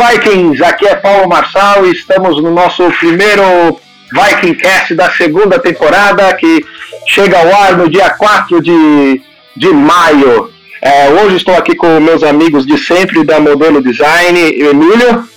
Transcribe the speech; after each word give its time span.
Vikings! 0.00 0.64
Aqui 0.64 0.86
é 0.86 0.96
Paulo 0.96 1.28
Marçal 1.28 1.84
e 1.86 1.92
estamos 1.92 2.42
no 2.42 2.50
nosso 2.50 2.90
primeiro 2.92 3.78
Vikingcast 4.10 4.94
da 4.94 5.10
segunda 5.10 5.58
temporada 5.58 6.34
que 6.36 6.64
chega 7.06 7.38
ao 7.38 7.54
ar 7.54 7.76
no 7.76 7.86
dia 7.86 8.08
4 8.08 8.62
de, 8.62 9.20
de 9.54 9.68
maio. 9.68 10.50
É, 10.80 11.10
hoje 11.10 11.36
estou 11.36 11.54
aqui 11.54 11.76
com 11.76 12.00
meus 12.00 12.22
amigos 12.22 12.64
de 12.64 12.78
sempre 12.78 13.22
da 13.24 13.38
Modelo 13.38 13.82
Design, 13.82 14.40
Emílio. 14.40 15.28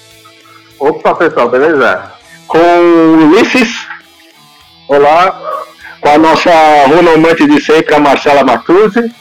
Opa, 0.79 1.13
pessoal, 1.13 1.49
beleza? 1.49 2.13
Com 2.47 2.57
o 2.57 3.17
Ulisses. 3.17 3.85
Olá. 4.87 5.41
Com 5.99 6.09
a 6.09 6.17
nossa 6.17 6.51
runomante 6.87 7.45
de 7.45 7.61
sempre, 7.61 7.95
a 7.95 7.99
Marcela 7.99 8.45
Matuzzi. 8.45 9.13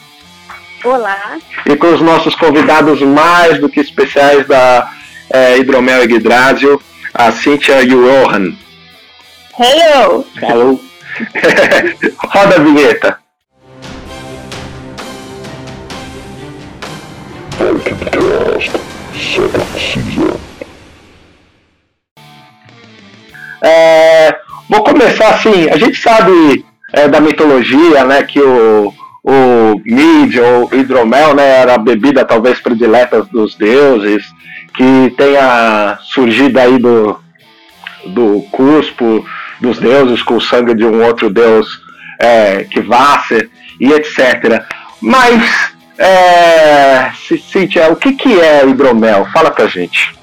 Olá. 0.85 1.37
E 1.65 1.75
com 1.75 1.93
os 1.93 1.99
nossos 1.99 2.33
convidados 2.35 3.01
mais 3.01 3.59
do 3.59 3.67
que 3.67 3.81
especiais 3.81 4.47
da 4.47 4.89
é, 5.33 5.57
Hidromel 5.57 6.03
Yggdrasil, 6.03 6.79
a 7.11 7.31
Cynthia 7.31 7.83
Johan. 7.85 8.53
Hello! 9.59 10.25
Hello! 10.39 10.79
Roda 12.17 12.55
a 12.55 12.59
vinheta. 12.59 13.17
É, 23.63 24.35
vou 24.69 24.83
começar 24.83 25.29
assim, 25.29 25.69
a 25.69 25.77
gente 25.77 25.97
sabe 25.97 26.65
é, 26.91 27.07
da 27.07 27.19
mitologia, 27.19 28.03
né, 28.03 28.23
que 28.23 28.41
o, 28.41 28.93
o 29.23 29.81
mid 29.85 30.37
ou 30.37 30.69
hidromel, 30.73 31.33
né, 31.33 31.61
era 31.61 31.75
a 31.75 31.77
bebida 31.77 32.25
talvez 32.25 32.59
predileta 32.59 33.23
dos 33.23 33.55
deuses, 33.55 34.32
que 34.73 35.13
tenha 35.17 35.97
surgido 36.01 36.59
aí 36.59 36.77
do, 36.77 37.19
do 38.07 38.45
cuspo 38.51 39.25
dos 39.61 39.79
deuses 39.79 40.21
com 40.21 40.35
o 40.35 40.41
sangue 40.41 40.73
de 40.73 40.85
um 40.85 41.03
outro 41.03 41.29
deus 41.29 41.81
é, 42.19 42.63
que 42.65 42.81
vasse 42.81 43.49
e 43.79 43.91
etc. 43.91 44.63
Mas, 45.01 45.73
é, 45.97 47.11
Cíntia, 47.51 47.91
o 47.91 47.95
que, 47.95 48.13
que 48.13 48.39
é 48.39 48.67
hidromel? 48.67 49.27
Fala 49.31 49.51
pra 49.51 49.67
gente. 49.67 50.13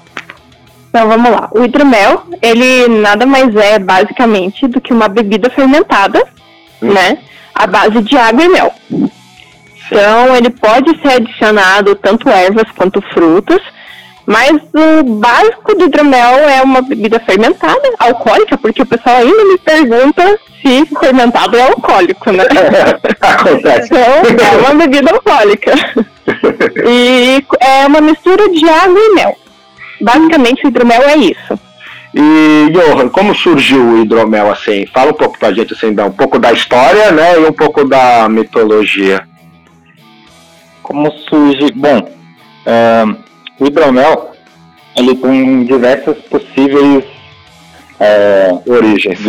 Então 0.89 1.07
vamos 1.07 1.31
lá. 1.31 1.49
O 1.53 1.63
hidromel, 1.63 2.23
ele 2.41 2.87
nada 2.99 3.25
mais 3.25 3.55
é 3.55 3.79
basicamente 3.79 4.67
do 4.67 4.81
que 4.81 4.93
uma 4.93 5.07
bebida 5.07 5.49
fermentada, 5.49 6.21
hum. 6.81 6.91
né? 6.91 7.17
À 7.55 7.65
base 7.65 8.01
de 8.01 8.17
água 8.17 8.43
e 8.43 8.49
mel. 8.49 8.73
Então 9.85 10.35
ele 10.35 10.49
pode 10.49 11.01
ser 11.01 11.13
adicionado 11.13 11.95
tanto 11.95 12.29
ervas 12.29 12.69
quanto 12.75 13.01
frutas 13.13 13.61
mas 14.31 14.61
o 14.73 15.03
básico 15.03 15.75
do 15.75 15.85
hidromel 15.87 16.39
é 16.47 16.61
uma 16.61 16.81
bebida 16.81 17.19
fermentada, 17.19 17.81
alcoólica, 17.99 18.57
porque 18.57 18.81
o 18.81 18.85
pessoal 18.85 19.17
ainda 19.17 19.43
me 19.43 19.57
pergunta 19.57 20.39
se 20.61 20.85
fermentado 20.97 21.57
é 21.57 21.63
alcoólico, 21.63 22.31
né? 22.31 22.45
Acontece. 23.19 23.89
Então, 24.31 24.45
é 24.45 24.57
uma 24.57 24.75
bebida 24.75 25.11
alcoólica. 25.11 25.73
E 26.87 27.43
é 27.59 27.85
uma 27.85 27.99
mistura 27.99 28.47
de 28.47 28.69
água 28.69 28.97
e 28.97 29.15
mel. 29.15 29.35
Basicamente, 29.99 30.65
o 30.65 30.69
hidromel 30.69 31.01
é 31.01 31.17
isso. 31.17 31.59
E, 32.13 32.71
Johan, 32.71 33.09
como 33.09 33.35
surgiu 33.35 33.83
o 33.83 34.01
hidromel 34.01 34.49
assim? 34.49 34.85
Fala 34.93 35.11
um 35.11 35.15
pouco 35.15 35.37
pra 35.37 35.51
gente, 35.51 35.73
assim, 35.73 35.87
um 35.89 36.11
pouco 36.11 36.39
da 36.39 36.53
história, 36.53 37.11
né, 37.11 37.37
e 37.37 37.45
um 37.45 37.53
pouco 37.53 37.83
da 37.83 38.29
mitologia. 38.29 39.27
Como 40.81 41.11
surge... 41.11 41.69
Bom, 41.73 41.99
uh 41.99 43.30
o 43.61 43.67
hidromel, 43.67 44.31
ele 44.97 45.15
tem 45.15 45.63
diversas 45.65 46.17
possíveis 46.23 47.03
é, 47.99 48.51
origens, 48.65 49.19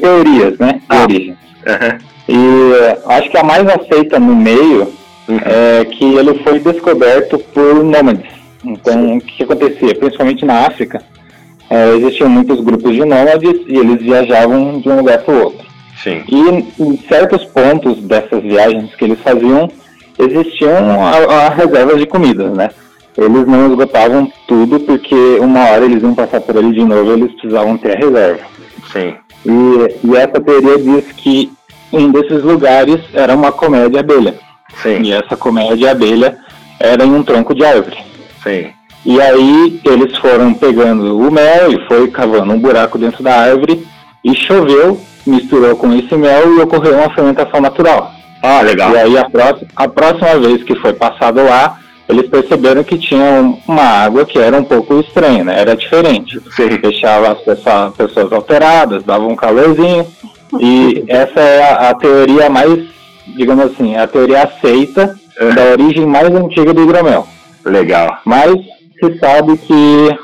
teorias, 0.00 0.58
né? 0.58 0.80
Ah. 0.88 1.02
Origens. 1.02 1.38
Uhum. 1.66 1.98
E 2.28 3.12
acho 3.14 3.30
que 3.30 3.38
a 3.38 3.42
mais 3.42 3.66
aceita 3.66 4.20
no 4.20 4.36
meio 4.36 4.92
uhum. 5.26 5.38
é 5.44 5.84
que 5.86 6.04
ele 6.04 6.42
foi 6.42 6.60
descoberto 6.60 7.38
por 7.38 7.82
nômades. 7.82 8.30
Então, 8.62 9.16
o 9.16 9.20
que 9.20 9.42
acontecia? 9.42 9.94
Principalmente 9.94 10.44
na 10.44 10.66
África, 10.66 11.02
é, 11.70 11.90
existiam 11.96 12.28
muitos 12.28 12.60
grupos 12.60 12.92
de 12.92 13.00
nômades 13.00 13.60
e 13.66 13.76
eles 13.78 14.02
viajavam 14.02 14.80
de 14.80 14.88
um 14.90 14.96
lugar 14.96 15.22
para 15.22 15.34
o 15.34 15.42
outro. 15.42 15.66
Sim. 16.02 16.22
E 16.28 16.82
em 16.82 16.98
certos 17.08 17.44
pontos 17.46 18.02
dessas 18.02 18.42
viagens 18.42 18.94
que 18.94 19.04
eles 19.04 19.20
faziam, 19.20 19.70
existiam 20.18 21.02
a, 21.02 21.46
a 21.46 21.48
reservas 21.48 21.98
de 21.98 22.06
comida, 22.06 22.50
né? 22.50 22.68
Eles 23.16 23.46
não 23.46 23.70
esgotavam 23.70 24.30
tudo 24.46 24.80
porque 24.80 25.14
uma 25.40 25.60
hora 25.70 25.84
eles 25.84 26.02
iam 26.02 26.14
passar 26.14 26.40
por 26.40 26.56
ali 26.56 26.72
de 26.72 26.84
novo 26.84 27.12
eles 27.12 27.32
precisavam 27.32 27.76
ter 27.78 27.96
a 27.96 27.98
reserva. 27.98 28.40
Sim. 28.92 29.14
E, 29.46 30.06
e 30.06 30.16
essa 30.16 30.40
teoria 30.40 30.78
diz 30.78 31.12
que 31.12 31.52
um 31.92 32.10
desses 32.10 32.42
lugares 32.42 33.00
era 33.12 33.34
uma 33.34 33.52
comédia 33.52 34.00
abelha. 34.00 34.34
Sim. 34.82 35.02
E 35.02 35.12
essa 35.12 35.36
comédia 35.36 35.92
abelha 35.92 36.36
era 36.80 37.04
em 37.04 37.12
um 37.12 37.22
tronco 37.22 37.54
de 37.54 37.64
árvore. 37.64 37.98
Sim. 38.42 38.70
E 39.04 39.20
aí 39.20 39.80
eles 39.84 40.16
foram 40.18 40.54
pegando 40.54 41.18
o 41.18 41.30
mel 41.30 41.72
e 41.72 41.86
foi 41.86 42.10
cavando 42.10 42.52
um 42.52 42.58
buraco 42.58 42.98
dentro 42.98 43.22
da 43.22 43.38
árvore 43.38 43.86
e 44.24 44.34
choveu, 44.34 44.98
misturou 45.26 45.76
com 45.76 45.92
esse 45.92 46.16
mel 46.16 46.56
e 46.56 46.60
ocorreu 46.62 46.94
uma 46.94 47.10
fermentação 47.10 47.60
natural. 47.60 48.10
Ah, 48.42 48.62
legal. 48.62 48.92
E 48.92 48.98
aí 48.98 49.18
a 49.18 49.28
próxima, 49.28 49.68
a 49.76 49.88
próxima 49.88 50.38
vez 50.38 50.62
que 50.62 50.74
foi 50.76 50.94
passado 50.94 51.44
lá, 51.44 51.78
eles 52.08 52.28
perceberam 52.28 52.84
que 52.84 52.98
tinha 52.98 53.54
uma 53.66 53.82
água 53.82 54.26
que 54.26 54.38
era 54.38 54.58
um 54.58 54.64
pouco 54.64 55.00
estranha, 55.00 55.42
né? 55.42 55.58
Era 55.58 55.74
diferente. 55.74 56.40
Sim. 56.54 56.68
Deixava 56.80 57.32
as 57.32 57.38
pessoas, 57.40 57.94
pessoas 57.94 58.32
alteradas, 58.32 59.02
dava 59.04 59.26
um 59.26 59.36
calorzinho. 59.36 60.06
E 60.60 61.04
essa 61.08 61.40
é 61.40 61.62
a, 61.62 61.90
a, 61.90 61.94
teoria 61.94 62.50
mais, 62.50 62.84
digamos 63.34 63.64
assim, 63.64 63.96
a 63.96 64.06
teoria 64.06 64.42
aceita 64.42 65.18
é. 65.38 65.52
da 65.52 65.62
origem 65.72 66.06
mais 66.06 66.28
antiga 66.34 66.74
do 66.74 66.82
hidromel. 66.82 67.26
Legal. 67.64 68.18
Mas 68.24 68.54
se 69.00 69.18
sabe 69.18 69.56
que, 69.56 70.18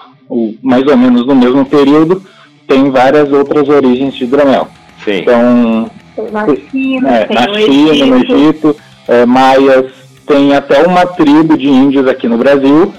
mais 0.62 0.86
ou 0.86 0.96
menos 0.96 1.26
no 1.26 1.34
mesmo 1.34 1.64
período, 1.64 2.22
tem 2.68 2.90
várias 2.90 3.32
outras 3.32 3.68
origens 3.68 4.14
de 4.14 4.24
hidromel. 4.24 4.68
Sim. 5.02 5.20
Então, 5.22 5.90
na 6.30 6.46
China, 6.70 7.08
é, 7.08 7.32
na 7.32 7.54
China 7.54 8.06
no 8.06 8.16
Egito, 8.16 8.76
é, 9.08 9.24
maias, 9.24 9.99
tem 10.30 10.54
até 10.54 10.86
uma 10.86 11.04
tribo 11.04 11.58
de 11.58 11.68
índios 11.68 12.06
aqui 12.06 12.28
no 12.28 12.38
Brasil 12.38 12.94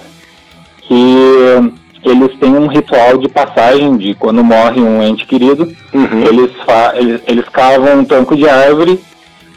que 0.81 1.71
eles 2.03 2.37
têm 2.39 2.53
um 2.57 2.67
ritual 2.67 3.17
de 3.17 3.29
passagem 3.29 3.95
de 3.95 4.13
quando 4.15 4.43
morre 4.43 4.81
um 4.81 5.01
ente 5.01 5.25
querido, 5.25 5.71
uhum. 5.93 6.23
eles, 6.27 6.51
eles, 6.95 7.21
eles 7.25 7.45
cavam 7.49 7.99
um 7.99 8.03
tronco 8.03 8.35
de 8.35 8.49
árvore 8.49 8.99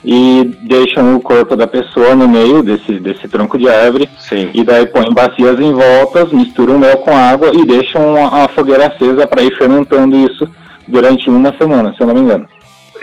e 0.04 0.54
deixam 0.62 1.16
o 1.16 1.20
corpo 1.20 1.56
da 1.56 1.66
pessoa 1.66 2.14
no 2.14 2.28
meio 2.28 2.62
desse, 2.62 3.00
desse 3.00 3.26
tronco 3.26 3.58
de 3.58 3.68
árvore. 3.68 4.08
Sim. 4.20 4.50
E 4.54 4.62
daí 4.62 4.86
põem 4.86 5.12
bacias 5.12 5.58
em 5.58 5.72
voltas, 5.72 6.30
misturam 6.30 6.78
mel 6.78 6.98
com 6.98 7.16
água 7.16 7.50
e 7.52 7.64
deixam 7.66 8.14
uma, 8.14 8.28
uma 8.28 8.48
fogueira 8.48 8.86
acesa 8.86 9.26
para 9.26 9.42
ir 9.42 9.56
fermentando 9.56 10.14
isso 10.16 10.48
durante 10.86 11.28
uma 11.28 11.52
semana, 11.56 11.92
se 11.94 12.02
eu 12.02 12.06
não 12.06 12.14
me 12.14 12.20
engano. 12.20 12.46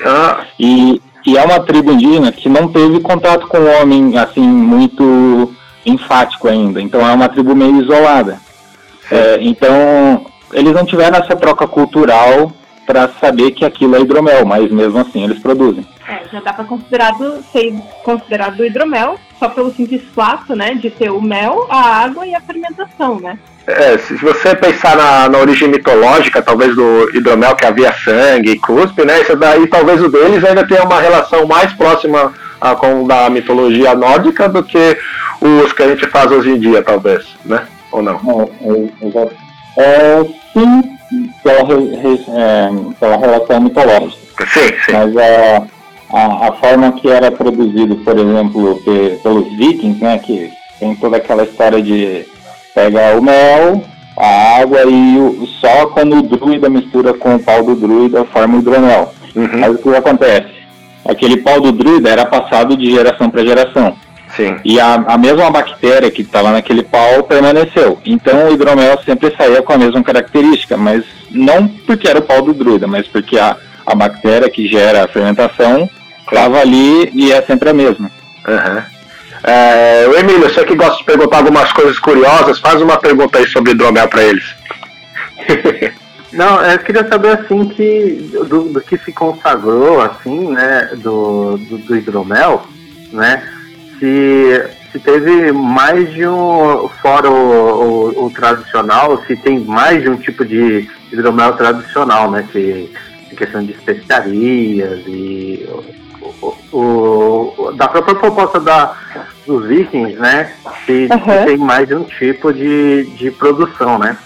Ah. 0.06 0.42
E, 0.59 1.02
e 1.26 1.38
é 1.38 1.44
uma 1.44 1.59
tribo 1.59 1.92
indígena 1.92 2.32
que 2.32 2.50
não 2.50 2.68
teve 2.68 3.00
contato 3.00 3.48
com 3.48 3.58
o 3.58 3.82
homem 3.82 4.18
assim 4.18 4.42
muito 4.42 5.54
enfático 5.86 6.48
ainda. 6.48 6.82
Então 6.82 7.08
é 7.08 7.14
uma 7.14 7.30
tribo 7.30 7.56
meio 7.56 7.82
isolada. 7.82 8.40
É, 9.09 9.38
então 9.42 10.26
eles 10.54 10.74
não 10.74 10.86
tiveram 10.86 11.18
essa 11.18 11.36
troca 11.36 11.68
cultural 11.68 12.52
para 12.85 13.08
saber 13.20 13.52
que 13.52 13.64
aquilo 13.64 13.96
é 13.96 14.02
hidromel, 14.02 14.46
mas 14.46 14.72
mesmo 14.72 15.00
assim 15.00 15.23
eles 15.23 15.40
produzem. 15.40 15.85
É, 16.08 16.23
já 16.32 16.41
dá 16.41 16.52
para 16.52 16.66
considerado 16.66 17.41
ser 17.52 17.73
considerado 18.03 18.66
hidromel 18.66 19.18
só 19.40 19.47
pelo 19.50 19.73
simples 19.73 20.02
fato, 20.14 20.56
né, 20.56 20.76
de 20.76 20.90
ter 20.90 21.12
o 21.12 21.22
mel, 21.22 21.68
a 21.70 22.03
água 22.03 22.26
e 22.26 22.35
a 22.35 22.41
fermentação, 22.41 23.20
né? 23.20 23.40
É, 23.67 23.97
se 23.97 24.16
você 24.16 24.55
pensar 24.55 24.96
na, 24.96 25.29
na, 25.29 25.37
origem 25.37 25.67
mitológica, 25.67 26.41
talvez 26.41 26.75
do 26.75 27.16
hidromel 27.16 27.55
que 27.55 27.66
havia 27.66 27.93
sangue 27.93 28.52
e 28.52 28.59
cuspe, 28.59 29.05
né? 29.05 29.22
Isso 29.22 29.35
daí 29.35 29.67
talvez 29.67 30.02
o 30.02 30.09
deles 30.09 30.43
ainda 30.43 30.67
tenha 30.67 30.84
uma 30.84 30.99
relação 30.99 31.46
mais 31.46 31.72
próxima 31.73 32.34
a, 32.59 32.75
com 32.75 33.05
da 33.05 33.29
mitologia 33.29 33.93
nórdica 33.93 34.49
do 34.49 34.63
que 34.63 34.97
os 35.40 35.73
que 35.73 35.84
a 35.84 35.90
gente 35.90 36.08
faz 36.08 36.31
hoje 36.31 36.52
em 36.52 36.59
dia, 36.59 36.81
talvez, 36.81 37.25
né? 37.46 37.67
Ou 37.91 38.02
não? 38.02 38.19
É, 39.78 39.79
é, 39.79 39.84
é 39.84 40.25
sim, 40.53 40.81
pela, 41.43 41.59
é, 41.59 42.69
pela 42.99 43.17
relação 43.17 43.61
mitológica. 43.61 44.47
Sim, 44.47 44.67
sim. 44.85 44.91
Mas 44.91 45.17
a, 45.17 45.63
a, 46.13 46.47
a 46.47 46.52
forma 46.53 46.93
que 46.93 47.09
era 47.09 47.31
produzido, 47.31 47.96
por 47.97 48.17
exemplo, 48.17 48.81
pelos 49.22 49.47
vikings, 49.55 50.03
né? 50.03 50.17
Que 50.17 50.52
tem 50.79 50.96
toda 50.96 51.17
aquela 51.17 51.43
história 51.43 51.81
de 51.81 52.25
pega 52.73 53.18
o 53.18 53.22
mel, 53.22 53.84
a 54.18 54.62
água 54.62 54.84
e 54.84 55.18
o, 55.18 55.46
só 55.59 55.88
quando 55.88 56.18
o 56.18 56.22
druida 56.22 56.70
mistura 56.70 57.14
com 57.14 57.35
o 57.35 57.40
pau 57.40 57.64
do 57.64 57.76
druida 57.76 58.26
forma 58.26 58.58
o 58.58 58.59
hidromel. 58.59 59.14
Uhum. 59.35 59.59
Mas 59.59 59.76
o 59.76 59.78
que 59.78 59.96
acontece? 59.96 60.52
Aquele 61.06 61.38
pau 61.38 61.59
do 61.59 61.72
druida 61.72 62.09
era 62.09 62.26
passado 62.26 62.78
de 62.78 62.91
geração 62.91 63.29
para 63.29 63.46
geração. 63.46 63.96
Sim. 64.35 64.56
E 64.64 64.79
a, 64.79 64.96
a 65.08 65.18
mesma 65.18 65.50
bactéria 65.50 66.09
que 66.09 66.22
estava 66.22 66.52
naquele 66.52 66.84
pau 66.84 67.23
permaneceu. 67.23 68.00
Então 68.06 68.47
o 68.47 68.53
hidromel 68.53 69.00
sempre 69.03 69.34
saía 69.35 69.62
com 69.62 69.73
a 69.73 69.78
mesma 69.78 70.03
característica, 70.03 70.78
mas 70.78 71.03
não 71.29 71.68
porque 71.68 72.08
era 72.08 72.20
o 72.20 72.23
pau 72.23 72.41
do 72.41 72.53
druida, 72.53 72.88
mas 72.88 73.08
porque 73.08 73.38
a, 73.38 73.58
a 73.85 73.96
bactéria 73.96 74.50
que 74.50 74.68
gera 74.68 75.03
a 75.03 75.08
fermentação 75.08 75.90
estava 76.20 76.59
ali 76.59 77.09
e 77.14 77.32
é 77.32 77.41
sempre 77.41 77.70
a 77.70 77.73
mesma. 77.73 78.09
Uhum. 78.47 78.82
É, 79.43 80.08
o 80.08 80.17
Emílio, 80.17 80.41
você 80.49 80.64
que 80.64 80.76
gosta 80.76 80.97
de 80.97 81.03
perguntar 81.03 81.38
algumas 81.38 81.72
coisas 81.72 81.97
curiosas, 81.99 82.59
faz 82.59 82.82
uma 82.82 82.97
pergunta 82.97 83.40
aí 83.40 83.47
sobre 83.47 83.72
hidromel 83.72 84.08
para 84.08 84.23
eles. 84.23 84.55
Não, 86.32 86.61
eu 86.61 86.79
queria 86.79 87.08
saber 87.08 87.32
assim 87.32 87.66
que 87.66 88.32
do, 88.47 88.70
do 88.70 88.82
que 88.82 88.97
se 88.97 89.11
consagrou 89.11 90.02
assim, 90.02 90.49
né, 90.49 90.90
do, 90.97 91.58
do, 91.58 91.78
do, 91.79 91.96
hidromel, 91.97 92.66
né, 93.11 93.43
se, 93.99 94.64
se 94.91 94.99
teve 94.99 95.52
mais 95.52 96.14
de 96.14 96.26
um 96.26 96.87
fora 97.02 97.29
o, 97.29 98.14
o, 98.16 98.26
o, 98.26 98.29
tradicional, 98.32 99.22
se 99.28 99.35
tem 99.35 99.59
mais 99.59 100.02
de 100.02 100.09
um 100.09 100.16
tipo 100.16 100.46
de 100.46 100.90
hidromel 101.11 101.52
tradicional, 101.53 102.32
né, 102.32 102.47
que 102.49 102.90
questão 103.35 103.64
de 103.64 103.72
especiarias 103.72 104.99
e 105.08 105.67
o, 106.72 107.72
da 107.76 107.88
própria 107.88 108.16
proposta 108.16 108.59
da, 108.59 108.94
dos 109.46 109.68
vikings, 109.68 110.18
né, 110.18 110.53
se, 110.85 111.08
uhum. 111.12 111.20
se 111.20 111.46
tem 111.46 111.58
mais 111.58 111.88
de 111.88 111.96
um 111.96 112.03
tipo 112.03 112.53
de, 112.53 113.06
de 113.16 113.32
produção, 113.32 113.97
né. 113.97 114.18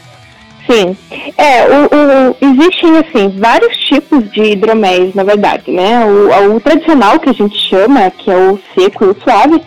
Sim. 0.69 0.97
É, 1.37 1.63
o, 1.67 1.83
o, 1.85 2.35
existem, 2.41 2.97
assim, 2.97 3.39
vários 3.39 3.77
tipos 3.77 4.29
de 4.31 4.41
hidroméis, 4.41 5.13
na 5.13 5.23
verdade, 5.23 5.71
né? 5.71 6.03
O, 6.05 6.55
o, 6.55 6.59
tradicional, 6.59 7.19
que 7.19 7.29
a 7.29 7.33
gente 7.33 7.55
chama, 7.69 8.09
que 8.09 8.31
é 8.31 8.35
o 8.35 8.59
seco 8.73 9.05
e 9.05 9.09
o 9.09 9.17
suave, 9.23 9.61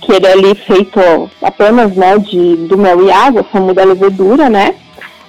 que 0.00 0.12
ele 0.12 0.26
é 0.26 0.32
ali 0.32 0.54
feito 0.54 1.00
apenas, 1.42 1.96
né, 1.96 2.18
de, 2.18 2.56
do 2.68 2.78
mel 2.78 3.04
e 3.04 3.10
água, 3.10 3.44
só 3.50 3.58
muda 3.58 3.82
a 3.82 3.86
levedura, 3.86 4.48
né? 4.48 4.76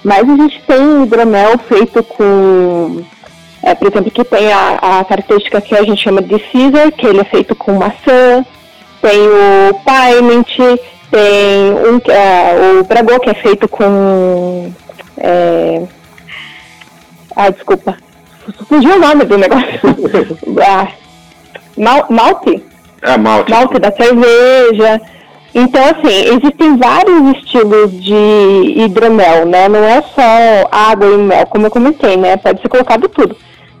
Mas 0.04 0.28
a 0.28 0.36
gente 0.36 0.62
tem 0.62 1.02
hidromel 1.02 1.58
feito 1.58 2.02
com, 2.04 3.02
é, 3.66 3.74
por 3.74 3.88
exemplo, 3.88 4.12
que 4.12 4.22
tem 4.22 4.52
a, 4.52 5.00
a 5.00 5.04
característica 5.04 5.60
que 5.60 5.74
a 5.74 5.82
gente 5.82 6.00
chama 6.00 6.22
de 6.22 6.38
Caesar, 6.38 6.92
que 6.92 7.04
ele 7.04 7.20
é 7.20 7.24
feito 7.24 7.52
com 7.56 7.72
maçã, 7.72 8.46
tem 9.02 9.20
o 9.20 9.74
Piment, 9.84 10.78
tem 11.10 11.72
um, 11.72 12.00
é, 12.08 12.78
o 12.78 12.84
Bragô, 12.84 13.18
que 13.18 13.28
é 13.28 13.34
feito 13.34 13.68
com 13.68 14.72
é... 15.18 15.82
Ah, 17.34 17.50
desculpa. 17.50 17.96
Fugiu 18.68 18.94
o 18.94 19.00
nome 19.00 19.24
do 19.24 19.36
negócio. 19.36 19.80
ah, 20.64 20.88
mal, 21.76 22.06
malte? 22.08 22.62
É, 23.02 23.16
malte. 23.16 23.50
Malte 23.50 23.80
da 23.80 23.90
cerveja. 23.90 25.00
Então, 25.52 25.82
assim, 25.82 26.36
existem 26.36 26.76
vários 26.76 27.36
estilos 27.36 27.90
de 28.00 28.84
hidromel, 28.84 29.44
né? 29.44 29.68
Não 29.68 29.82
é 29.82 30.02
só 30.02 30.68
água 30.70 31.08
e 31.08 31.16
mel, 31.16 31.46
como 31.46 31.66
eu 31.66 31.70
comentei, 31.70 32.16
né? 32.16 32.36
Pode 32.36 32.62
ser 32.62 32.68
colocado 32.68 33.08
tudo. 33.08 33.36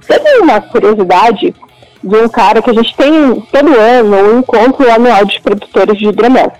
Teve 0.06 0.38
uma 0.40 0.60
curiosidade 0.60 1.54
de 2.02 2.16
um 2.16 2.28
cara 2.28 2.62
que 2.62 2.70
a 2.70 2.74
gente 2.74 2.94
tem 2.96 3.40
todo 3.52 3.78
ano 3.78 4.16
um 4.16 4.38
encontro 4.38 4.90
anual 4.90 5.24
de 5.24 5.40
produtores 5.40 5.98
de 5.98 6.08
hidromel. 6.08 6.52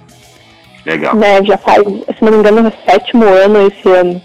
Legal. 0.85 1.15
Né? 1.17 1.45
Já 1.45 1.59
faz, 1.59 1.83
se 1.83 2.23
não 2.23 2.33
me 2.33 2.39
engano, 2.39 2.69
é 2.69 2.91
sétimo 2.91 3.25
ano 3.25 3.67
esse 3.67 3.89
ano. 3.89 4.21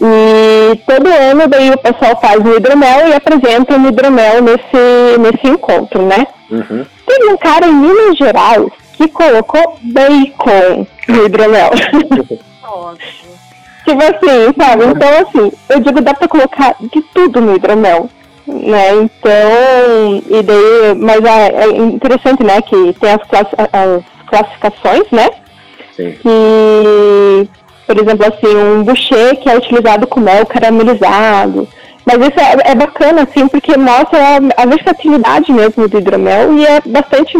E 0.00 0.76
todo 0.86 1.08
ano 1.08 1.48
daí 1.48 1.70
o 1.70 1.78
pessoal 1.78 2.18
faz 2.20 2.38
o 2.44 2.56
hidromel 2.56 3.08
e 3.08 3.14
apresenta 3.14 3.76
o 3.76 3.88
hidromel 3.88 4.42
nesse, 4.42 5.18
nesse 5.18 5.46
encontro, 5.48 6.02
né? 6.02 6.26
Uhum. 6.50 6.86
Teve 7.06 7.28
um 7.30 7.36
cara 7.36 7.66
em 7.66 7.74
Minas 7.74 8.16
Gerais 8.16 8.68
que 8.94 9.08
colocou 9.08 9.78
bacon 9.82 10.86
no 11.08 11.26
hidromel. 11.26 11.70
tipo 13.84 14.02
assim, 14.02 14.54
sabe? 14.56 14.84
Então 14.84 15.08
assim, 15.20 15.52
eu 15.68 15.80
digo, 15.80 16.00
dá 16.00 16.14
pra 16.14 16.28
colocar 16.28 16.76
de 16.80 17.02
tudo 17.12 17.40
no 17.40 17.56
hidromel. 17.56 18.08
Né? 18.48 18.94
Então, 18.94 20.22
e 20.26 20.42
daí, 20.42 20.94
mas 20.96 21.24
é, 21.24 21.64
é 21.64 21.68
interessante, 21.76 22.42
né, 22.42 22.62
que 22.62 22.94
tem 22.94 23.10
as, 23.10 23.20
as 23.72 24.02
classificações, 24.26 25.04
né? 25.12 25.28
Sim. 25.94 26.14
Que 26.22 27.48
por 27.88 27.98
exemplo, 27.98 28.26
assim, 28.26 28.54
um 28.54 28.82
boucher 28.84 29.36
que 29.36 29.48
é 29.48 29.56
utilizado 29.56 30.06
com 30.06 30.20
mel 30.20 30.44
caramelizado. 30.44 31.66
Mas 32.04 32.18
isso 32.18 32.38
é, 32.38 32.72
é 32.72 32.74
bacana, 32.74 33.22
assim, 33.22 33.48
porque 33.48 33.78
mostra 33.78 34.18
a, 34.18 34.62
a, 34.62 34.66
versatilidade 34.66 35.50
mesmo 35.50 35.88
do 35.88 35.98
hidromel 35.98 36.58
e 36.58 36.66
é 36.66 36.82
bastante 36.84 37.38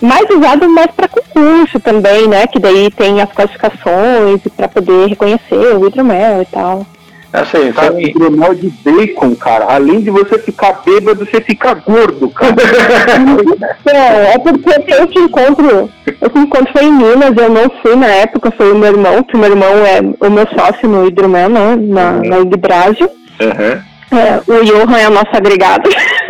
mais 0.00 0.24
usado 0.30 0.66
mais 0.70 0.90
para 0.92 1.08
concurso 1.08 1.78
também, 1.78 2.26
né? 2.26 2.46
Que 2.46 2.58
daí 2.58 2.90
tem 2.90 3.20
as 3.20 3.30
classificações 3.32 4.40
para 4.56 4.66
poder 4.66 5.08
reconhecer 5.08 5.76
o 5.76 5.86
hidromel 5.86 6.40
e 6.40 6.46
tal. 6.46 6.86
Assim, 7.32 7.72
cara, 7.72 7.86
sabe? 7.86 8.10
hidromel 8.10 8.54
de 8.54 8.68
bacon, 8.84 9.34
cara. 9.34 9.64
Além 9.64 10.00
de 10.02 10.10
você 10.10 10.38
ficar 10.38 10.82
bêbado, 10.84 11.24
você 11.24 11.40
fica 11.40 11.72
gordo, 11.72 12.28
cara. 12.28 12.54
é, 13.90 14.34
é 14.34 14.38
porque 14.38 14.68
esse 14.68 15.18
encontro, 15.18 15.90
esse 16.06 16.38
encontro 16.38 16.72
foi 16.72 16.84
em 16.84 16.92
Minas, 16.92 17.34
eu 17.34 17.48
não 17.48 17.70
fui 17.80 17.96
na 17.96 18.08
época, 18.08 18.50
foi 18.50 18.70
o 18.72 18.78
meu 18.78 18.92
irmão, 18.92 19.22
que 19.22 19.34
o 19.34 19.38
meu 19.38 19.48
irmão 19.48 19.70
é 19.86 20.00
o 20.26 20.30
meu 20.30 20.46
sócio 20.48 20.86
no 20.86 21.06
hidromel, 21.06 21.48
né? 21.48 21.76
Na, 21.76 22.10
uhum. 22.10 22.28
na. 22.28 22.36
Uhum. 22.38 23.82
É, 24.12 24.42
o 24.46 24.64
Johan 24.64 24.98
é 24.98 25.08
o 25.08 25.12
nosso 25.12 25.34
agregado. 25.34 25.88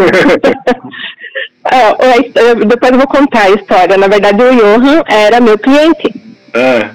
é, 1.64 2.54
depois 2.64 2.92
eu 2.92 2.98
vou 2.98 3.08
contar 3.08 3.42
a 3.42 3.50
história. 3.50 3.96
Na 3.96 4.06
verdade, 4.06 4.40
o 4.40 4.54
Johan 4.54 5.02
era 5.08 5.40
meu 5.40 5.58
cliente. 5.58 6.14
É. 6.54 6.90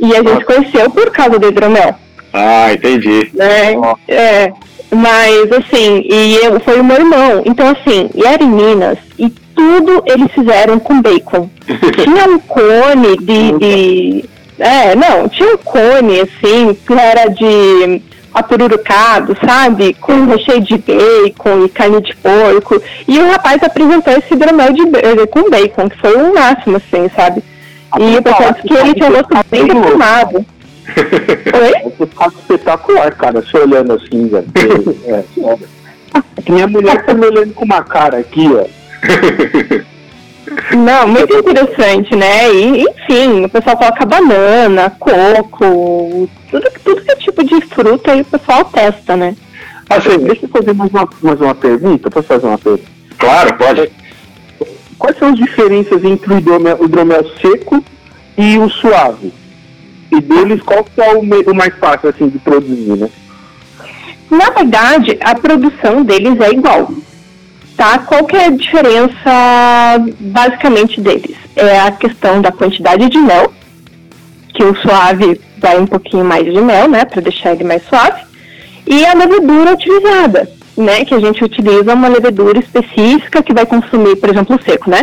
E 0.00 0.16
a 0.16 0.22
gente 0.22 0.44
conheceu 0.44 0.90
por 0.90 1.12
causa 1.12 1.38
do 1.38 1.46
hidromel. 1.46 1.94
Ah, 2.32 2.72
entendi. 2.72 3.30
Né? 3.34 3.74
É, 4.08 4.52
mas 4.90 5.52
assim, 5.52 6.02
e 6.04 6.36
eu, 6.36 6.60
foi 6.60 6.80
o 6.80 6.84
meu 6.84 6.96
irmão. 6.96 7.42
Então, 7.44 7.68
assim, 7.68 8.10
e 8.14 8.24
era 8.24 8.42
em 8.42 8.48
Minas, 8.48 8.98
e 9.18 9.28
tudo 9.28 10.02
eles 10.06 10.30
fizeram 10.32 10.78
com 10.78 11.00
bacon. 11.00 11.48
tinha 12.02 12.28
um 12.28 12.38
cone 12.38 13.16
de, 13.18 13.58
de. 13.58 14.24
É, 14.58 14.94
não, 14.94 15.28
tinha 15.28 15.54
um 15.54 15.58
cone, 15.58 16.20
assim, 16.20 16.76
que 16.86 16.92
era 16.92 17.28
de 17.28 18.02
apururucado, 18.32 19.36
sabe? 19.44 19.94
Com 19.94 20.26
recheio 20.26 20.60
de 20.60 20.78
bacon 20.78 21.64
e 21.64 21.68
carne 21.68 22.00
de 22.00 22.14
porco. 22.16 22.80
E 23.06 23.18
o 23.18 23.30
rapaz 23.30 23.62
apresentou 23.62 24.12
esse 24.14 24.34
hidromel 24.34 24.72
de, 24.72 24.86
com 25.28 25.50
bacon, 25.50 25.88
que 25.88 25.98
foi 25.98 26.14
o 26.14 26.34
máximo, 26.34 26.76
assim, 26.76 27.10
sabe? 27.14 27.42
E 27.98 28.14
eu 28.14 28.22
pensava 28.22 28.54
que 28.54 28.72
ele 28.72 28.94
tinha 28.94 29.10
gosto 29.10 29.28
bem 29.50 29.66
defumado. 29.66 30.46
Oi? 31.60 31.92
Você 31.98 32.06
tá 32.06 32.26
espetacular, 32.26 33.14
cara, 33.14 33.42
se 33.42 33.56
olhando 33.56 33.92
assim, 33.94 34.28
velho. 34.28 34.46
É, 35.06 35.24
é. 35.40 35.58
Minha 36.50 36.66
mulher 36.66 37.04
tá 37.04 37.14
me 37.14 37.26
olhando 37.26 37.54
com 37.54 37.64
uma 37.64 37.82
cara 37.82 38.18
aqui, 38.18 38.46
ó. 38.52 38.66
Não, 40.76 41.06
muito 41.06 41.32
interessante, 41.32 42.16
né? 42.16 42.52
E, 42.52 42.82
enfim, 42.82 43.44
o 43.44 43.48
pessoal 43.48 43.76
coloca 43.76 44.04
banana, 44.04 44.90
coco, 44.98 46.28
tudo, 46.50 46.70
tudo 46.84 47.02
que 47.02 47.12
é 47.12 47.16
tipo 47.16 47.44
de 47.44 47.60
fruta 47.66 48.12
aí 48.12 48.22
o 48.22 48.24
pessoal 48.24 48.64
testa, 48.64 49.16
né? 49.16 49.36
Assim, 49.88 50.18
deixa 50.18 50.46
eu 50.46 50.48
fazer 50.48 50.72
mais 50.72 50.90
uma, 50.90 51.08
mais 51.22 51.40
uma 51.40 51.54
pergunta. 51.54 52.10
Posso 52.10 52.26
fazer 52.26 52.46
uma 52.46 52.58
pergunta? 52.58 52.84
Claro, 53.18 53.54
pode. 53.56 53.90
Quais 54.98 55.18
são 55.18 55.28
as 55.28 55.36
diferenças 55.36 56.04
entre 56.04 56.32
o 56.32 56.38
hidromel, 56.38 56.78
o 56.80 56.84
hidromel 56.84 57.24
seco 57.40 57.82
e 58.36 58.58
o 58.58 58.68
suave? 58.68 59.32
E 60.12 60.20
deles, 60.20 60.60
qual 60.62 60.82
que 60.84 61.00
é 61.00 61.14
o, 61.14 61.54
mais 61.54 61.74
fácil 61.76 62.08
assim 62.08 62.28
de 62.28 62.38
produzir, 62.38 62.96
né? 62.96 63.08
Na 64.30 64.50
verdade, 64.50 65.18
a 65.20 65.34
produção 65.34 66.02
deles 66.02 66.40
é 66.40 66.50
igual. 66.50 66.92
Tá? 67.76 67.98
Qual 67.98 68.24
que 68.24 68.36
é 68.36 68.46
a 68.46 68.50
diferença 68.50 70.04
basicamente 70.20 71.00
deles? 71.00 71.36
É 71.56 71.80
a 71.80 71.90
questão 71.90 72.40
da 72.40 72.52
quantidade 72.52 73.08
de 73.08 73.18
mel, 73.18 73.52
que 74.54 74.62
o 74.62 74.76
suave 74.76 75.40
vai 75.58 75.78
um 75.78 75.86
pouquinho 75.86 76.24
mais 76.24 76.44
de 76.44 76.60
mel, 76.60 76.88
né, 76.88 77.04
para 77.04 77.22
deixar 77.22 77.52
ele 77.52 77.64
mais 77.64 77.82
suave, 77.88 78.22
e 78.86 79.04
a 79.06 79.14
levedura 79.14 79.72
utilizada, 79.72 80.50
né, 80.76 81.04
que 81.04 81.14
a 81.14 81.20
gente 81.20 81.44
utiliza 81.44 81.94
uma 81.94 82.08
levedura 82.08 82.58
específica 82.58 83.42
que 83.42 83.54
vai 83.54 83.66
consumir, 83.66 84.16
por 84.16 84.28
exemplo, 84.28 84.56
o 84.56 84.62
seco, 84.62 84.90
né? 84.90 85.02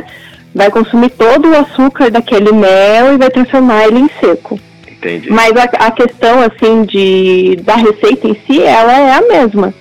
Vai 0.54 0.70
consumir 0.72 1.10
todo 1.12 1.50
o 1.50 1.56
açúcar 1.56 2.10
daquele 2.10 2.52
mel 2.52 3.14
e 3.14 3.18
vai 3.18 3.30
transformar 3.30 3.86
ele 3.88 4.00
em 4.00 4.10
seco. 4.20 4.60
Entendi. 4.98 5.32
Mas 5.32 5.56
a, 5.56 5.64
a, 5.64 5.92
questão, 5.92 6.42
assim, 6.42 6.84
de, 6.84 7.58
da 7.64 7.76
receita 7.76 8.28
em 8.28 8.36
si, 8.46 8.62
ela 8.62 8.92
é 8.92 9.14
a 9.14 9.22
mesma. 9.22 9.74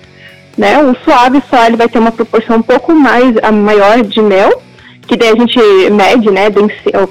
Né? 0.57 0.77
O 0.79 0.95
suave 1.03 1.41
só 1.49 1.65
ele 1.65 1.75
vai 1.75 1.89
ter 1.89 1.99
uma 1.99 2.11
proporção 2.11 2.57
um 2.57 2.61
pouco 2.61 2.93
mais 2.93 3.35
a 3.41 3.51
maior 3.51 4.01
de 4.01 4.21
mel, 4.21 4.61
que 5.07 5.15
daí 5.15 5.29
a 5.29 5.35
gente 5.35 5.59
mede, 5.91 6.29
né, 6.31 6.47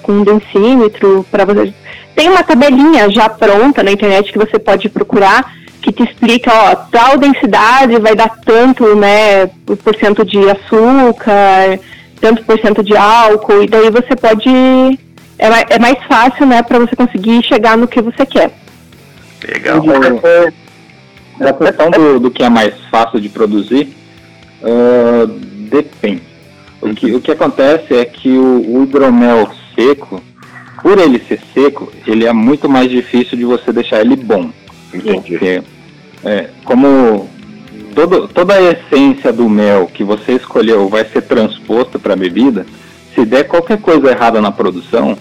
com 0.03 0.13
um 0.13 0.25
densímetro, 0.25 1.25
para 1.31 1.45
você... 1.45 1.73
Tem 2.15 2.29
uma 2.29 2.43
tabelinha 2.43 3.11
já 3.11 3.29
pronta 3.29 3.83
na 3.83 3.93
internet 3.93 4.33
que 4.33 4.39
você 4.39 4.59
pode 4.59 4.89
procurar, 4.89 5.53
que 5.83 5.93
te 5.93 6.03
explica, 6.03 6.51
ó, 6.53 6.75
tal 6.75 7.19
densidade 7.19 7.99
vai 7.99 8.15
dar 8.15 8.31
tanto, 8.45 8.95
né, 8.97 9.47
por 9.85 9.95
cento 9.97 10.25
de 10.25 10.39
açúcar, 10.49 11.79
tanto 12.21 12.43
por 12.45 12.59
cento 12.61 12.83
de 12.83 12.97
álcool, 12.97 13.63
e 13.63 13.69
daí 13.69 13.91
você 13.91 14.17
pode 14.17 14.49
é, 15.39 15.75
é 15.75 15.79
mais 15.79 16.03
fácil, 16.05 16.47
né, 16.47 16.63
para 16.63 16.79
você 16.79 16.97
conseguir 16.97 17.43
chegar 17.45 17.77
no 17.77 17.89
que 17.89 18.01
você 18.01 18.25
quer. 18.25 18.53
Legal. 19.47 19.83
A 21.39 21.53
questão 21.53 21.91
do, 21.91 22.19
do 22.19 22.31
que 22.31 22.43
é 22.43 22.49
mais 22.49 22.75
fácil 22.91 23.21
de 23.21 23.29
produzir, 23.29 23.95
uh, 24.63 25.27
depende. 25.27 26.23
O 26.81 26.95
que, 26.95 27.15
o 27.15 27.21
que 27.21 27.33
acontece 27.33 27.95
é 27.95 28.05
que 28.05 28.31
o, 28.31 28.79
o 28.79 28.83
hidromel 28.85 29.51
seco, 29.75 30.23
por 30.83 30.99
ele 30.99 31.23
ser 31.29 31.41
seco, 31.53 31.93
ele 32.07 32.25
é 32.25 32.33
muito 32.33 32.69
mais 32.69 32.91
difícil 32.91 33.37
de 33.37 33.45
você 33.45 33.73
deixar 33.73 34.01
ele 34.01 34.17
bom. 34.17 34.51
Entendi. 34.95 35.21
Porque, 35.21 35.63
é, 36.25 36.49
como 36.65 37.29
todo, 37.95 38.29
toda 38.29 38.55
a 38.55 38.63
essência 38.63 39.33
do 39.33 39.49
mel 39.49 39.91
que 39.93 40.05
você 40.05 40.33
escolheu 40.33 40.89
vai 40.89 41.05
ser 41.05 41.23
transposta 41.23 41.99
para 41.99 42.15
a 42.15 42.17
bebida, 42.17 42.67
se 43.17 43.25
der 43.25 43.45
qualquer 43.45 43.79
coisa 43.79 44.11
errada 44.11 44.41
na 44.43 44.53
produção, 44.53 45.17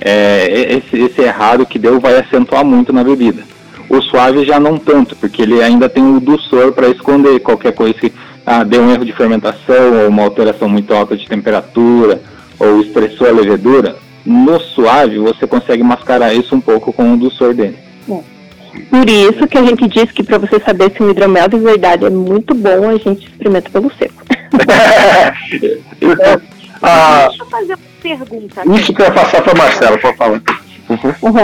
é, 0.00 0.76
esse, 0.76 0.96
esse 0.96 1.20
errado 1.20 1.66
que 1.66 1.78
deu 1.78 2.00
vai 2.00 2.16
acentuar 2.16 2.64
muito 2.64 2.92
na 2.92 3.02
bebida. 3.04 3.42
O 3.88 4.00
suave 4.00 4.44
já 4.44 4.60
não 4.60 4.78
tanto, 4.78 5.16
porque 5.16 5.42
ele 5.42 5.60
ainda 5.60 5.88
tem 5.88 6.02
o 6.02 6.20
doçor 6.20 6.72
para 6.72 6.88
esconder 6.88 7.40
qualquer 7.40 7.72
coisa 7.72 7.92
que 7.92 8.12
ah, 8.46 8.62
deu 8.62 8.82
um 8.82 8.90
erro 8.92 9.04
de 9.04 9.12
fermentação 9.12 10.02
ou 10.02 10.08
uma 10.08 10.22
alteração 10.22 10.68
muito 10.68 10.94
alta 10.94 11.16
de 11.16 11.26
temperatura 11.26 12.22
ou 12.58 12.80
estressou 12.80 13.26
a 13.26 13.32
levedura. 13.32 13.96
No 14.24 14.60
suave 14.60 15.18
você 15.18 15.46
consegue 15.46 15.82
mascarar 15.82 16.32
isso 16.32 16.54
um 16.54 16.60
pouco 16.60 16.92
com 16.92 17.14
o 17.14 17.16
doçor 17.16 17.52
dele. 17.52 17.76
Por 18.06 19.10
isso 19.10 19.48
que 19.48 19.58
a 19.58 19.64
gente 19.64 19.88
diz 19.88 20.12
que 20.12 20.22
para 20.22 20.38
você 20.38 20.60
saber 20.60 20.92
se 20.92 21.02
um 21.02 21.10
hidromel 21.10 21.48
de 21.48 21.58
verdade 21.58 22.04
é 22.04 22.10
muito 22.10 22.54
bom, 22.54 22.88
a 22.88 22.96
gente 22.96 23.26
experimenta 23.26 23.68
pelo 23.70 23.90
seco. 23.98 24.22
então, 26.00 26.40
ah, 26.82 27.26
Deixa 27.28 27.42
eu 27.42 27.46
fazer 27.46 27.74
uma 27.74 27.78
pergunta. 28.02 28.62
Isso 28.74 28.92
que 28.92 29.02
eu 29.02 29.06
ia 29.06 29.12
passar 29.12 29.42
para 29.42 29.54
Marcelo, 29.54 29.98
por 29.98 30.16
favor. 30.16 30.42
Uhum. 30.90 31.34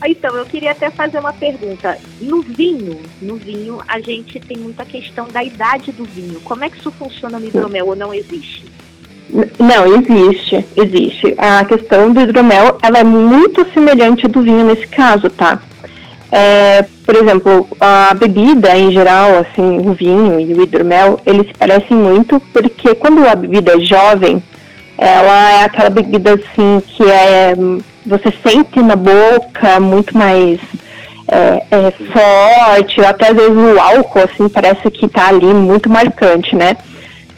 Ah, 0.00 0.08
então, 0.08 0.36
eu 0.36 0.44
queria 0.44 0.72
até 0.72 0.90
fazer 0.90 1.18
uma 1.18 1.32
pergunta. 1.32 1.96
No 2.20 2.42
vinho, 2.42 3.00
no 3.22 3.36
vinho, 3.36 3.80
a 3.88 4.00
gente 4.00 4.38
tem 4.40 4.56
muita 4.58 4.84
questão 4.84 5.26
da 5.28 5.42
idade 5.42 5.92
do 5.92 6.04
vinho. 6.04 6.40
Como 6.40 6.64
é 6.64 6.70
que 6.70 6.78
isso 6.78 6.90
funciona 6.92 7.38
no 7.38 7.46
hidromel 7.46 7.86
ou 7.86 7.96
não 7.96 8.12
existe? 8.12 8.64
Não, 9.58 9.94
existe, 9.94 10.64
existe. 10.76 11.34
A 11.36 11.64
questão 11.64 12.12
do 12.12 12.20
hidromel, 12.20 12.78
ela 12.82 12.98
é 12.98 13.04
muito 13.04 13.66
semelhante 13.72 14.26
do 14.26 14.42
vinho 14.42 14.64
nesse 14.64 14.86
caso, 14.86 15.28
tá? 15.30 15.60
É, 16.32 16.84
por 17.08 17.16
exemplo, 17.16 17.66
a 17.80 18.12
bebida 18.12 18.76
em 18.76 18.92
geral, 18.92 19.38
assim, 19.38 19.78
o 19.78 19.94
vinho 19.94 20.38
e 20.38 20.52
o 20.52 20.62
hidromel, 20.62 21.18
eles 21.24 21.46
se 21.46 21.54
parecem 21.54 21.96
muito 21.96 22.38
porque 22.52 22.94
quando 22.96 23.26
a 23.26 23.34
bebida 23.34 23.72
é 23.76 23.80
jovem, 23.80 24.42
ela 24.98 25.52
é 25.52 25.64
aquela 25.64 25.88
bebida 25.88 26.34
assim 26.34 26.82
que 26.86 27.02
é 27.10 27.54
você 28.04 28.30
sente 28.46 28.78
na 28.82 28.94
boca 28.94 29.80
muito 29.80 30.18
mais 30.18 30.60
é, 31.28 31.62
é, 31.70 31.90
forte, 32.12 33.00
até 33.00 33.28
às 33.28 33.36
vezes 33.36 33.56
o 33.56 33.80
álcool 33.80 34.24
assim 34.24 34.46
parece 34.46 34.90
que 34.90 35.06
está 35.06 35.28
ali 35.28 35.46
muito 35.46 35.88
marcante, 35.88 36.54
né? 36.54 36.76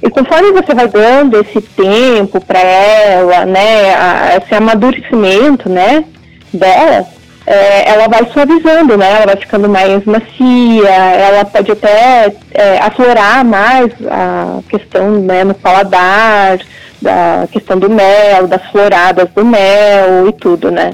E 0.02 0.10
conforme 0.10 0.50
você 0.50 0.74
vai 0.74 0.88
dando 0.88 1.38
esse 1.38 1.60
tempo 1.60 2.44
para 2.44 2.58
ela, 2.58 3.46
né, 3.46 3.94
a, 3.94 4.36
esse 4.36 4.52
amadurecimento, 4.52 5.68
né, 5.68 6.04
dela, 6.52 7.06
é, 7.50 7.90
ela 7.90 8.07
vai 8.07 8.25
suavizando, 8.33 8.97
né? 8.97 9.11
Ela 9.16 9.26
vai 9.26 9.37
ficando 9.37 9.69
mais 9.69 10.04
macia, 10.04 10.88
ela 10.88 11.45
pode 11.45 11.73
até 11.73 12.33
é, 12.52 12.78
aflorar 12.78 13.45
mais 13.45 13.90
a 14.09 14.61
questão 14.69 15.21
né, 15.21 15.42
no 15.42 15.52
paladar, 15.52 16.61
da 17.02 17.49
questão 17.50 17.76
do 17.76 17.90
mel, 17.90 18.47
das 18.47 18.64
floradas 18.71 19.28
do 19.35 19.45
mel 19.45 20.28
e 20.28 20.33
tudo, 20.33 20.71
né? 20.71 20.92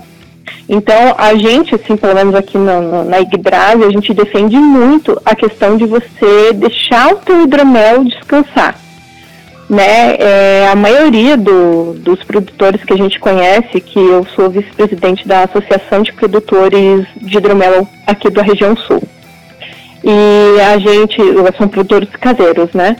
Então, 0.67 1.15
a 1.19 1.35
gente, 1.35 1.75
assim, 1.75 1.95
pelo 1.95 2.15
menos 2.15 2.35
aqui 2.35 2.57
no, 2.57 2.81
no, 2.81 3.05
na 3.05 3.19
Yggdrasil, 3.19 3.87
a 3.87 3.91
gente 3.91 4.15
defende 4.15 4.57
muito 4.57 5.21
a 5.27 5.35
questão 5.35 5.77
de 5.77 5.85
você 5.85 6.55
deixar 6.55 7.13
o 7.13 7.17
teu 7.17 7.43
hidromel 7.43 8.03
descansar. 8.05 8.86
Né? 9.68 10.14
É, 10.18 10.68
a 10.70 10.76
maioria 10.76 11.37
do, 11.37 11.94
dos 11.94 12.23
produtores 12.23 12.85
que 12.85 12.92
a 12.92 12.96
gente 12.96 13.18
conhece, 13.18 13.80
que 13.80 13.99
eu 13.99 14.25
sou 14.35 14.49
vice-presidente 14.49 15.26
da 15.26 15.42
Associação 15.42 16.02
de 16.02 16.12
Produtores 16.12 17.04
de 17.16 17.37
Hidromel 17.37 17.88
aqui 18.06 18.30
da 18.30 18.42
região 18.42 18.76
sul. 18.76 19.02
E 20.04 20.61
a 20.61 20.78
gente, 20.78 21.16
são 21.58 21.66
produtores 21.66 22.08
caseiros, 22.11 22.73
né? 22.73 22.96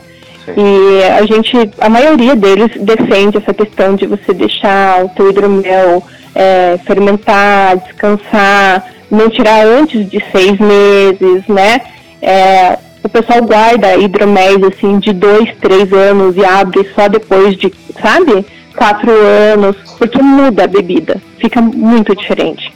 E 0.57 1.03
a 1.05 1.27
gente, 1.27 1.71
a 1.81 1.89
maioria 1.89 2.37
deles 2.37 2.71
defende 2.81 3.39
essa 3.39 3.53
questão 3.53 3.97
de 3.97 4.07
você 4.07 4.33
deixar 4.33 5.05
o 5.05 5.09
teu 5.09 5.31
hidromel 5.31 6.03
é, 6.35 6.79
fermentar, 6.85 7.77
descansar, 7.79 8.87
não 9.11 9.29
tirar 9.29 9.67
antes 9.67 10.09
de 10.09 10.23
seis 10.31 10.59
meses, 10.59 11.47
né? 11.49 11.81
É, 12.23 12.79
o 13.07 13.09
pessoal 13.09 13.41
guarda 13.43 13.97
hidroméis 13.97 14.63
assim 14.65 14.99
de 14.99 15.13
dois, 15.13 15.55
três 15.61 15.93
anos 15.93 16.37
e 16.37 16.45
abre 16.45 16.89
só 16.95 17.09
depois 17.09 17.57
de, 17.57 17.73
sabe? 18.03 18.45
Quatro 18.77 19.11
anos, 19.11 19.77
porque 19.97 20.21
muda 20.21 20.65
a 20.65 20.67
bebida, 20.67 21.17
fica 21.39 21.63
muito 21.63 22.15
diferente. 22.15 22.75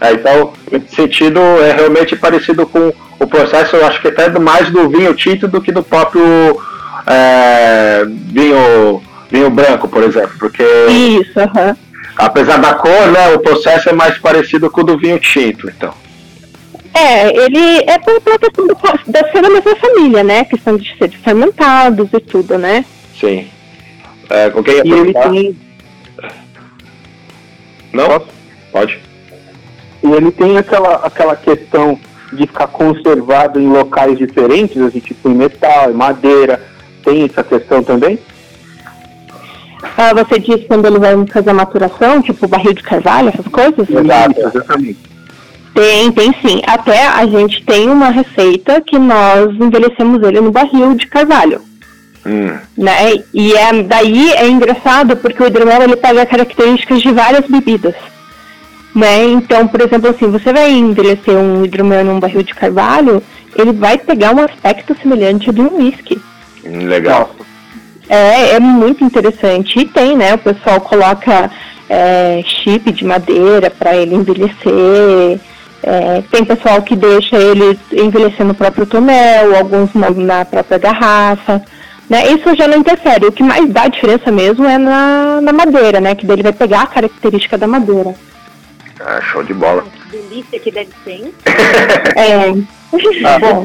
É, 0.00 0.12
então, 0.12 0.52
nesse 0.70 0.94
sentido, 0.94 1.40
é 1.40 1.72
realmente 1.72 2.14
parecido 2.16 2.66
com 2.66 2.92
o 3.18 3.26
processo, 3.26 3.76
eu 3.76 3.86
acho 3.86 4.00
que 4.02 4.08
até 4.08 4.28
mais 4.38 4.70
do 4.70 4.88
vinho 4.88 5.14
tinto 5.14 5.48
do 5.48 5.60
que 5.60 5.72
do 5.72 5.82
próprio 5.82 6.60
é, 7.06 8.04
vinho, 8.06 9.02
vinho 9.30 9.50
branco, 9.50 9.88
por 9.88 10.02
exemplo. 10.02 10.32
Porque. 10.38 10.64
Isso. 10.88 11.40
Apesar 12.16 12.58
da 12.58 12.74
cor, 12.74 13.06
né, 13.12 13.34
o 13.34 13.38
processo 13.38 13.88
é 13.88 13.92
mais 13.92 14.18
parecido 14.18 14.68
com 14.68 14.80
o 14.80 14.84
do 14.84 14.98
vinho 14.98 15.18
tinto, 15.18 15.68
então. 15.68 15.94
É, 16.94 17.44
ele 17.44 17.78
é 17.86 17.98
pela 17.98 18.38
questão 18.38 18.66
do, 18.66 18.74
da 19.06 19.30
ser 19.30 19.42
da 19.42 19.50
mesma 19.50 19.76
família, 19.76 20.24
né? 20.24 20.44
Questão 20.44 20.76
de 20.76 20.96
ser 20.96 21.10
fermentados 21.10 22.08
e 22.12 22.20
tudo, 22.20 22.58
né? 22.58 22.84
Sim. 23.18 23.48
É, 24.30 24.50
com 24.50 24.62
quem 24.62 24.74
E 24.84 24.92
ele 24.92 25.12
tem, 25.14 25.56
Não? 27.92 28.06
Posso? 28.06 28.26
Pode. 28.72 29.00
e 30.02 30.10
ele 30.12 30.30
tem 30.30 30.58
aquela, 30.58 30.96
aquela 30.96 31.34
questão 31.34 31.98
de 32.32 32.46
ficar 32.46 32.66
conservado 32.66 33.58
em 33.58 33.68
locais 33.68 34.18
diferentes, 34.18 34.80
assim, 34.82 35.00
tipo 35.00 35.30
em 35.30 35.34
metal, 35.34 35.90
em 35.90 35.94
madeira. 35.94 36.62
Tem 37.02 37.24
essa 37.24 37.42
questão 37.42 37.82
também? 37.82 38.18
Ah, 39.96 40.12
você 40.12 40.38
diz 40.38 40.66
quando 40.66 40.86
ele 40.86 40.98
vai 40.98 41.14
fazer 41.28 41.50
a 41.50 41.54
maturação, 41.54 42.20
tipo 42.20 42.46
barril 42.46 42.74
de 42.74 42.82
carvalho, 42.82 43.28
essas 43.28 43.46
coisas? 43.46 43.88
Exato. 43.88 44.40
exatamente. 44.40 45.07
Tem, 45.74 46.10
tem 46.12 46.34
sim. 46.42 46.60
Até 46.66 47.06
a 47.06 47.26
gente 47.26 47.62
tem 47.64 47.88
uma 47.88 48.10
receita 48.10 48.80
que 48.80 48.98
nós 48.98 49.54
envelhecemos 49.54 50.22
ele 50.22 50.40
no 50.40 50.50
barril 50.50 50.94
de 50.94 51.06
carvalho. 51.06 51.60
Hum. 52.26 52.56
Né? 52.76 53.22
E 53.32 53.54
é, 53.54 53.82
daí 53.82 54.32
é 54.32 54.48
engraçado 54.48 55.16
porque 55.16 55.42
o 55.42 55.46
hidromel 55.46 55.82
ele 55.82 55.96
pega 55.96 56.26
características 56.26 57.00
de 57.00 57.12
várias 57.12 57.46
bebidas. 57.46 57.94
Né? 58.94 59.24
Então, 59.26 59.68
por 59.68 59.80
exemplo, 59.80 60.10
assim, 60.10 60.30
você 60.30 60.52
vai 60.52 60.70
envelhecer 60.72 61.36
um 61.36 61.64
hidromel 61.64 62.04
num 62.04 62.20
barril 62.20 62.42
de 62.42 62.54
carvalho, 62.54 63.22
ele 63.54 63.72
vai 63.72 63.98
pegar 63.98 64.34
um 64.34 64.42
aspecto 64.42 64.96
semelhante 65.00 65.52
de 65.52 65.60
um 65.60 65.76
whisky. 65.76 66.20
Legal. 66.64 67.30
É, 68.08 68.54
é 68.54 68.60
muito 68.60 69.04
interessante. 69.04 69.78
E 69.78 69.84
tem, 69.84 70.16
né? 70.16 70.34
O 70.34 70.38
pessoal 70.38 70.80
coloca 70.80 71.50
é, 71.88 72.42
chip 72.44 72.90
de 72.92 73.04
madeira 73.04 73.70
para 73.70 73.96
ele 73.96 74.14
envelhecer. 74.14 75.40
É, 75.90 76.22
tem 76.30 76.44
pessoal 76.44 76.82
que 76.82 76.94
deixa 76.94 77.34
ele 77.38 77.78
envelhecer 77.92 78.44
no 78.44 78.52
próprio 78.52 78.84
tonel, 78.84 79.56
alguns 79.56 79.88
na, 79.94 80.44
própria 80.44 80.76
garrafa. 80.76 81.62
Né? 82.10 82.26
Isso 82.32 82.54
já 82.54 82.68
não 82.68 82.76
interfere. 82.76 83.24
O 83.24 83.32
que 83.32 83.42
mais 83.42 83.70
dá 83.70 83.88
diferença 83.88 84.30
mesmo 84.30 84.66
é 84.66 84.76
na, 84.76 85.40
na 85.40 85.50
madeira, 85.50 85.98
né? 85.98 86.14
Que 86.14 86.26
dele 86.26 86.42
vai 86.42 86.52
pegar 86.52 86.82
a 86.82 86.86
característica 86.86 87.56
da 87.56 87.66
madeira. 87.66 88.14
Ah, 89.00 89.18
show 89.22 89.42
de 89.42 89.54
bola. 89.54 89.82
Que 90.10 90.18
delícia 90.18 90.60
que 90.60 90.70
deve 90.70 90.90
ser, 91.04 91.10
hein? 91.10 91.34
É. 92.16 92.78
Ah, 93.24 93.38
bom. 93.38 93.64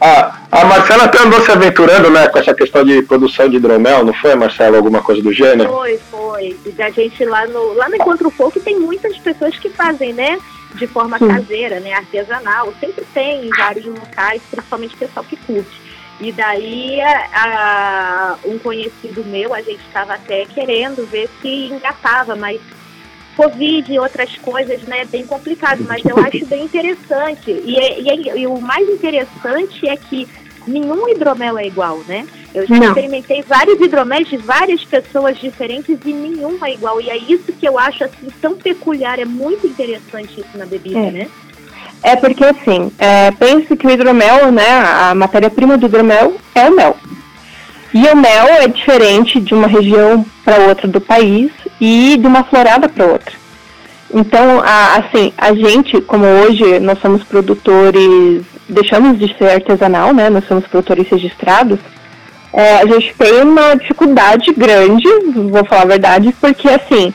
Ah, 0.00 0.34
a 0.52 0.64
Marcela 0.64 1.04
até 1.04 1.18
andou 1.18 1.40
se 1.40 1.50
aventurando, 1.50 2.10
né, 2.10 2.28
com 2.28 2.38
essa 2.38 2.54
questão 2.54 2.84
de 2.84 3.02
produção 3.02 3.48
de 3.48 3.56
hidromel, 3.56 4.04
não 4.04 4.12
foi, 4.12 4.34
Marcela? 4.34 4.76
Alguma 4.76 5.02
coisa 5.02 5.22
do 5.22 5.32
gênero? 5.32 5.70
Foi, 5.70 5.98
foi. 6.10 6.56
E 6.66 6.70
da 6.70 6.90
gente 6.90 7.24
lá 7.24 7.46
no, 7.46 7.74
lá 7.74 7.88
no 7.88 7.96
Encontro 7.96 8.30
Folk 8.30 8.60
tem 8.60 8.78
muitas 8.78 9.16
pessoas 9.18 9.56
que 9.56 9.70
fazem, 9.70 10.12
né? 10.12 10.38
De 10.76 10.86
forma 10.86 11.18
Sim. 11.18 11.28
caseira, 11.28 11.80
né? 11.80 11.92
Artesanal. 11.94 12.72
Sempre 12.80 13.04
tem 13.14 13.46
em 13.46 13.50
vários 13.50 13.84
locais, 13.86 14.42
principalmente 14.50 14.94
o 14.94 14.98
pessoal 14.98 15.24
que 15.24 15.36
curte. 15.36 15.80
E 16.20 16.32
daí, 16.32 17.00
a- 17.00 18.36
um 18.44 18.58
conhecido 18.58 19.24
meu, 19.24 19.52
a 19.54 19.60
gente 19.60 19.80
estava 19.86 20.14
até 20.14 20.44
querendo 20.46 21.06
ver 21.06 21.28
se 21.40 21.48
engatava, 21.66 22.34
mas 22.34 22.60
Covid 23.36 23.92
e 23.92 23.98
outras 23.98 24.34
coisas, 24.38 24.82
né, 24.84 25.00
é 25.00 25.04
bem 25.04 25.26
complicado, 25.26 25.84
mas 25.86 26.02
eu 26.06 26.16
acho 26.18 26.46
bem 26.46 26.64
interessante. 26.64 27.50
E, 27.50 27.76
é- 27.78 28.00
e 28.00 28.08
é- 28.08 28.38
e 28.38 28.46
o 28.46 28.58
mais 28.60 28.88
interessante 28.88 29.86
é 29.86 29.94
que 29.96 30.26
nenhum 30.66 31.06
hidromel 31.08 31.58
é 31.58 31.66
igual, 31.66 31.98
né? 32.08 32.26
Eu 32.56 32.66
já 32.66 32.74
Não. 32.74 32.86
experimentei 32.86 33.42
vários 33.42 33.78
hidroméis 33.78 34.28
de 34.28 34.38
várias 34.38 34.82
pessoas 34.82 35.36
diferentes 35.38 35.98
e 36.06 36.10
nenhum 36.10 36.56
é 36.64 36.72
igual. 36.72 36.98
E 37.02 37.10
é 37.10 37.16
isso 37.18 37.52
que 37.52 37.68
eu 37.68 37.78
acho 37.78 38.02
assim 38.02 38.28
tão 38.40 38.56
peculiar, 38.56 39.18
é 39.18 39.26
muito 39.26 39.66
interessante 39.66 40.40
isso 40.40 40.56
na 40.56 40.64
bebida, 40.64 40.98
é. 40.98 41.10
né? 41.10 41.28
É 42.02 42.16
porque 42.16 42.44
assim, 42.46 42.90
é, 42.98 43.30
pense 43.32 43.76
que 43.76 43.86
o 43.86 43.90
hidromel, 43.90 44.50
né, 44.50 44.66
a 44.70 45.14
matéria-prima 45.14 45.76
do 45.76 45.84
hidromel 45.84 46.36
é 46.54 46.70
o 46.70 46.74
mel. 46.74 46.96
E 47.92 48.06
o 48.06 48.16
mel 48.16 48.46
é 48.46 48.68
diferente 48.68 49.38
de 49.38 49.52
uma 49.52 49.66
região 49.66 50.24
para 50.42 50.66
outra 50.66 50.88
do 50.88 51.00
país 51.00 51.50
e 51.78 52.16
de 52.16 52.26
uma 52.26 52.42
florada 52.44 52.88
para 52.88 53.04
outra. 53.04 53.34
Então, 54.14 54.62
a, 54.64 54.96
assim, 54.96 55.30
a 55.36 55.52
gente, 55.52 56.00
como 56.00 56.24
hoje 56.24 56.80
nós 56.80 56.98
somos 57.00 57.22
produtores, 57.22 58.42
deixamos 58.66 59.18
de 59.18 59.36
ser 59.36 59.50
artesanal, 59.50 60.14
né? 60.14 60.30
Nós 60.30 60.46
somos 60.46 60.66
produtores 60.66 61.06
registrados. 61.08 61.78
É, 62.52 62.78
a 62.78 62.86
gente 62.86 63.14
tem 63.14 63.42
uma 63.42 63.74
dificuldade 63.74 64.52
grande, 64.52 65.08
vou 65.50 65.64
falar 65.64 65.82
a 65.82 65.86
verdade, 65.86 66.34
porque 66.40 66.68
assim, 66.68 67.12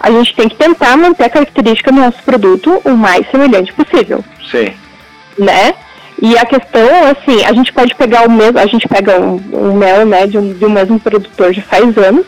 a 0.00 0.10
gente 0.10 0.34
tem 0.34 0.48
que 0.48 0.56
tentar 0.56 0.96
manter 0.96 1.24
a 1.24 1.30
característica 1.30 1.92
do 1.92 2.00
nosso 2.00 2.22
produto 2.22 2.80
o 2.84 2.96
mais 2.96 3.28
semelhante 3.30 3.72
possível. 3.72 4.24
Sim. 4.50 4.72
Né? 5.38 5.74
E 6.22 6.36
a 6.36 6.44
questão, 6.44 6.88
assim, 7.04 7.44
a 7.44 7.52
gente 7.52 7.72
pode 7.72 7.94
pegar 7.94 8.26
o 8.26 8.30
mesmo, 8.30 8.58
a 8.58 8.66
gente 8.66 8.86
pega 8.86 9.18
um, 9.18 9.40
um 9.52 9.74
mel, 9.74 10.04
né, 10.04 10.26
de 10.26 10.36
um, 10.36 10.52
de 10.52 10.64
um 10.64 10.70
mesmo 10.70 11.00
produtor 11.00 11.52
já 11.52 11.62
faz 11.62 11.96
anos. 11.96 12.26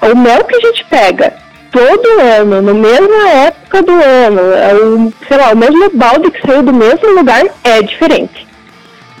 O 0.00 0.16
mel 0.16 0.44
que 0.44 0.54
a 0.54 0.60
gente 0.60 0.84
pega 0.84 1.34
todo 1.72 2.20
ano, 2.20 2.62
na 2.62 2.74
mesma 2.74 3.28
época 3.28 3.82
do 3.82 3.92
ano, 3.92 4.40
é 4.52 4.74
o, 4.74 5.12
sei 5.26 5.36
lá, 5.36 5.52
o 5.52 5.56
mesmo 5.56 5.90
balde 5.94 6.30
que 6.30 6.46
saiu 6.46 6.62
do 6.62 6.72
mesmo 6.72 7.08
lugar 7.14 7.44
é 7.64 7.82
diferente. 7.82 8.46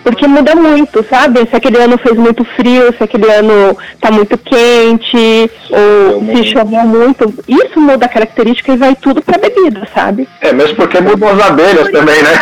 Porque 0.02 0.26
muda 0.26 0.54
muito, 0.54 1.04
sabe? 1.08 1.46
Se 1.48 1.54
aquele 1.54 1.78
ano 1.78 1.96
fez 1.98 2.16
muito 2.16 2.44
frio, 2.56 2.92
se 2.96 3.04
aquele 3.04 3.30
ano 3.30 3.76
tá 4.00 4.10
muito 4.10 4.36
quente, 4.36 5.50
ou 5.70 6.24
se 6.26 6.44
choveu 6.50 6.80
muito. 6.80 7.32
Isso 7.46 7.80
muda 7.80 8.06
a 8.06 8.08
característica 8.08 8.72
e 8.72 8.76
vai 8.76 8.96
tudo 8.96 9.22
pra 9.22 9.38
bebida, 9.38 9.86
sabe? 9.94 10.28
É, 10.40 10.52
mesmo 10.52 10.76
porque 10.76 11.00
mudam 11.00 11.28
as 11.28 11.40
abelhas 11.40 11.90
também, 11.90 12.20
né? 12.22 12.32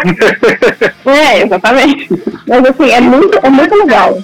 é, 1.07 1.43
exatamente. 1.43 2.09
Mas 2.49 2.64
assim, 2.64 2.90
é 2.90 3.00
muito, 3.00 3.38
é 3.43 3.50
muito 3.50 3.75
legal. 3.75 4.19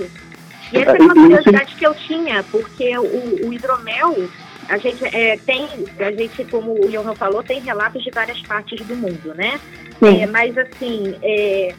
E 0.73 0.79
essa 0.79 0.97
é 0.97 1.01
uma 1.01 1.15
curiosidade 1.15 1.75
que 1.75 1.87
eu 1.87 1.95
tinha, 1.95 2.43
porque 2.51 2.97
o, 2.99 3.47
o 3.47 3.53
hidromel, 3.53 4.29
a 4.69 4.79
gente 4.79 5.05
é, 5.05 5.39
tem, 5.47 5.69
a 6.01 6.11
gente, 6.11 6.45
como 6.45 6.73
o 6.73 6.89
Johan 6.89 7.15
falou, 7.15 7.43
tem 7.43 7.61
relatos 7.61 8.03
de 8.03 8.11
várias 8.11 8.41
partes 8.43 8.81
do 8.87 8.97
mundo, 8.97 9.35
né? 9.35 9.61
É, 10.03 10.27
mas 10.27 10.57
assim, 10.59 11.15
é, 11.23 11.75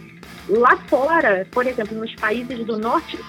Lá 0.50 0.77
fora, 0.88 1.46
por 1.51 1.68
exemplo, 1.68 1.98
nos 1.98 2.13
países 2.16 2.66
do 2.66 2.77
norte, 2.77 3.20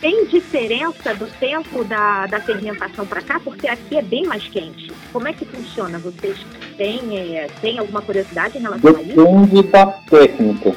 tem 0.00 0.24
diferença 0.26 1.14
do 1.14 1.26
tempo 1.38 1.84
da, 1.84 2.26
da 2.26 2.40
fermentação 2.40 3.04
para 3.04 3.20
cá? 3.20 3.40
Porque 3.42 3.68
aqui 3.68 3.98
é 3.98 4.02
bem 4.02 4.24
mais 4.24 4.46
quente. 4.48 4.90
Como 5.12 5.28
é 5.28 5.32
que 5.32 5.44
funciona? 5.44 5.98
Vocês 5.98 6.38
têm, 6.76 7.18
é, 7.18 7.48
têm 7.60 7.78
alguma 7.78 8.00
curiosidade 8.00 8.56
em 8.56 8.62
relação 8.62 8.92
Depende 8.92 9.10
a 9.10 9.14
isso? 9.14 9.24
Depende 9.24 9.62
da 9.68 9.86
técnica. 9.86 10.76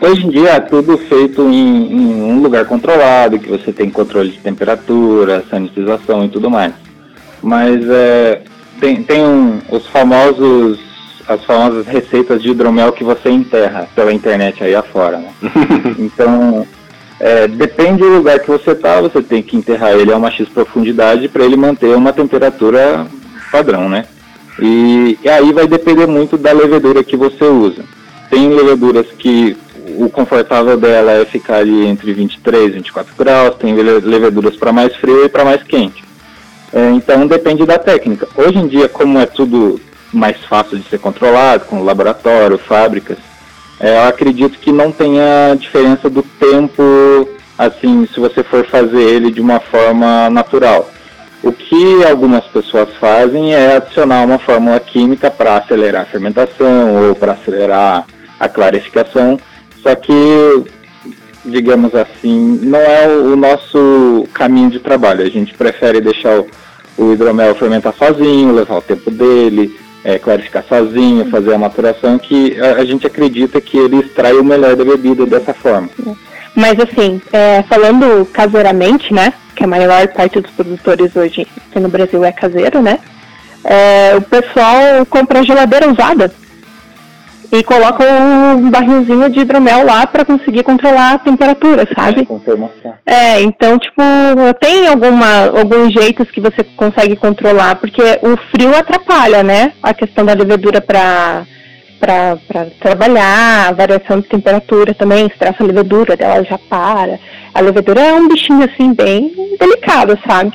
hoje 0.00 0.26
em 0.26 0.30
dia 0.30 0.50
é 0.50 0.60
tudo 0.60 0.96
feito 0.96 1.42
em, 1.42 1.92
em, 1.92 2.22
um 2.22 2.40
lugar 2.40 2.64
controlado, 2.64 3.38
que 3.38 3.50
você 3.50 3.72
tem 3.72 3.90
controle 3.90 4.30
de 4.30 4.38
temperatura, 4.38 5.44
sanitização 5.50 6.24
e 6.24 6.28
tudo 6.30 6.48
mais. 6.48 6.72
Mas 7.42 7.86
é, 7.86 8.42
tem, 8.80 9.02
tem 9.02 9.22
um, 9.22 9.60
os 9.68 9.86
famosos 9.88 10.85
as 11.28 11.44
famosas 11.44 11.86
receitas 11.86 12.40
de 12.40 12.50
hidromel 12.50 12.92
que 12.92 13.02
você 13.02 13.30
enterra 13.30 13.88
pela 13.94 14.12
internet 14.12 14.62
aí 14.62 14.74
afora, 14.74 15.18
né? 15.18 15.30
então, 15.98 16.66
é, 17.18 17.48
depende 17.48 18.02
do 18.02 18.16
lugar 18.16 18.38
que 18.38 18.50
você 18.50 18.72
está, 18.72 19.00
você 19.00 19.22
tem 19.22 19.42
que 19.42 19.56
enterrar 19.56 19.92
ele 19.92 20.12
a 20.12 20.16
uma 20.16 20.30
X 20.30 20.48
profundidade 20.48 21.28
para 21.28 21.44
ele 21.44 21.56
manter 21.56 21.96
uma 21.96 22.12
temperatura 22.12 23.06
padrão, 23.50 23.88
né? 23.88 24.04
E, 24.60 25.18
e, 25.22 25.28
aí 25.28 25.52
vai 25.52 25.66
depender 25.66 26.06
muito 26.06 26.38
da 26.38 26.52
levedura 26.52 27.04
que 27.04 27.16
você 27.16 27.44
usa. 27.44 27.84
Tem 28.30 28.48
leveduras 28.48 29.06
que 29.18 29.56
o 29.98 30.08
confortável 30.08 30.76
dela 30.76 31.12
é 31.12 31.24
ficar 31.24 31.58
ali 31.58 31.86
entre 31.86 32.12
23 32.12 32.68
e 32.68 32.70
24 32.70 33.14
graus, 33.16 33.56
tem 33.56 33.74
leveduras 33.74 34.56
para 34.56 34.72
mais 34.72 34.94
frio 34.96 35.24
e 35.24 35.28
para 35.28 35.44
mais 35.44 35.62
quente. 35.62 36.04
É, 36.72 36.90
então 36.90 37.26
depende 37.26 37.64
da 37.64 37.78
técnica. 37.78 38.28
Hoje 38.36 38.58
em 38.58 38.66
dia, 38.66 38.88
como 38.88 39.18
é 39.18 39.26
tudo 39.26 39.80
mais 40.16 40.44
fácil 40.44 40.78
de 40.78 40.88
ser 40.88 40.98
controlado, 40.98 41.66
com 41.66 41.82
laboratório, 41.82 42.58
fábricas. 42.58 43.18
É, 43.78 43.96
eu 43.96 44.08
acredito 44.08 44.58
que 44.58 44.72
não 44.72 44.90
tenha 44.90 45.54
diferença 45.58 46.08
do 46.08 46.22
tempo, 46.22 46.82
assim, 47.58 48.08
se 48.12 48.18
você 48.18 48.42
for 48.42 48.64
fazer 48.66 49.02
ele 49.02 49.30
de 49.30 49.40
uma 49.40 49.60
forma 49.60 50.30
natural. 50.30 50.90
O 51.42 51.52
que 51.52 52.02
algumas 52.04 52.44
pessoas 52.46 52.88
fazem 52.98 53.54
é 53.54 53.76
adicionar 53.76 54.24
uma 54.24 54.38
fórmula 54.38 54.80
química 54.80 55.30
para 55.30 55.58
acelerar 55.58 56.02
a 56.02 56.06
fermentação 56.06 57.08
ou 57.08 57.14
para 57.14 57.32
acelerar 57.32 58.06
a 58.40 58.48
clarificação, 58.48 59.38
só 59.82 59.94
que, 59.94 60.64
digamos 61.44 61.94
assim, 61.94 62.58
não 62.62 62.80
é 62.80 63.06
o 63.06 63.36
nosso 63.36 64.26
caminho 64.32 64.70
de 64.70 64.80
trabalho. 64.80 65.22
A 65.22 65.30
gente 65.30 65.54
prefere 65.54 66.00
deixar 66.00 66.40
o, 66.40 66.46
o 66.96 67.12
hidromel 67.12 67.54
fermentar 67.54 67.94
sozinho, 67.94 68.54
levar 68.54 68.78
o 68.78 68.82
tempo 68.82 69.10
dele, 69.10 69.78
é, 70.06 70.20
clarificar 70.20 70.64
sozinho, 70.68 71.28
fazer 71.28 71.52
a 71.52 71.58
maturação, 71.58 72.16
que 72.16 72.56
a, 72.60 72.76
a, 72.76 72.84
gente 72.84 73.04
acredita 73.04 73.60
que 73.60 73.76
ele 73.76 73.98
extrai 73.98 74.34
o 74.34 74.44
melhor 74.44 74.76
da 74.76 74.84
bebida 74.84 75.26
dessa 75.26 75.52
forma. 75.52 75.90
Mas 76.54 76.78
assim, 76.78 77.20
é, 77.32 77.64
falando 77.64 78.24
caseiramente, 78.26 79.12
né, 79.12 79.32
que 79.56 79.64
a 79.64 79.66
maior 79.66 80.06
parte 80.08 80.40
dos 80.40 80.52
produtores 80.52 81.14
hoje 81.16 81.44
aqui 81.68 81.80
no 81.80 81.88
Brasil 81.88 82.24
é 82.24 82.30
caseiro, 82.30 82.80
né, 82.80 83.00
é, 83.64 84.14
o 84.16 84.22
pessoal 84.22 85.04
compra 85.10 85.42
geladeira 85.42 85.90
usada 85.90 86.32
e 87.52 87.62
coloca 87.62 88.04
um 88.04 88.70
barrilzinho 88.70 89.30
de 89.30 89.40
hidromel 89.40 89.84
lá 89.84 90.06
para 90.06 90.24
conseguir 90.24 90.62
controlar 90.62 91.14
a 91.14 91.18
temperatura, 91.18 91.86
sabe? 91.94 92.24
É, 93.06 93.40
então, 93.42 93.78
tipo, 93.78 94.02
tem 94.60 94.88
alguma, 94.88 95.46
alguns 95.58 95.92
jeitos 95.92 96.30
que 96.30 96.40
você 96.40 96.64
consegue 96.76 97.16
controlar, 97.16 97.76
porque 97.76 98.02
o 98.22 98.36
frio 98.50 98.74
atrapalha, 98.76 99.42
né? 99.42 99.72
A 99.82 99.94
questão 99.94 100.24
da 100.24 100.34
levedura 100.34 100.80
para 100.80 101.44
para 101.98 102.36
trabalhar, 102.78 103.68
a 103.68 103.72
variação 103.72 104.20
de 104.20 104.28
temperatura 104.28 104.92
também, 104.92 105.26
estressa 105.26 105.64
a 105.64 105.66
levedura, 105.66 106.14
dela 106.14 106.44
já 106.44 106.58
para. 106.58 107.18
A 107.54 107.60
levedura 107.60 108.00
é 108.00 108.12
um 108.12 108.28
bichinho 108.28 108.64
assim 108.64 108.92
bem 108.92 109.32
delicado, 109.58 110.18
sabe? 110.28 110.52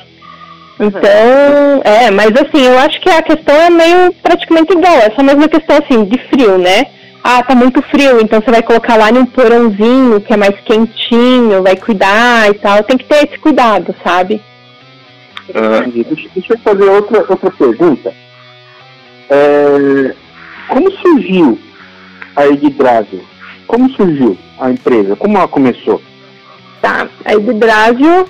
Então, 0.82 1.80
é, 1.84 2.10
mas 2.10 2.32
assim, 2.32 2.66
eu 2.66 2.76
acho 2.80 3.00
que 3.00 3.08
a 3.08 3.22
questão 3.22 3.54
é 3.54 3.70
meio 3.70 4.12
praticamente 4.20 4.72
igual, 4.72 4.94
essa 4.94 5.22
mesma 5.22 5.46
questão 5.46 5.78
assim, 5.78 6.04
de 6.04 6.18
frio, 6.28 6.58
né? 6.58 6.86
Ah, 7.22 7.40
tá 7.40 7.54
muito 7.54 7.80
frio, 7.82 8.20
então 8.20 8.40
você 8.40 8.50
vai 8.50 8.62
colocar 8.62 8.96
lá 8.96 9.12
num 9.12 9.24
porãozinho 9.24 10.20
que 10.20 10.32
é 10.32 10.36
mais 10.36 10.58
quentinho, 10.64 11.62
vai 11.62 11.76
cuidar 11.76 12.50
e 12.50 12.54
tal. 12.54 12.82
Tem 12.82 12.98
que 12.98 13.04
ter 13.04 13.28
esse 13.28 13.38
cuidado, 13.38 13.94
sabe? 14.02 14.42
Uh, 15.50 16.04
deixa, 16.34 16.52
eu 16.52 16.58
fazer 16.58 16.84
outra, 16.90 17.24
outra 17.28 17.50
pergunta. 17.52 18.12
É, 19.30 20.14
como 20.66 20.90
surgiu 20.90 21.60
a 22.34 22.48
Edibrásil? 22.48 23.24
Como 23.68 23.88
surgiu 23.90 24.36
a 24.58 24.70
empresa? 24.70 25.14
Como 25.14 25.38
ela 25.38 25.46
começou? 25.46 26.02
Tá, 26.80 27.06
a 27.24 27.34
Edibrásil 27.34 28.26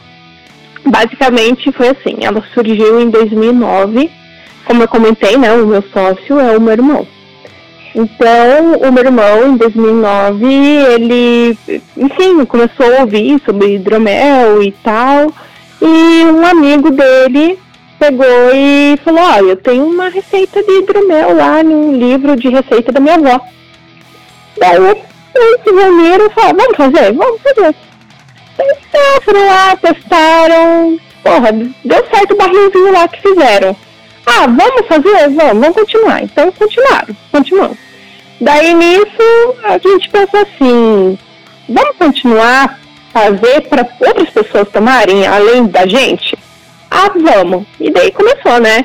basicamente 0.84 1.70
foi 1.72 1.88
assim, 1.88 2.16
ela 2.22 2.42
surgiu 2.54 3.00
em 3.00 3.10
2009, 3.10 4.10
como 4.64 4.82
eu 4.82 4.88
comentei, 4.88 5.36
né, 5.36 5.52
o 5.52 5.66
meu 5.66 5.82
sócio 5.92 6.38
é 6.38 6.56
o 6.56 6.60
meu 6.60 6.72
irmão. 6.72 7.06
Então, 7.94 8.72
o 8.88 8.92
meu 8.92 9.04
irmão, 9.04 9.48
em 9.48 9.56
2009, 9.56 10.46
ele, 10.46 11.58
enfim, 11.96 12.44
começou 12.46 12.86
a 12.86 13.00
ouvir 13.00 13.40
sobre 13.44 13.74
hidromel 13.74 14.62
e 14.62 14.72
tal, 14.82 15.32
e 15.80 16.24
um 16.24 16.46
amigo 16.46 16.90
dele 16.90 17.58
pegou 17.98 18.50
e 18.54 18.98
falou, 19.04 19.22
olha, 19.22 19.50
eu 19.50 19.56
tenho 19.56 19.84
uma 19.84 20.08
receita 20.08 20.62
de 20.62 20.78
hidromel 20.78 21.36
lá 21.36 21.62
num 21.62 21.96
livro 21.96 22.34
de 22.34 22.48
receita 22.48 22.90
da 22.90 22.98
minha 22.98 23.14
avó. 23.14 23.40
Daí 24.58 24.76
eles 25.34 25.60
se 25.62 25.70
reuniram 25.70 26.26
e 26.26 26.30
falaram, 26.30 26.56
vamos 26.56 26.76
fazer? 26.76 27.12
Vamos 27.12 27.40
fazer. 27.42 27.74
Então, 28.54 29.22
foram 29.22 29.46
lá, 29.46 29.76
testaram. 29.76 30.98
Porra, 31.22 31.52
deu 31.52 32.06
certo 32.10 32.34
o 32.34 32.36
barrilzinho 32.36 32.92
lá 32.92 33.06
que 33.08 33.20
fizeram. 33.22 33.76
Ah, 34.26 34.46
vamos 34.46 34.86
fazer? 34.86 35.28
Vamos, 35.30 35.60
vamos 35.60 35.74
continuar. 35.74 36.22
Então 36.22 36.50
continuaram, 36.52 37.16
continuamos. 37.30 37.78
Daí 38.40 38.74
nisso 38.74 39.54
a 39.64 39.78
gente 39.78 40.08
pensou 40.10 40.40
assim, 40.40 41.18
vamos 41.68 41.96
continuar 41.96 42.78
fazer 43.12 43.60
para 43.68 43.86
outras 44.00 44.30
pessoas 44.30 44.68
tomarem 44.70 45.26
além 45.26 45.66
da 45.66 45.86
gente? 45.86 46.36
Ah, 46.90 47.10
vamos. 47.14 47.64
E 47.78 47.90
daí 47.90 48.10
começou, 48.10 48.58
né? 48.60 48.84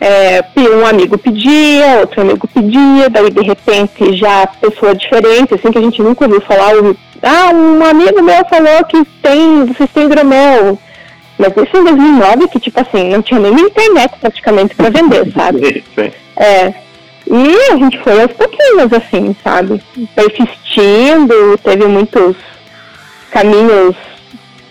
É, 0.00 0.44
um 0.56 0.86
amigo 0.86 1.18
pedia, 1.18 1.98
outro 2.00 2.20
amigo 2.20 2.46
pedia, 2.46 3.10
daí 3.10 3.30
de 3.30 3.42
repente 3.42 4.16
já 4.16 4.46
pessoa 4.46 4.94
diferente, 4.94 5.54
assim 5.54 5.72
que 5.72 5.78
a 5.78 5.82
gente 5.82 6.00
nunca 6.00 6.24
ouviu 6.24 6.40
falar, 6.42 6.72
Ah, 7.22 7.50
um 7.52 7.84
amigo 7.84 8.22
meu 8.22 8.44
falou 8.46 8.84
que 8.84 9.04
tem, 9.22 9.64
vocês 9.66 9.90
têm 9.90 10.04
hidromel. 10.04 10.78
Mas 11.38 11.52
isso 11.56 11.76
em 11.76 11.84
2009, 11.84 12.48
que 12.48 12.60
tipo 12.60 12.80
assim, 12.80 13.10
não 13.10 13.22
tinha 13.22 13.40
nem 13.40 13.52
internet 13.52 14.12
praticamente 14.20 14.74
para 14.74 14.90
vender, 14.90 15.30
sabe? 15.34 15.84
Sim. 15.94 16.10
É. 16.36 16.74
E 17.30 17.72
a 17.72 17.76
gente 17.76 17.98
foi 17.98 18.22
aos 18.22 18.32
pouquinhos, 18.32 18.92
assim, 18.92 19.36
sabe? 19.44 19.82
Persistindo, 20.14 21.58
teve 21.62 21.84
muitos 21.86 22.36
caminhos 23.30 23.94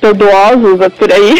tortuosos 0.01 0.93
por 0.97 1.11
aí. 1.11 1.35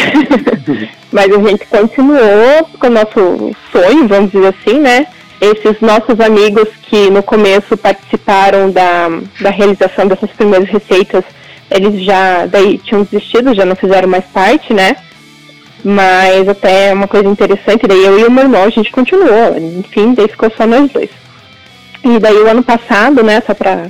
Mas 1.10 1.32
a 1.32 1.48
gente 1.48 1.66
continuou 1.66 2.68
com 2.78 2.86
o 2.86 2.90
nosso 2.90 3.56
sonho, 3.72 4.06
vamos 4.06 4.30
dizer 4.30 4.54
assim, 4.54 4.78
né? 4.78 5.06
Esses 5.40 5.80
nossos 5.80 6.18
amigos 6.20 6.68
que 6.82 7.10
no 7.10 7.22
começo 7.22 7.76
participaram 7.76 8.70
da, 8.70 9.08
da 9.40 9.50
realização 9.50 10.06
dessas 10.06 10.30
primeiras 10.30 10.68
receitas, 10.68 11.24
eles 11.70 12.02
já 12.02 12.46
daí 12.46 12.78
tinham 12.78 13.04
desistido, 13.04 13.54
já 13.54 13.64
não 13.64 13.76
fizeram 13.76 14.08
mais 14.08 14.24
parte, 14.24 14.74
né? 14.74 14.96
Mas 15.84 16.48
até 16.48 16.92
uma 16.92 17.06
coisa 17.06 17.28
interessante, 17.28 17.86
daí 17.86 18.04
eu 18.04 18.18
e 18.18 18.24
o 18.24 18.30
meu 18.30 18.44
irmão, 18.44 18.64
a 18.64 18.70
gente 18.70 18.90
continuou, 18.90 19.56
enfim, 19.56 20.12
daí 20.12 20.26
ficou 20.28 20.50
só 20.56 20.66
nós 20.66 20.90
dois. 20.90 21.10
E 22.04 22.18
daí 22.18 22.36
o 22.36 22.48
ano 22.48 22.62
passado, 22.62 23.22
né, 23.22 23.40
só 23.46 23.54
pra 23.54 23.86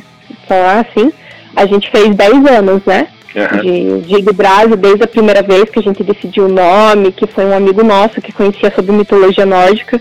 falar 0.47 0.81
assim, 0.81 1.13
a 1.57 1.67
gente 1.67 1.91
fez 1.91 2.15
10 2.15 2.47
anos, 2.47 2.83
né? 2.85 3.09
Uhum. 3.35 4.01
De, 4.01 4.23
de 4.23 4.33
Brasil, 4.33 4.77
desde 4.77 5.05
a 5.05 5.09
primeira 5.09 5.43
vez 5.43 5.69
que 5.71 5.79
a 5.79 5.83
gente 5.83 6.03
decidiu 6.03 6.47
o 6.47 6.49
nome, 6.49 7.13
que 7.13 7.27
foi 7.27 7.45
um 7.45 7.57
amigo 7.57 7.85
nosso 7.85 8.21
que 8.21 8.33
conhecia 8.33 8.73
sobre 8.75 8.93
mitologia 8.93 9.47
nórdica, 9.47 10.01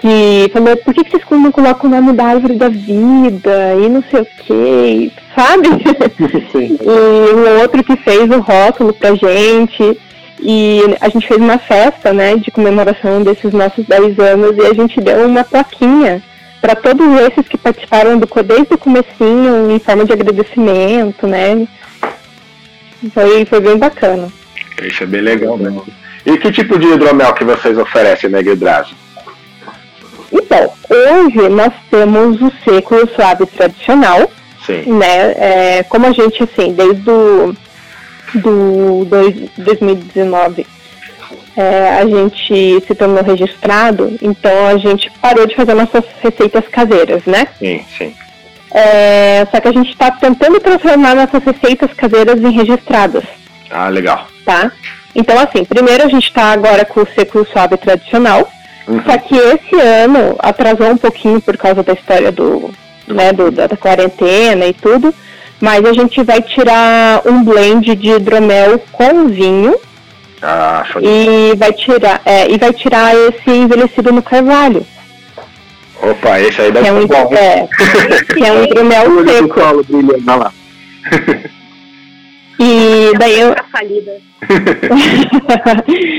que 0.00 0.50
falou, 0.52 0.76
por 0.78 0.92
que, 0.92 1.04
que 1.04 1.10
vocês 1.10 1.24
não 1.30 1.52
colocam 1.52 1.88
o 1.88 1.92
nome 1.92 2.12
da 2.12 2.24
árvore 2.24 2.54
da 2.56 2.68
vida 2.68 3.74
e 3.74 3.88
não 3.88 4.02
sei 4.10 4.20
o 4.20 4.26
que, 4.26 5.12
sabe? 5.34 5.68
Sim. 6.52 6.78
e 6.82 7.34
um 7.34 7.60
outro 7.60 7.82
que 7.82 7.96
fez 7.96 8.30
o 8.30 8.40
rótulo 8.40 8.92
pra 8.92 9.14
gente. 9.14 9.98
E 10.46 10.80
a 11.00 11.08
gente 11.08 11.26
fez 11.26 11.40
uma 11.40 11.56
festa, 11.56 12.12
né, 12.12 12.36
de 12.36 12.50
comemoração 12.50 13.22
desses 13.22 13.50
nossos 13.52 13.86
10 13.86 14.18
anos 14.18 14.56
e 14.58 14.66
a 14.66 14.74
gente 14.74 15.00
deu 15.00 15.26
uma 15.26 15.42
plaquinha 15.42 16.22
para 16.60 16.74
todos 16.74 17.06
esses 17.20 17.48
que 17.48 17.56
participaram 17.56 18.18
do 18.18 18.26
desde 18.42 18.74
o 18.74 18.78
comecinho 18.78 19.70
em 19.70 19.78
forma 19.78 20.04
de 20.04 20.12
agradecimento, 20.12 21.26
né? 21.26 21.66
Foi, 23.12 23.44
foi 23.44 23.60
bem 23.60 23.78
bacana. 23.78 24.28
Isso 24.82 25.02
é 25.02 25.06
bem 25.06 25.20
legal 25.20 25.56
mesmo. 25.56 25.84
E 26.26 26.38
que 26.38 26.50
tipo 26.50 26.78
de 26.78 26.86
hidromel 26.86 27.34
que 27.34 27.44
vocês 27.44 27.76
oferecem 27.76 28.30
na 28.30 28.40
Guidrazo? 28.40 28.94
Então, 30.34 30.70
hoje 30.90 31.48
nós 31.48 31.72
temos 31.90 32.40
o 32.42 32.52
seco 32.64 32.96
e 32.96 33.02
o 33.04 33.14
suave 33.14 33.46
tradicional, 33.46 34.28
Sim. 34.66 34.82
né? 34.98 35.32
É, 35.36 35.82
como 35.84 36.06
a 36.06 36.12
gente, 36.12 36.42
assim, 36.42 36.72
desde 36.72 37.08
o 37.08 37.54
do 38.34 39.04
dois, 39.04 39.32
2019 39.56 40.66
é, 41.56 41.98
a 42.00 42.04
gente 42.04 42.80
se 42.84 42.94
tornou 42.96 43.22
registrado, 43.22 44.16
então 44.20 44.66
a 44.66 44.76
gente 44.76 45.08
parou 45.22 45.46
de 45.46 45.54
fazer 45.54 45.72
nossas 45.74 46.02
receitas 46.20 46.66
caseiras, 46.66 47.24
né? 47.26 47.46
Sim, 47.58 47.84
sim. 47.96 48.12
É, 48.72 49.46
só 49.52 49.60
que 49.60 49.68
a 49.68 49.72
gente 49.72 49.90
está 49.90 50.10
tentando 50.10 50.58
transformar 50.58 51.14
nossas 51.14 51.44
receitas 51.44 51.92
caseiras 51.92 52.40
em 52.42 52.50
registradas, 52.50 53.22
Ah, 53.70 53.88
legal. 53.88 54.26
tá? 54.44 54.72
Então, 55.14 55.38
assim, 55.38 55.64
primeiro 55.64 56.02
a 56.04 56.08
gente 56.08 56.26
está 56.26 56.46
agora 56.50 56.84
com 56.84 57.02
o 57.02 57.06
seco 57.14 57.46
suave 57.52 57.76
tradicional, 57.76 58.50
Uhum. 58.86 59.02
só 59.04 59.16
que 59.18 59.34
esse 59.34 59.80
ano 59.80 60.36
atrasou 60.38 60.88
um 60.90 60.96
pouquinho 60.96 61.40
por 61.40 61.56
causa 61.56 61.82
da 61.82 61.94
história 61.94 62.30
do, 62.30 62.70
né, 63.08 63.32
do, 63.32 63.50
da, 63.50 63.66
da 63.66 63.76
quarentena 63.76 64.66
e 64.66 64.74
tudo, 64.74 65.14
mas 65.60 65.84
a 65.84 65.92
gente 65.92 66.22
vai 66.22 66.42
tirar 66.42 67.22
um 67.24 67.42
blend 67.42 67.94
de 67.96 68.10
hidromel 68.10 68.78
com 68.92 69.26
vinho 69.28 69.74
Ah, 70.42 70.84
show 70.90 71.00
e 71.02 71.54
vai 71.56 71.72
tirar, 71.72 72.20
é, 72.26 72.50
e 72.50 72.58
vai 72.58 72.72
tirar 72.72 73.14
esse 73.14 73.50
envelhecido 73.50 74.12
no 74.12 74.22
carvalho, 74.22 74.84
Opa, 76.02 76.38
esse 76.40 76.60
aí 76.60 76.70
deve 76.70 76.86
é 76.86 76.92
um, 76.92 77.00
ser 77.02 77.06
bom. 77.06 77.34
é, 77.34 77.68
é 78.46 78.52
um 78.52 78.64
hidromel 78.64 79.24
seco. 79.26 79.60
lá. 80.36 80.52
E 82.58 83.16
daí 83.18 83.40
eu. 83.40 83.54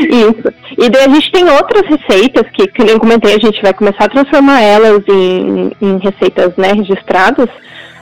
Isso. 0.09 0.53
E 0.77 0.89
daí 0.89 1.05
a 1.05 1.09
gente 1.09 1.31
tem 1.31 1.49
outras 1.49 1.83
receitas 1.87 2.43
que, 2.51 2.67
que 2.67 2.81
eu 2.81 2.99
comentei, 2.99 3.35
a 3.35 3.39
gente 3.39 3.61
vai 3.61 3.73
começar 3.73 4.05
a 4.05 4.09
transformar 4.09 4.61
elas 4.61 5.03
em, 5.07 5.71
em 5.81 5.97
receitas 5.99 6.55
né, 6.57 6.73
registradas. 6.73 7.47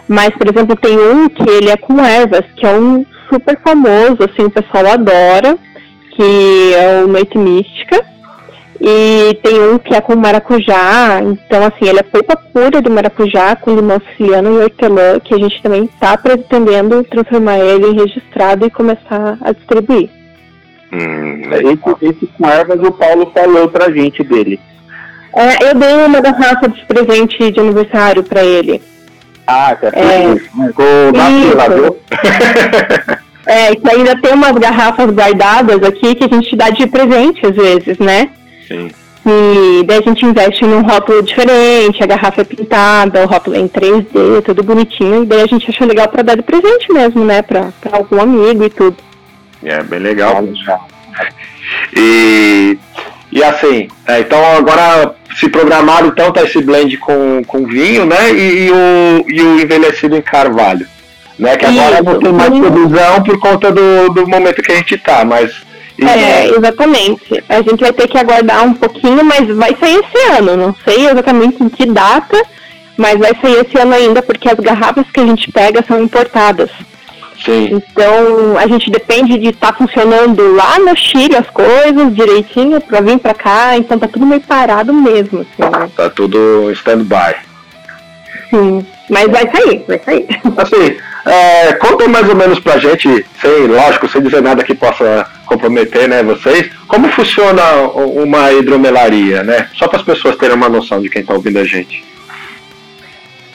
Mas, 0.08 0.32
por 0.32 0.48
exemplo, 0.48 0.76
tem 0.76 0.98
um 0.98 1.30
que 1.30 1.50
ele 1.50 1.70
é 1.70 1.78
com 1.78 2.04
ervas, 2.04 2.46
que 2.56 2.66
é 2.66 2.72
um 2.74 3.06
super 3.30 3.60
famoso, 3.62 4.18
assim, 4.20 4.44
o 4.46 4.50
pessoal 4.50 4.88
adora, 4.88 5.58
que 6.12 6.74
é 6.76 7.04
o 7.04 7.08
Noite 7.08 7.38
Mística. 7.38 8.13
E 8.86 9.36
tem 9.36 9.62
um 9.62 9.78
que 9.78 9.96
é 9.96 10.02
com 10.02 10.14
maracujá, 10.14 11.22
então 11.22 11.64
assim, 11.64 11.88
ele 11.88 12.00
é 12.00 12.04
polpa 12.04 12.36
pura 12.36 12.82
de 12.82 12.90
maracujá 12.90 13.56
com 13.56 13.74
limão 13.74 13.98
siciliano 14.10 14.60
e 14.60 14.64
hortelã, 14.64 15.22
que 15.24 15.34
a 15.34 15.38
gente 15.38 15.64
também 15.64 15.86
está 15.86 16.18
pretendendo 16.18 17.02
transformar 17.06 17.60
ele 17.60 17.88
em 17.88 17.96
registrado 18.02 18.66
e 18.66 18.70
começar 18.70 19.38
a 19.40 19.54
distribuir. 19.54 20.10
Hum. 20.92 21.44
Esse, 21.50 22.06
esse 22.10 22.28
com 22.28 22.46
ervas 22.46 22.82
o 22.82 22.92
Paulo 22.92 23.32
falou 23.34 23.70
pra 23.70 23.90
gente 23.90 24.22
dele. 24.22 24.60
É, 25.34 25.70
eu 25.70 25.76
dei 25.76 25.94
uma 26.06 26.20
garrafa 26.20 26.68
de 26.68 26.86
presente 26.86 27.52
de 27.52 27.60
aniversário 27.62 28.22
para 28.22 28.44
ele. 28.44 28.82
Ah, 29.48 29.78
que 29.80 29.86
é, 29.86 29.92
É. 29.94 30.36
Ficou 30.36 31.12
na 31.14 31.30
Isso. 31.30 31.50
fila, 31.50 31.70
viu? 31.70 31.98
É, 33.46 33.76
que 33.76 33.90
ainda 33.90 34.16
tem 34.22 34.34
umas 34.34 34.54
garrafas 34.54 35.12
guardadas 35.12 35.84
aqui 35.84 36.16
que 36.16 36.24
a 36.24 36.34
gente 36.34 36.56
dá 36.56 36.70
de 36.70 36.88
presente 36.88 37.46
às 37.46 37.54
vezes, 37.54 37.98
né? 37.98 38.30
Sim. 38.68 38.92
E 39.26 39.84
daí 39.86 40.00
a 40.00 40.02
gente 40.02 40.26
investe 40.26 40.66
num 40.66 40.82
rótulo 40.82 41.24
diferente, 41.24 42.04
a 42.04 42.06
garrafa 42.06 42.42
é 42.42 42.44
pintada, 42.44 43.24
o 43.24 43.28
rótulo 43.28 43.56
é 43.56 43.60
em 43.60 43.70
3D, 43.70 44.42
tudo 44.44 44.64
bonitinho, 44.64 45.24
e 45.24 45.26
daí 45.26 45.42
a 45.42 45.48
gente 45.48 45.70
achou 45.70 45.88
legal 45.88 46.10
para 46.10 46.24
dar 46.24 46.36
de 46.36 46.44
presente 46.44 46.92
mesmo, 46.92 47.24
né? 47.24 47.42
Pra, 47.42 47.72
pra 47.80 47.98
algum 47.98 48.22
amigo 48.22 48.66
e 48.66 48.70
tudo. 48.70 48.98
É 49.64 49.82
bem 49.84 50.00
legal. 50.00 50.44
E, 51.96 52.78
e 53.32 53.44
assim, 53.44 53.88
é, 54.06 54.20
então 54.20 54.44
agora 54.58 55.16
se 55.36 55.48
programaram 55.50 56.08
então 56.08 56.32
tá 56.32 56.44
esse 56.44 56.62
blend 56.62 56.98
com, 56.98 57.42
com 57.48 57.66
vinho, 57.66 58.06
né? 58.06 58.32
E, 58.32 58.66
e 58.68 58.72
o, 58.72 59.26
e 59.28 59.42
o 59.42 59.60
envelhecido 59.60 60.16
em 60.16 60.22
carvalho. 60.22 60.86
Né? 61.38 61.58
Que 61.58 61.66
agora 61.66 61.96
Isso. 61.96 62.04
não 62.04 62.20
tem 62.20 62.34
mais 62.34 62.50
previsão 62.50 63.24
por 63.24 63.40
conta 63.40 63.72
do, 63.72 64.10
do 64.10 64.28
momento 64.28 64.62
que 64.62 64.72
a 64.72 64.76
gente 64.76 64.98
tá, 64.98 65.26
mas. 65.26 65.64
E- 65.98 66.06
É, 66.06 66.48
exatamente. 66.56 67.44
A 67.50 67.62
gente 67.62 67.80
vai 67.82 67.94
ter 67.94 68.08
que 68.08 68.18
aguardar 68.18 68.64
um 68.66 68.74
pouquinho, 68.74 69.24
mas 69.24 69.48
vai 69.56 69.76
sair 69.80 70.00
esse 70.04 70.32
ano. 70.38 70.58
Não 70.58 70.76
sei 70.84 71.08
exatamente 71.08 71.64
em 71.64 71.70
que 71.70 71.86
data, 71.86 72.42
mas 72.98 73.18
vai 73.20 73.32
sair 73.42 73.66
esse 73.66 73.78
ano 73.78 73.94
ainda, 73.94 74.22
porque 74.22 74.50
as 74.50 74.60
garrafas 74.60 75.06
que 75.14 75.20
a 75.20 75.26
gente 75.26 75.52
pega 75.52 75.84
são 75.88 76.02
importadas. 76.02 76.70
Sim. 77.44 77.70
Então 77.74 78.58
a 78.58 78.66
gente 78.68 78.90
depende 78.90 79.38
de 79.38 79.50
estar 79.50 79.74
funcionando 79.76 80.56
lá 80.56 80.80
no 80.80 80.96
Chile 80.96 81.36
as 81.36 81.50
coisas 81.50 82.16
direitinho 82.16 82.80
pra 82.80 83.02
vir 83.02 83.20
pra 83.20 83.34
cá, 83.34 83.76
então 83.78 84.00
tá 84.00 84.08
tudo 84.08 84.26
meio 84.26 84.40
parado 84.42 84.94
mesmo, 84.94 85.42
assim, 85.42 85.70
né? 85.70 85.90
Tá 85.96 86.10
tudo 86.10 86.72
stand-by. 86.72 87.36
Sim. 88.50 88.86
Mas 89.10 89.28
vai 89.30 89.50
sair, 89.52 89.84
vai 89.88 90.00
sair. 90.00 90.28
Assim, 90.58 90.98
é, 91.26 91.74
conta 91.74 92.08
mais 92.08 92.30
ou 92.30 92.36
menos 92.36 92.60
pra 92.60 92.78
gente, 92.78 93.26
sem, 93.42 93.68
lógico, 93.68 94.08
sem 94.08 94.22
dizer 94.22 94.42
nada 94.42 94.64
que 94.64 94.74
possa 94.74 95.28
comprometer 95.46 96.08
né, 96.08 96.24
vocês, 96.24 96.70
como 96.88 97.08
funciona 97.10 97.62
uma 97.96 98.52
hidromelaria, 98.52 99.44
né? 99.44 99.70
Só 99.74 99.88
para 99.88 100.00
as 100.00 100.06
pessoas 100.06 100.36
terem 100.38 100.56
uma 100.56 100.70
noção 100.70 101.02
de 101.02 101.10
quem 101.10 101.24
tá 101.24 101.34
ouvindo 101.34 101.60
a 101.60 101.64
gente. 101.64 102.04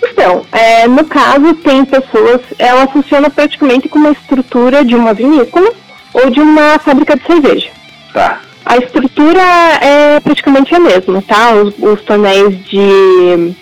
Então, 0.02 0.44
é, 0.52 0.86
no 0.86 1.04
caso, 1.04 1.54
tem 1.54 1.84
pessoas, 1.84 2.40
ela 2.58 2.86
funciona 2.86 3.28
praticamente 3.30 3.88
como 3.88 4.06
uma 4.06 4.12
estrutura 4.12 4.84
de 4.84 4.94
uma 4.94 5.12
vinícola 5.12 5.72
ou 6.12 6.30
de 6.30 6.40
uma 6.40 6.78
fábrica 6.78 7.16
de 7.16 7.26
cerveja. 7.26 7.70
Tá. 8.12 8.40
A 8.64 8.76
estrutura 8.76 9.40
é 9.80 10.20
praticamente 10.20 10.74
a 10.74 10.80
mesma, 10.80 11.22
tá? 11.22 11.52
Os, 11.54 11.74
os 11.78 12.02
tonéis 12.02 12.64
de, 12.64 13.54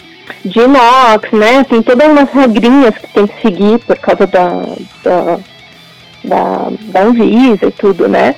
de 0.44 0.60
inox, 0.60 1.30
né? 1.32 1.64
Tem 1.64 1.80
todas 1.80 2.08
umas 2.08 2.30
regrinhas 2.30 2.94
que 2.96 3.06
tem 3.08 3.26
que 3.26 3.40
seguir 3.40 3.78
por 3.80 3.96
causa 3.98 4.26
da, 4.26 4.64
da, 5.04 5.38
da, 6.26 6.68
da 6.92 7.02
Anvisa 7.02 7.66
e 7.66 7.70
tudo, 7.70 8.08
né? 8.08 8.34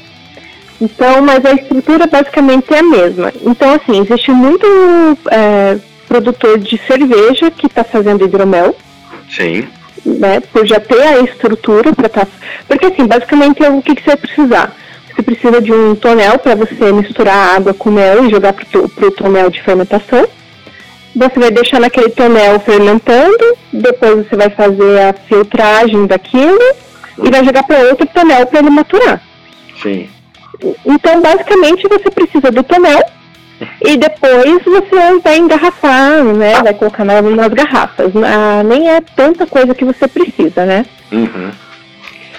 Então, 0.80 1.22
mas 1.22 1.44
a 1.44 1.52
estrutura 1.54 2.06
basicamente 2.06 2.72
é 2.72 2.78
a 2.78 2.82
mesma. 2.82 3.32
Então, 3.42 3.74
assim, 3.74 4.00
existe 4.00 4.30
muito 4.30 4.64
é, 5.30 5.76
produtor 6.06 6.58
de 6.58 6.80
cerveja 6.86 7.50
que 7.50 7.66
está 7.66 7.82
fazendo 7.82 8.24
hidromel, 8.24 8.76
Sim. 9.28 9.66
né, 10.06 10.40
por 10.52 10.64
já 10.66 10.78
ter 10.78 11.02
a 11.02 11.20
estrutura 11.20 11.92
para 11.92 12.06
estar. 12.06 12.28
Porque 12.68 12.86
assim, 12.86 13.06
basicamente 13.06 13.64
é 13.64 13.70
o 13.70 13.82
que, 13.82 13.94
que 13.94 14.02
você 14.02 14.10
vai 14.10 14.16
precisar. 14.16 14.76
Você 15.14 15.22
precisa 15.22 15.60
de 15.60 15.72
um 15.72 15.96
tonel 15.96 16.38
para 16.38 16.54
você 16.54 16.92
misturar 16.92 17.56
água 17.56 17.74
com 17.74 17.90
mel 17.90 18.24
e 18.24 18.30
jogar 18.30 18.52
to- 18.52 18.88
pro 18.88 19.10
tonel 19.10 19.50
de 19.50 19.60
fermentação. 19.60 20.28
você 21.16 21.40
vai 21.40 21.50
deixar 21.50 21.80
naquele 21.80 22.10
tonel 22.10 22.60
fermentando, 22.60 23.56
depois 23.72 24.28
você 24.28 24.36
vai 24.36 24.50
fazer 24.50 25.00
a 25.00 25.12
filtragem 25.28 26.06
daquilo 26.06 26.60
e 27.22 27.30
vai 27.30 27.44
jogar 27.44 27.62
para 27.64 27.78
outro 27.88 28.06
tonel 28.06 28.46
para 28.46 28.60
ele 28.60 28.70
maturar. 28.70 29.20
Sim. 29.82 30.08
Então, 30.84 31.20
basicamente, 31.20 31.88
você 31.88 32.10
precisa 32.10 32.50
do 32.50 32.62
tonel 32.62 33.02
e 33.84 33.96
depois 33.96 34.62
você 34.64 35.20
vai 35.22 35.38
engarrafar, 35.38 36.22
né? 36.24 36.62
Vai 36.62 36.74
colocar 36.74 37.04
nas, 37.04 37.24
nas 37.24 37.48
garrafas. 37.48 38.12
Ah, 38.16 38.62
nem 38.62 38.88
é 38.88 39.00
tanta 39.00 39.46
coisa 39.46 39.74
que 39.74 39.84
você 39.84 40.06
precisa, 40.06 40.64
né? 40.64 40.86
Uhum. 41.12 41.50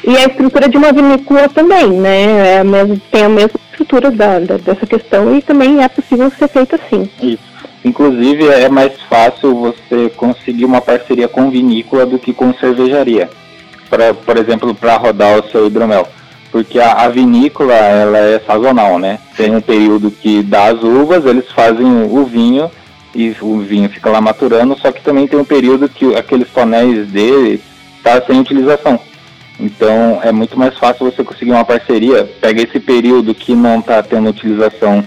E 0.05 0.17
a 0.17 0.25
estrutura 0.25 0.69
de 0.69 0.77
uma 0.77 0.93
vinícola 0.93 1.49
também, 1.49 1.89
né? 1.89 2.55
É 2.55 2.59
a 2.59 2.63
mesma, 2.63 2.97
tem 3.11 3.23
a 3.23 3.29
mesma 3.29 3.59
estrutura 3.71 4.11
da, 4.11 4.39
da, 4.39 4.57
dessa 4.57 4.85
questão 4.85 5.35
e 5.35 5.41
também 5.41 5.83
é 5.83 5.89
possível 5.89 6.31
ser 6.31 6.47
feito 6.47 6.75
assim. 6.75 7.09
Isso. 7.21 7.49
Inclusive 7.83 8.47
é 8.47 8.69
mais 8.69 8.93
fácil 9.03 9.55
você 9.55 10.09
conseguir 10.15 10.65
uma 10.65 10.81
parceria 10.81 11.27
com 11.27 11.49
vinícola 11.49 12.05
do 12.05 12.19
que 12.19 12.33
com 12.33 12.53
cervejaria. 12.53 13.29
Pra, 13.89 14.13
por 14.13 14.37
exemplo, 14.37 14.75
para 14.75 14.97
rodar 14.97 15.39
o 15.39 15.49
seu 15.49 15.67
hidromel. 15.67 16.07
Porque 16.51 16.79
a, 16.79 16.93
a, 16.93 17.09
vinícola 17.09 17.73
ela 17.73 18.17
é 18.17 18.39
sazonal, 18.39 18.97
né? 18.97 19.19
Tem 19.35 19.55
um 19.55 19.61
período 19.61 20.09
que 20.09 20.41
dá 20.41 20.65
as 20.65 20.81
uvas, 20.81 21.25
eles 21.25 21.51
fazem 21.51 21.85
o 21.85 22.25
vinho 22.25 22.71
e 23.13 23.35
o 23.41 23.59
vinho 23.59 23.89
fica 23.89 24.09
lá 24.09 24.19
maturando, 24.19 24.77
só 24.77 24.91
que 24.91 25.03
também 25.03 25.27
tem 25.27 25.39
um 25.39 25.45
período 25.45 25.89
que 25.89 26.15
aqueles 26.15 26.49
tonéis 26.49 27.07
dele 27.07 27.61
tá 28.03 28.21
sem 28.25 28.39
utilização. 28.39 28.99
Então 29.59 30.19
é 30.23 30.31
muito 30.31 30.57
mais 30.57 30.77
fácil 30.77 31.11
você 31.11 31.23
conseguir 31.23 31.51
uma 31.51 31.65
parceria, 31.65 32.29
pega 32.39 32.61
esse 32.61 32.79
período 32.79 33.35
que 33.35 33.53
não 33.53 33.79
está 33.79 34.01
tendo 34.01 34.29
utilização 34.29 35.03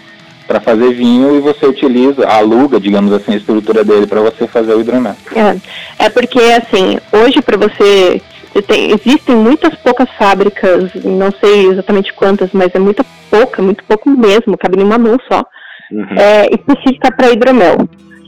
para 0.46 0.60
fazer 0.60 0.92
vinho 0.92 1.34
e 1.34 1.40
você 1.40 1.64
utiliza, 1.64 2.26
aluga, 2.26 2.78
digamos 2.78 3.12
assim, 3.12 3.32
a 3.32 3.36
estrutura 3.36 3.82
dele 3.82 4.06
para 4.06 4.20
você 4.20 4.46
fazer 4.46 4.74
o 4.74 4.80
hidromel. 4.80 5.16
É, 5.34 6.04
é 6.04 6.10
porque 6.10 6.40
assim, 6.40 6.98
hoje 7.10 7.40
para 7.40 7.56
você 7.56 8.20
tem, 8.60 8.90
existem 8.90 9.34
muitas 9.34 9.74
poucas 9.76 10.08
fábricas, 10.18 10.92
não 11.04 11.30
sei 11.40 11.68
exatamente 11.68 12.12
quantas, 12.12 12.50
mas 12.52 12.74
é 12.74 12.78
muita 12.78 13.04
pouca, 13.30 13.62
muito 13.62 13.82
pouco 13.84 14.10
mesmo, 14.10 14.58
cabe 14.58 14.76
numa 14.76 14.98
mão 14.98 15.16
só, 15.30 15.42
uhum. 15.90 16.06
é, 16.18 16.46
específica 16.52 17.10
para 17.16 17.30
hidromel. 17.30 17.78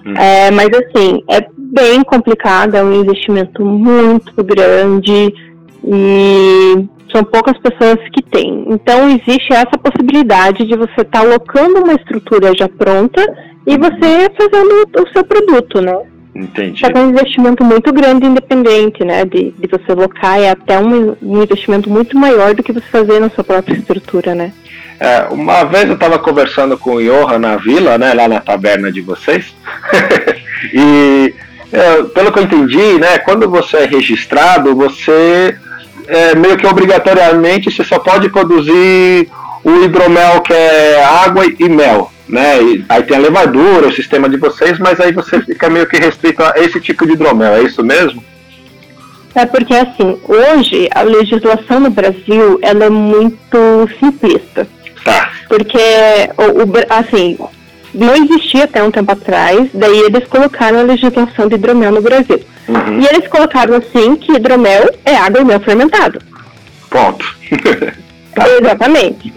Uhum. 0.07 0.17
É, 0.17 0.51
mas 0.51 0.69
assim, 0.69 1.23
é 1.31 1.47
bem 1.57 2.03
complicado, 2.05 2.75
é 2.75 2.83
um 2.83 3.01
investimento 3.03 3.65
muito 3.65 4.43
grande 4.43 5.35
e 5.87 6.87
são 7.13 7.23
poucas 7.25 7.59
pessoas 7.59 7.99
que 8.13 8.23
têm. 8.23 8.67
Então 8.69 9.09
existe 9.09 9.53
essa 9.53 9.79
possibilidade 9.79 10.67
de 10.67 10.77
você 10.77 11.03
estar 11.03 11.21
tá 11.21 11.21
alocando 11.21 11.83
uma 11.83 11.95
estrutura 11.95 12.53
já 12.57 12.69
pronta 12.69 13.23
e 13.67 13.77
você 13.79 14.31
fazendo 14.39 14.89
o 14.99 15.13
seu 15.13 15.25
produto, 15.25 15.81
né? 15.81 16.14
Entendi. 16.35 16.81
Só 16.81 16.91
que 16.91 16.99
é 16.99 17.01
um 17.01 17.11
investimento 17.11 17.63
muito 17.63 17.93
grande 17.93 18.27
independente, 18.27 19.05
né? 19.05 19.25
De, 19.25 19.53
de 19.53 19.69
você 19.69 19.93
alocar 19.93 20.41
é 20.41 20.51
até 20.51 20.79
um, 20.79 21.17
um 21.23 21.43
investimento 21.43 21.89
muito 21.89 22.19
maior 22.19 22.55
do 22.55 22.63
que 22.63 22.73
você 22.73 22.87
fazer 22.91 23.21
na 23.21 23.31
sua 23.31 23.45
própria 23.45 23.77
estrutura, 23.77 24.35
né? 24.35 24.53
É, 24.99 25.27
uma 25.31 25.65
vez 25.65 25.87
eu 25.87 25.95
estava 25.95 26.19
conversando 26.19 26.77
com 26.77 26.95
o 26.95 27.03
Johan 27.03 27.39
na 27.39 27.57
vila, 27.57 27.97
né? 27.99 28.13
Lá 28.15 28.27
na 28.27 28.41
taberna 28.41 28.91
de 28.91 29.01
vocês. 29.01 29.55
e 30.75 31.35
é, 31.73 32.03
pelo 32.03 32.33
que 32.33 32.39
eu 32.39 32.45
entendi, 32.45 32.99
né? 32.99 33.19
Quando 33.19 33.49
você 33.49 33.79
é 33.79 33.87
registrado, 33.87 34.75
você 34.75 35.57
é, 36.09 36.35
meio 36.35 36.57
que 36.57 36.67
obrigatoriamente 36.67 37.71
você 37.71 37.85
só 37.85 37.99
pode 37.99 38.29
produzir 38.29 39.29
o 39.63 39.85
hidromel 39.85 40.41
que 40.43 40.53
é 40.53 41.03
água 41.03 41.45
e 41.47 41.69
mel, 41.69 42.11
né? 42.29 42.63
E 42.63 42.85
aí 42.89 43.03
tem 43.03 43.17
a 43.17 43.21
levadura, 43.21 43.89
o 43.89 43.93
sistema 43.93 44.29
de 44.29 44.37
vocês, 44.37 44.79
mas 44.79 45.01
aí 45.01 45.13
você 45.13 45.41
fica 45.41 45.69
meio 45.69 45.87
que 45.87 45.97
restrito 45.97 46.43
a 46.43 46.55
esse 46.57 46.81
tipo 46.81 47.07
de 47.07 47.13
hidromel, 47.13 47.55
é 47.55 47.63
isso 47.63 47.85
mesmo? 47.85 48.23
É 49.35 49.45
porque 49.45 49.75
assim, 49.75 50.17
hoje 50.29 50.89
a 50.95 51.03
legislação 51.03 51.81
no 51.81 51.91
Brasil 51.91 52.59
ela 52.63 52.85
é 52.85 52.91
muito 52.91 53.89
simplista. 53.99 54.67
Tá. 55.05 55.33
Porque 55.49 55.79
o, 56.39 56.63
o 56.63 56.73
assim, 56.89 57.37
não 57.93 58.15
existia 58.15 58.65
até 58.65 58.83
um 58.83 58.91
tempo 58.91 59.13
atrás, 59.13 59.69
daí 59.75 59.99
eles 60.01 60.27
colocaram 60.29 60.79
a 60.79 60.83
legislação 60.83 61.49
de 61.49 61.57
hidromel 61.57 61.93
no 61.93 62.01
Brasil. 62.01 62.41
Uhum. 62.69 63.01
E 63.01 63.07
eles 63.07 63.29
colocaram 63.29 63.77
assim 63.77 64.17
que 64.17 64.33
hidromel 64.33 64.89
é 65.05 65.17
água 65.17 65.41
e 65.41 65.45
mel 65.45 65.61
fermentado. 65.61 66.21
Ponto. 66.89 67.37
tá. 68.35 68.49
Exatamente. 68.49 69.33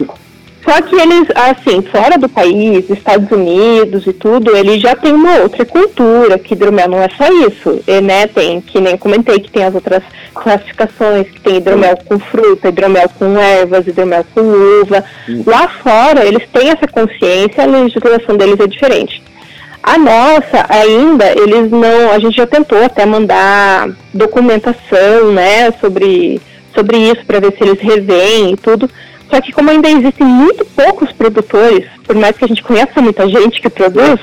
Só 0.68 0.82
que 0.82 0.94
eles, 0.96 1.26
assim, 1.34 1.80
fora 1.80 2.18
do 2.18 2.28
país, 2.28 2.90
Estados 2.90 3.30
Unidos 3.30 4.06
e 4.06 4.12
tudo, 4.12 4.54
eles 4.54 4.82
já 4.82 4.94
tem 4.94 5.14
uma 5.14 5.38
outra 5.38 5.64
cultura, 5.64 6.38
que 6.38 6.52
hidromel 6.52 6.90
não 6.90 7.02
é 7.02 7.08
só 7.08 7.26
isso, 7.48 7.80
e, 7.86 8.00
né? 8.02 8.26
Tem, 8.26 8.60
que 8.60 8.78
nem 8.78 8.94
comentei, 8.98 9.40
que 9.40 9.50
tem 9.50 9.64
as 9.64 9.74
outras 9.74 10.02
classificações, 10.34 11.26
que 11.30 11.40
tem 11.40 11.56
hidromel 11.56 11.96
com 12.04 12.18
fruta, 12.18 12.68
hidromel 12.68 13.08
com 13.18 13.38
ervas, 13.38 13.86
hidromel 13.86 14.26
com 14.34 14.42
uva. 14.42 15.02
Uhum. 15.26 15.42
Lá 15.46 15.68
fora, 15.82 16.26
eles 16.26 16.46
têm 16.52 16.68
essa 16.68 16.86
consciência, 16.86 17.62
a 17.62 17.66
legislação 17.66 18.36
deles 18.36 18.60
é 18.60 18.66
diferente. 18.66 19.22
A 19.82 19.96
nossa, 19.96 20.66
ainda, 20.68 21.32
eles 21.32 21.70
não. 21.70 22.12
A 22.12 22.18
gente 22.18 22.36
já 22.36 22.46
tentou 22.46 22.84
até 22.84 23.06
mandar 23.06 23.88
documentação, 24.12 25.32
né, 25.32 25.70
sobre, 25.80 26.42
sobre 26.74 26.98
isso, 26.98 27.24
para 27.24 27.40
ver 27.40 27.54
se 27.56 27.64
eles 27.64 27.80
revêem 27.80 28.52
e 28.52 28.56
tudo. 28.58 28.90
Só 29.30 29.40
que 29.40 29.52
como 29.52 29.70
ainda 29.70 29.88
existem 29.88 30.26
muito 30.26 30.64
poucos 30.64 31.12
produtores, 31.12 31.86
por 32.04 32.16
mais 32.16 32.36
que 32.36 32.44
a 32.44 32.48
gente 32.48 32.62
conheça 32.62 33.00
muita 33.00 33.28
gente 33.28 33.60
que 33.60 33.68
produz, 33.68 34.18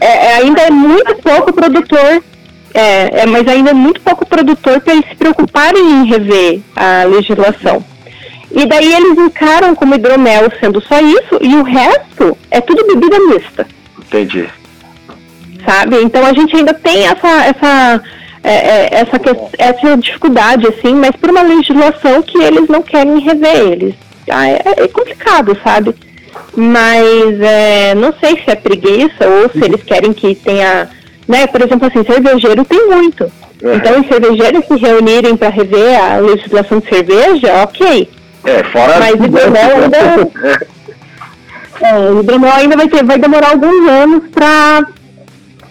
é, 0.00 0.06
é, 0.06 0.36
ainda 0.36 0.62
é 0.62 0.70
muito 0.70 1.14
pouco 1.16 1.52
produtor, 1.52 2.22
é, 2.74 3.22
é, 3.22 3.26
mas 3.26 3.48
ainda 3.48 3.70
é 3.70 3.74
muito 3.74 4.00
pouco 4.02 4.26
produtor 4.26 4.80
para 4.80 4.94
eles 4.94 5.08
se 5.08 5.16
preocuparem 5.16 5.82
em 5.82 6.04
rever 6.06 6.60
a 6.76 7.04
legislação. 7.04 7.82
E 8.50 8.66
daí 8.66 8.92
eles 8.92 9.18
encaram 9.18 9.74
como 9.74 9.94
hidromel 9.94 10.50
sendo 10.60 10.80
só 10.82 11.00
isso, 11.00 11.38
e 11.40 11.54
o 11.56 11.62
resto 11.62 12.36
é 12.50 12.60
tudo 12.60 12.86
bebida 12.86 13.18
mista. 13.20 13.66
Entendi. 13.98 14.48
Sabe? 15.64 16.02
Então 16.02 16.24
a 16.24 16.32
gente 16.32 16.54
ainda 16.54 16.74
tem 16.74 17.06
essa, 17.06 17.28
essa 17.46 18.02
é, 18.46 18.52
é, 18.52 18.88
essa, 18.92 19.20
essa 19.58 19.96
dificuldade, 19.96 20.68
assim, 20.68 20.94
mas 20.94 21.10
por 21.16 21.30
uma 21.30 21.42
legislação 21.42 22.22
que 22.22 22.38
eles 22.38 22.68
não 22.68 22.80
querem 22.80 23.18
rever 23.18 23.56
eles. 23.56 23.94
Ah, 24.30 24.48
é, 24.48 24.62
é 24.76 24.88
complicado, 24.88 25.58
sabe? 25.64 25.92
Mas 26.54 27.40
é, 27.40 27.92
não 27.96 28.14
sei 28.20 28.36
se 28.36 28.48
é 28.48 28.54
preguiça 28.54 29.26
ou 29.26 29.50
se 29.50 29.64
eles 29.64 29.82
querem 29.82 30.12
que 30.12 30.36
tenha, 30.36 30.88
né? 31.26 31.48
Por 31.48 31.60
exemplo, 31.60 31.88
assim, 31.88 32.04
cervejeiro 32.04 32.64
tem 32.64 32.86
muito. 32.86 33.30
Então, 33.60 34.00
os 34.00 34.06
cervejeiros 34.06 34.64
se 34.66 34.76
reunirem 34.76 35.36
para 35.36 35.48
rever 35.48 36.00
a 36.00 36.18
legislação 36.18 36.78
de 36.78 36.88
cerveja, 36.88 37.52
ok. 37.64 38.08
É, 38.44 38.62
fora. 38.64 39.00
Mas 39.00 39.14
hidromel 39.14 39.76
ainda. 39.82 40.66
é, 41.82 41.98
o 42.10 42.20
hidromel 42.20 42.52
ainda 42.52 42.76
vai, 42.76 42.86
ter, 42.86 43.02
vai 43.02 43.18
demorar 43.18 43.50
alguns 43.50 43.88
anos 43.88 44.22
para 44.32 44.86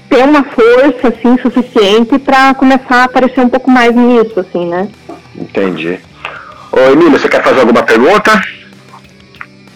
ter 0.09 0.23
uma 0.23 0.43
força 0.43 1.07
assim 1.09 1.37
suficiente 1.41 2.19
para 2.19 2.53
começar 2.53 3.01
a 3.01 3.03
aparecer 3.05 3.41
um 3.41 3.49
pouco 3.49 3.69
mais 3.69 3.95
nisso, 3.95 4.39
assim, 4.39 4.67
né? 4.67 4.87
Entendi. 5.35 5.99
Ô 6.71 6.79
Emílio, 6.91 7.11
você 7.11 7.27
quer 7.29 7.43
fazer 7.43 7.61
alguma 7.61 7.83
pergunta? 7.83 8.41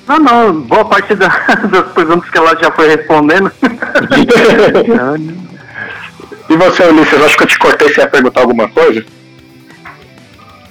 Não, 0.07 0.19
não, 0.19 0.61
boa 0.61 0.85
parte 0.85 1.15
da, 1.15 1.27
das 1.69 1.91
perguntas 1.93 2.29
que 2.29 2.37
ela 2.37 2.55
já 2.61 2.71
foi 2.71 2.87
respondendo. 2.87 3.51
e 6.49 6.57
você, 6.57 6.83
Ulisses, 6.83 7.21
acho 7.21 7.37
que 7.37 7.43
eu 7.43 7.47
te 7.47 7.59
cortei, 7.59 7.89
você 7.89 8.01
ia 8.01 8.07
perguntar 8.07 8.41
alguma 8.41 8.67
coisa? 8.69 9.05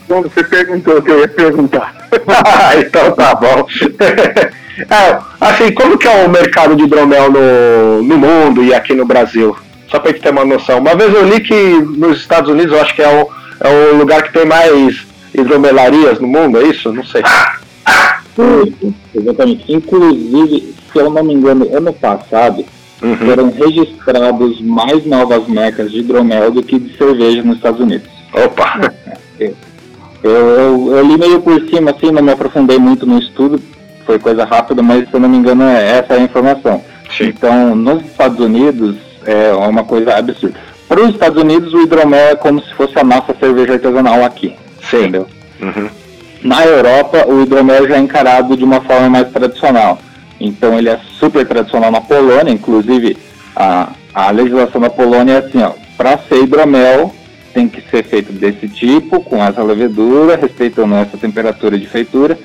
Não, 0.09 0.23
você 0.23 0.43
perguntou 0.43 0.99
o 0.99 1.03
que 1.03 1.11
eu 1.11 1.21
ia 1.21 1.29
perguntar. 1.29 1.95
então 2.79 3.13
tá 3.13 3.35
bom. 3.35 3.67
É, 4.79 5.19
assim, 5.41 5.73
como 5.73 5.99
que 5.99 6.07
é 6.07 6.25
o 6.25 6.31
mercado 6.31 6.77
de 6.77 6.85
hidromel 6.85 7.33
no, 7.33 8.03
no 8.03 8.17
mundo 8.17 8.63
e 8.63 8.73
aqui 8.73 8.95
no 8.95 9.05
Brasil? 9.05 9.57
Só 9.91 9.99
pra 9.99 10.13
gente 10.13 10.23
ter 10.23 10.31
uma 10.31 10.45
noção. 10.45 10.79
Uma 10.79 10.95
vez 10.95 11.13
eu 11.13 11.29
li 11.29 11.41
que 11.41 11.73
nos 11.97 12.21
Estados 12.21 12.49
Unidos 12.49 12.73
eu 12.73 12.81
acho 12.81 12.95
que 12.95 13.03
é 13.03 13.09
o, 13.09 13.29
é 13.67 13.93
o 13.93 13.97
lugar 13.97 14.23
que 14.23 14.33
tem 14.33 14.47
mais 14.47 15.05
hidromelarias 15.35 16.21
no 16.21 16.29
mundo, 16.29 16.61
é 16.61 16.65
isso? 16.65 16.93
Não 16.93 17.05
sei. 17.05 17.23
exatamente. 19.15 19.73
Inclusive, 19.73 20.75
se 20.93 20.99
eu 20.99 21.11
não 21.11 21.25
me 21.25 21.35
engano, 21.35 21.69
ano 21.77 21.93
passado 21.93 22.65
uhum. 23.03 23.17
foram 23.17 23.51
registrados 23.51 24.61
mais 24.61 25.05
novas 25.05 25.49
mecas 25.49 25.91
de 25.91 26.01
hidromel 26.01 26.51
do 26.51 26.63
que 26.63 26.79
de 26.79 26.97
cerveja 26.97 27.43
nos 27.43 27.57
Estados 27.57 27.81
Unidos. 27.81 28.09
Opa! 28.33 28.93
É. 29.41 29.53
Eu, 30.23 30.31
eu, 30.33 30.97
eu, 30.97 31.07
li 31.07 31.17
meio 31.17 31.41
por 31.41 31.61
cima, 31.69 31.91
assim, 31.93 32.11
não 32.11 32.23
me 32.23 32.33
aprofundei 32.33 32.79
muito 32.79 33.07
no 33.07 33.19
estudo, 33.19 33.61
foi 34.05 34.19
coisa 34.19 34.45
rápida, 34.45 34.83
mas 34.83 35.09
se 35.09 35.15
eu 35.15 35.21
não 35.21 35.29
me 35.29 35.37
engano 35.37 35.63
é 35.65 35.99
essa 35.99 36.15
é 36.15 36.17
a 36.19 36.23
informação. 36.23 36.83
Sim. 37.17 37.29
Então, 37.29 37.75
nos 37.75 38.05
Estados 38.05 38.39
Unidos 38.41 38.97
é 39.25 39.53
uma 39.53 39.85
coisa 39.85 40.17
absurda. 40.17 40.59
Para 40.89 41.03
os 41.03 41.11
Estados 41.11 41.41
Unidos, 41.41 41.73
o 41.73 41.83
hidromel 41.83 42.31
é 42.31 42.35
como 42.35 42.63
se 42.63 42.73
fosse 42.75 42.99
a 42.99 43.05
nossa 43.05 43.35
cerveja 43.39 43.75
artesanal 43.75 44.25
aqui. 44.25 44.55
Sim. 44.91 45.01
Entendeu? 45.01 45.27
Uhum. 45.61 45.89
Na 46.43 46.65
Europa, 46.65 47.27
o 47.29 47.43
hidromel 47.43 47.87
já 47.87 47.97
é 47.97 47.99
encarado 47.99 48.57
de 48.57 48.65
uma 48.65 48.81
forma 48.81 49.09
mais 49.11 49.31
tradicional. 49.31 49.99
Então, 50.41 50.79
ele 50.79 50.89
é 50.89 50.99
super 51.19 51.47
tradicional 51.47 51.91
na 51.91 52.01
Polônia, 52.01 52.53
inclusive 52.53 53.17
a, 53.55 53.91
a 54.15 54.31
legislação 54.31 54.81
da 54.81 54.89
Polônia 54.89 55.35
é 55.35 55.39
assim, 55.39 55.63
ó, 55.63 55.73
para 55.97 56.17
ser 56.19 56.43
hidromel 56.43 57.13
tem 57.53 57.69
que 57.69 57.81
ser 57.91 58.05
feito 58.05 58.33
desse 58.33 58.69
tipo, 58.69 59.21
com 59.21 59.43
essa 59.43 59.63
levedura, 59.63 60.37
respeitando 60.37 60.95
essa 60.95 61.17
temperatura 61.17 61.79
de 61.79 61.87
feitura. 61.87 62.39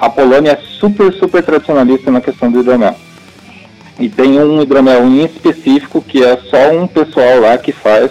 A 0.00 0.10
Polônia 0.10 0.52
é 0.52 0.56
super, 0.56 1.12
super 1.12 1.42
tradicionalista 1.42 2.10
na 2.10 2.20
questão 2.20 2.50
do 2.50 2.60
hidromel. 2.60 2.94
E 3.98 4.08
tem 4.08 4.40
um 4.40 4.62
hidromel 4.62 5.04
em 5.04 5.24
específico 5.24 6.02
que 6.02 6.24
é 6.24 6.36
só 6.48 6.72
um 6.72 6.86
pessoal 6.86 7.40
lá 7.40 7.58
que 7.58 7.72
faz, 7.72 8.10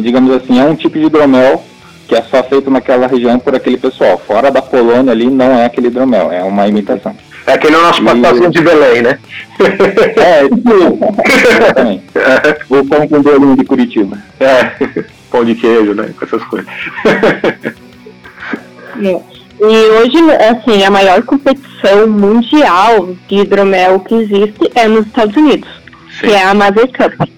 digamos 0.00 0.34
assim, 0.34 0.58
é 0.58 0.64
um 0.64 0.74
tipo 0.74 0.98
de 0.98 1.06
hidromel 1.06 1.64
que 2.08 2.16
é 2.16 2.22
só 2.22 2.42
feito 2.42 2.70
naquela 2.70 3.06
região 3.06 3.38
por 3.38 3.54
aquele 3.54 3.76
pessoal. 3.76 4.18
Fora 4.18 4.50
da 4.50 4.62
Polônia 4.62 5.12
ali 5.12 5.30
não 5.30 5.52
é 5.52 5.66
aquele 5.66 5.88
hidromel, 5.88 6.32
é 6.32 6.42
uma 6.42 6.66
imitação. 6.66 7.14
É 7.46 7.52
aquele 7.52 7.76
nosso 7.76 8.02
pastelzinho 8.02 8.50
de 8.50 8.60
Belém, 8.60 9.02
né? 9.02 9.18
É, 10.16 10.48
tipo, 10.48 10.70
exatamente. 11.48 12.04
O 12.68 12.84
pão 12.84 13.08
com 13.08 13.22
bolinho 13.22 13.56
de 13.56 13.64
Curitiba. 13.64 14.18
É, 14.40 15.04
pão 15.30 15.44
de 15.44 15.54
queijo, 15.54 15.94
né? 15.94 16.10
Com 16.18 16.24
essas 16.24 16.42
coisas. 16.44 16.68
É. 19.00 19.20
E 19.60 19.64
hoje, 19.64 20.16
assim, 20.50 20.84
a 20.84 20.90
maior 20.90 21.22
competição 21.22 22.06
mundial 22.08 23.14
de 23.28 23.36
hidromel 23.36 24.00
que 24.00 24.14
existe 24.14 24.70
é 24.74 24.86
nos 24.86 25.06
Estados 25.06 25.36
Unidos, 25.36 25.68
Sim. 26.20 26.26
que 26.26 26.32
é 26.32 26.44
a 26.44 26.54
Mother 26.54 26.88
Cup. 26.88 27.28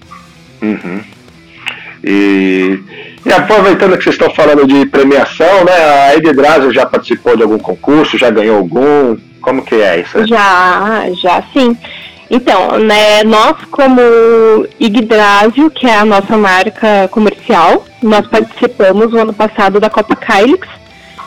Uhum. 0.63 1.01
E, 2.05 2.79
e 3.25 3.33
aproveitando 3.33 3.97
que 3.97 4.05
vocês 4.05 4.15
estão 4.15 4.31
falando 4.31 4.67
de 4.67 4.87
premiação, 4.87 5.65
né? 5.65 5.73
A 5.73 6.17
Ed 6.17 6.33
Drazo 6.33 6.73
já 6.73 6.85
participou 6.87 7.37
de 7.37 7.43
algum 7.43 7.59
concurso, 7.59 8.19
já 8.19 8.31
ganhou 8.31 8.57
algum? 8.59 9.17
Como 9.41 9.63
que 9.63 9.77
é 9.77 10.01
isso? 10.01 10.27
Já, 10.27 11.07
já 11.15 11.43
sim. 11.55 11.77
Então, 12.31 12.79
né, 12.79 13.25
nós 13.25 13.57
como 13.73 14.01
Yggdrasil, 14.81 15.69
que 15.71 15.87
é 15.87 15.97
a 15.99 16.05
nossa 16.05 16.37
marca 16.37 17.09
comercial, 17.11 17.85
nós 18.03 18.27
participamos 18.29 19.11
no 19.13 19.19
ano 19.21 19.33
passado 19.33 19.81
da 19.81 19.91
Copa 19.91 20.15
Calyx, 20.15 20.69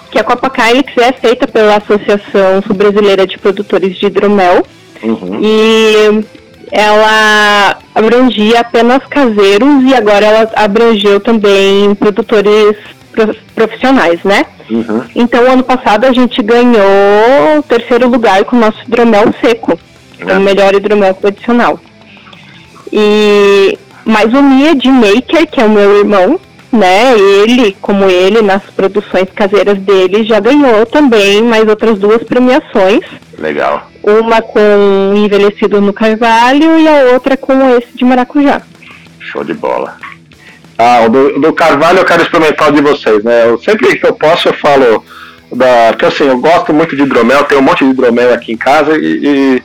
que 0.10 0.18
a 0.18 0.24
Copa 0.24 0.50
Calyx 0.50 0.94
é 0.98 1.12
feita 1.12 1.46
pela 1.48 1.76
Associação 1.78 2.62
Sul-Brasileira 2.66 3.28
de 3.28 3.38
Produtores 3.38 3.98
de 3.98 4.06
Hidromel, 4.06 4.66
Uhum. 5.04 5.39
e 5.42 6.24
ela 6.72 7.78
abrangia 7.94 8.62
apenas 8.62 9.00
caseiros 9.10 9.84
e 9.84 9.94
agora 9.94 10.26
ela 10.26 10.50
abrangeu 10.56 11.20
também 11.20 11.94
produtores 11.96 12.78
pro- 13.12 13.36
profissionais, 13.54 14.24
né? 14.24 14.46
Uhum. 14.72 15.04
Então, 15.13 15.44
ano 15.52 15.63
passado 15.63 16.06
a 16.06 16.13
gente 16.13 16.42
ganhou 16.42 17.60
o 17.60 17.63
terceiro 17.63 18.08
lugar 18.08 18.46
com 18.46 18.56
o 18.56 18.60
nosso 18.60 18.80
hidromel 18.88 19.34
seco. 19.44 19.78
O 20.21 20.39
melhor 20.39 20.76
hidromel 20.76 21.13
tradicional. 21.13 21.80
E 22.91 23.78
mais 24.06 24.34
o 24.34 24.41
Mia 24.41 24.76
de 24.76 24.89
Maker, 24.89 25.47
que 25.47 25.60
é 25.60 25.65
o 25.65 25.69
meu 25.69 25.99
irmão, 25.99 26.39
né? 26.71 27.17
Ele, 27.17 27.76
como 27.82 28.06
ele, 28.06 28.41
nas 28.41 28.63
produções 28.76 29.30
caseiras 29.36 29.78
dele, 29.80 30.23
já 30.23 30.39
ganhou 30.39 30.86
também 30.86 31.43
mais 31.43 31.67
outras 31.67 31.99
duas 31.99 32.23
premiações. 32.23 33.02
Legal. 33.38 33.89
Uma 34.04 34.41
com 34.41 35.13
envelhecido 35.15 35.80
no 35.80 35.93
carvalho 35.93 36.80
e 36.80 36.88
a 36.88 37.13
outra 37.13 37.38
com 37.38 37.54
esse 37.78 37.95
de 37.95 38.04
maracujá. 38.04 38.62
Show 39.19 39.43
de 39.43 39.54
bola. 39.54 39.97
Ah, 40.78 41.04
o 41.06 41.10
do, 41.10 41.39
do 41.39 41.54
Carvalho 41.54 41.99
eu 41.99 42.06
quero 42.06 42.23
experimentar 42.23 42.69
o 42.69 42.71
de 42.71 42.82
vocês, 42.82 43.23
né? 43.23 43.47
Eu, 43.47 43.58
sempre 43.60 43.95
que 43.97 44.06
eu 44.06 44.13
posso 44.13 44.49
eu 44.49 44.54
falo 44.54 45.04
da. 45.52 45.89
Porque 45.91 46.06
assim, 46.06 46.28
eu 46.28 46.39
gosto 46.39 46.73
muito 46.73 46.95
de 46.95 47.04
hidromel, 47.04 47.43
tenho 47.43 47.62
um 47.62 47.63
monte 47.63 47.86
de 47.86 47.91
hidromel 47.91 48.34
aqui 48.34 48.52
em 48.52 48.58
casa 48.58 48.97
e, 48.97 49.19
e, 49.23 49.63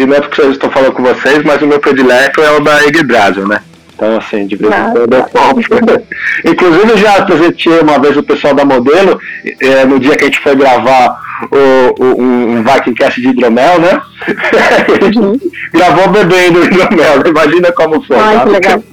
e 0.00 0.06
não 0.06 0.16
é 0.16 0.20
porque 0.20 0.40
eu 0.40 0.50
estou 0.50 0.70
falando 0.70 0.92
com 0.92 1.02
vocês, 1.02 1.42
mas 1.44 1.60
o 1.60 1.66
meu 1.66 1.78
predileto 1.78 2.40
é 2.40 2.50
o 2.56 2.60
da 2.60 2.78
Yggdrasil, 2.80 3.46
né? 3.46 3.60
Então, 3.94 4.16
assim, 4.16 4.46
de 4.46 4.56
vez 4.56 4.72
em 4.72 4.92
quando 4.92 5.12
eu 5.12 5.22
compro. 5.24 5.78
Inclusive, 6.42 6.96
já 6.96 7.16
apresentei 7.16 7.80
uma 7.80 7.98
vez 7.98 8.16
o 8.16 8.22
pessoal 8.22 8.54
da 8.54 8.64
Modelo, 8.64 9.20
eh, 9.44 9.84
no 9.84 10.00
dia 10.00 10.16
que 10.16 10.22
a 10.22 10.26
gente 10.26 10.40
foi 10.40 10.56
gravar 10.56 11.20
o, 11.52 12.02
o, 12.02 12.22
um 12.22 12.56
um 12.56 12.62
Viking 12.62 12.94
Cast 12.94 13.20
de 13.20 13.28
hidromel, 13.28 13.78
né? 13.78 14.00
a 14.26 15.04
gente 15.04 15.52
gravou 15.70 16.08
bebendo 16.08 16.64
hidromel, 16.64 17.22
imagina 17.28 17.70
como 17.72 18.00
foi. 18.00 18.16
Ai, 18.16 18.36
tá? 18.36 18.44
que 18.44 18.50
legal. 18.50 18.84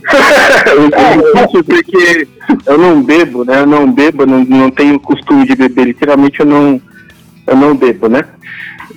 É, 0.91 1.63
porque 1.63 2.28
eu 2.65 2.78
não 2.78 3.02
bebo, 3.02 3.46
né? 3.46 3.62
Eu 3.62 3.65
não 3.65 3.89
bebo, 3.89 4.26
não, 4.26 4.43
não 4.43 4.70
tenho 4.70 5.00
costume 5.00 5.46
de 5.46 5.56
beber. 5.56 5.86
Literalmente 5.86 6.41
eu 6.41 6.46
não, 6.46 6.82
eu 7.48 7.56
não 7.56 7.74
bebo, 7.78 8.10
né? 8.10 8.26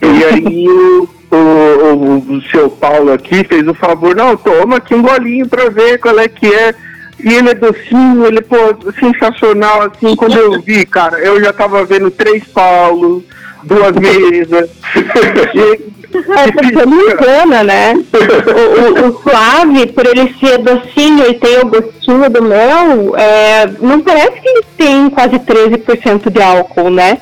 E 0.03 0.25
aí 0.25 0.69
o, 0.69 1.20
o, 1.31 1.37
o, 1.37 2.37
o 2.37 2.43
seu 2.51 2.71
Paulo 2.71 3.13
aqui 3.13 3.45
fez 3.45 3.67
o 3.67 3.75
favor, 3.75 4.15
não, 4.17 4.37
toma 4.37 4.77
aqui 4.77 4.95
um 4.95 5.03
golinho 5.03 5.49
pra 5.49 5.69
ver 5.69 5.99
qual 5.99 6.19
é 6.19 6.29
que 6.29 6.47
é. 6.47 6.75
E 7.23 7.35
ele 7.35 7.51
é 7.51 7.55
docinho, 7.55 8.25
ele, 8.27 8.41
pô, 8.41 8.57
sensacional, 8.99 9.83
assim, 9.83 10.17
quando 10.17 10.37
eu 10.39 10.61
vi, 10.63 10.87
cara, 10.87 11.19
eu 11.19 11.39
já 11.39 11.53
tava 11.53 11.85
vendo 11.85 12.11
três 12.11 12.45
Paulos, 12.45 13.23
duas 13.63 13.93
mesas. 13.97 14.71
E- 15.55 16.00
É, 16.13 16.51
porque 16.53 16.87
não 16.87 17.11
engana, 17.11 17.63
né? 17.63 17.95
O, 17.95 19.05
o, 19.05 19.09
o 19.09 19.23
suave, 19.23 19.87
por 19.87 20.07
ele 20.07 20.35
ser 20.41 20.59
docinho 20.59 21.31
e 21.31 21.35
ter 21.35 21.65
o 21.65 21.69
gostinho 21.69 22.29
do 22.29 22.43
mel, 22.43 23.17
é, 23.17 23.67
não 23.81 24.01
parece 24.01 24.41
que 24.41 24.49
ele 24.49 24.65
tem 24.77 25.11
quase 25.11 25.39
13% 25.39 26.31
de 26.31 26.43
álcool, 26.43 26.91
né? 26.91 27.19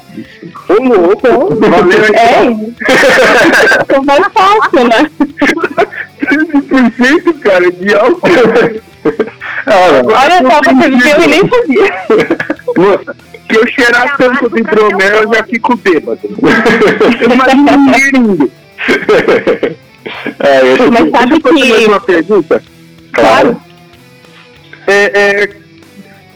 Ô 0.68 0.82
louco, 0.82 1.54
valeu 1.56 2.04
É, 2.14 2.44
então 3.82 4.04
vai 4.04 4.22
fácil, 4.30 4.84
né? 4.88 5.10
13% 6.20 7.38
cara 7.40 7.70
de 7.70 7.94
álcool. 7.94 8.28
Olha 10.14 10.38
só, 10.40 10.60
você 10.62 10.90
viu 10.90 11.22
e 11.22 11.26
nem 11.26 11.40
sabia. 11.48 11.92
Se 13.50 13.56
eu 13.56 13.66
cheirar 13.66 14.16
tanto 14.18 14.50
de 14.50 14.60
hidromel, 14.60 15.22
eu 15.22 15.34
já 15.34 15.42
fico 15.44 15.76
bêbado. 15.76 16.20
Ninguém 17.54 18.10
indo. 18.14 18.50
é, 20.38 20.88
Mas 20.90 21.10
sabe 21.10 21.34
eu 21.34 21.54
que. 21.54 21.86
uma 21.86 22.00
pergunta. 22.00 22.62
claro. 23.12 23.60
É, 24.86 25.42
é, 25.42 25.50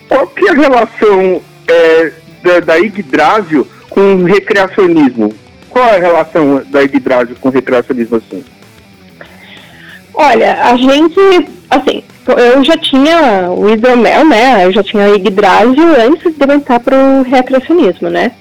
qual 0.08 0.26
que 0.26 0.46
é 0.46 0.50
a 0.50 0.54
relação 0.54 1.40
é, 1.66 2.12
da, 2.42 2.60
da 2.60 2.74
Yggdrasil 2.76 3.66
com 3.88 4.16
o 4.16 4.24
recreacionismo? 4.24 5.34
Qual 5.70 5.84
é 5.86 5.96
a 5.96 6.00
relação 6.00 6.62
da 6.66 6.82
Yggdrasil 6.82 7.34
com 7.40 7.48
o 7.48 7.52
recreacionismo 7.52 8.18
assim? 8.18 8.44
Olha, 10.12 10.62
a 10.62 10.76
gente, 10.76 11.18
assim, 11.70 12.04
eu 12.26 12.62
já 12.62 12.76
tinha 12.76 13.50
o 13.50 13.70
hidromel, 13.70 14.26
né? 14.26 14.66
Eu 14.66 14.72
já 14.72 14.82
tinha 14.82 15.08
o 15.08 15.14
Yggdrasil 15.14 15.88
antes 16.06 16.34
de 16.34 16.44
eu 16.44 16.54
entrar 16.54 16.78
pro 16.80 17.22
recreacionismo, 17.22 18.10
né? 18.10 18.32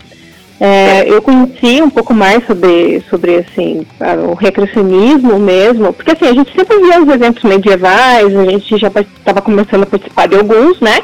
É, 0.64 1.10
eu 1.10 1.24
conheci 1.24 1.82
um 1.82 1.90
pouco 1.90 2.14
mais 2.14 2.46
sobre, 2.46 3.04
sobre 3.10 3.38
assim, 3.38 3.84
o 4.30 4.36
recreacionismo 4.36 5.40
mesmo, 5.40 5.92
porque 5.92 6.12
assim, 6.12 6.28
a 6.28 6.34
gente 6.34 6.54
sempre 6.56 6.78
via 6.78 7.02
os 7.02 7.10
eventos 7.10 7.44
medievais, 7.44 8.36
a 8.36 8.46
gente 8.46 8.78
já 8.78 8.88
estava 8.88 9.42
começando 9.42 9.82
a 9.82 9.88
participar 9.88 10.28
de 10.28 10.36
alguns, 10.36 10.80
né? 10.80 11.00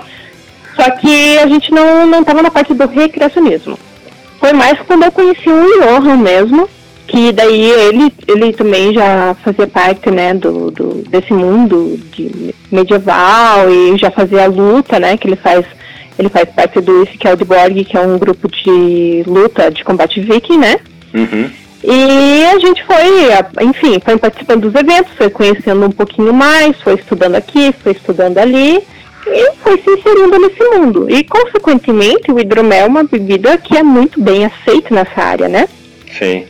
Só 0.76 0.92
que 0.92 1.40
a 1.40 1.48
gente 1.48 1.72
não, 1.72 2.06
não 2.06 2.24
tava 2.24 2.44
na 2.44 2.52
parte 2.52 2.76
do 2.76 2.86
recreacionismo. 2.86 3.80
Foi 4.40 4.54
mais 4.54 4.80
quando 4.82 5.06
eu 5.06 5.12
conheci 5.12 5.50
o 5.50 5.82
Johan 5.82 6.18
mesmo, 6.18 6.70
que 7.08 7.32
daí 7.32 7.72
ele, 7.72 8.14
ele 8.28 8.54
também 8.54 8.94
já 8.94 9.36
fazia 9.44 9.66
parte, 9.66 10.12
né, 10.12 10.36
do, 10.36 10.70
do, 10.70 11.04
desse 11.10 11.34
mundo 11.34 11.98
de 12.12 12.54
medieval 12.72 13.72
e 13.72 13.98
já 13.98 14.12
fazia 14.12 14.44
a 14.44 14.48
luta, 14.48 15.00
né, 15.00 15.18
que 15.18 15.28
ele 15.28 15.38
faz, 15.38 15.66
ele 16.18 16.30
faz 16.30 16.50
parte 16.50 16.80
do 16.82 17.04
Skeldborg, 17.04 17.84
que 17.86 17.98
é 17.98 18.02
um 18.02 18.18
grupo 18.18 18.48
de 18.50 19.24
luta 19.28 19.70
de 19.72 19.84
combate 19.84 20.20
viking, 20.22 20.58
né, 20.58 20.78
Uhum. 21.14 21.50
e 21.84 22.46
a 22.46 22.60
gente 22.60 22.84
foi, 22.86 23.34
a- 23.34 23.64
enfim, 23.64 24.00
foi 24.04 24.18
participando 24.18 24.70
dos 24.70 24.76
eventos, 24.76 25.14
foi 25.18 25.30
conhecendo 25.30 25.86
um 25.86 25.92
pouquinho 25.92 26.34
mais, 26.34 26.76
foi 26.82 26.96
estudando 26.96 27.36
aqui, 27.36 27.74
foi 27.84 27.92
estudando 27.94 28.38
ali 28.38 28.80
e 29.28 29.52
foi 29.64 29.78
se 29.82 29.90
inserindo 29.92 30.40
nesse 30.40 30.64
mundo. 30.64 31.08
E, 31.10 31.24
consequentemente, 31.24 32.32
o 32.32 32.40
hidromel 32.40 32.86
é 32.86 32.88
uma 32.88 33.04
bebida 33.04 33.58
que 33.58 33.76
é 33.78 33.84
muito 33.84 34.22
bem 34.22 34.46
aceita 34.46 34.94
nessa 34.96 35.22
área, 35.22 35.48
né? 35.50 35.68
Sim. 36.18 36.46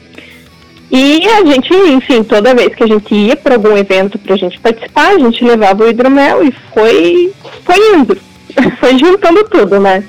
E 0.89 1.27
a 1.27 1.43
gente, 1.43 1.73
enfim, 1.73 2.23
toda 2.23 2.55
vez 2.55 2.73
que 2.73 2.83
a 2.83 2.87
gente 2.87 3.13
ia 3.13 3.35
para 3.35 3.55
algum 3.55 3.75
evento 3.75 4.17
pra 4.17 4.37
gente 4.37 4.57
participar, 4.59 5.09
a 5.09 5.19
gente 5.19 5.43
levava 5.43 5.83
o 5.83 5.89
hidromel 5.89 6.43
e 6.45 6.53
foi, 6.73 7.33
foi 7.65 7.75
indo. 7.95 8.17
Foi 8.79 8.97
juntando 8.97 9.43
tudo, 9.45 9.79
né? 9.79 10.03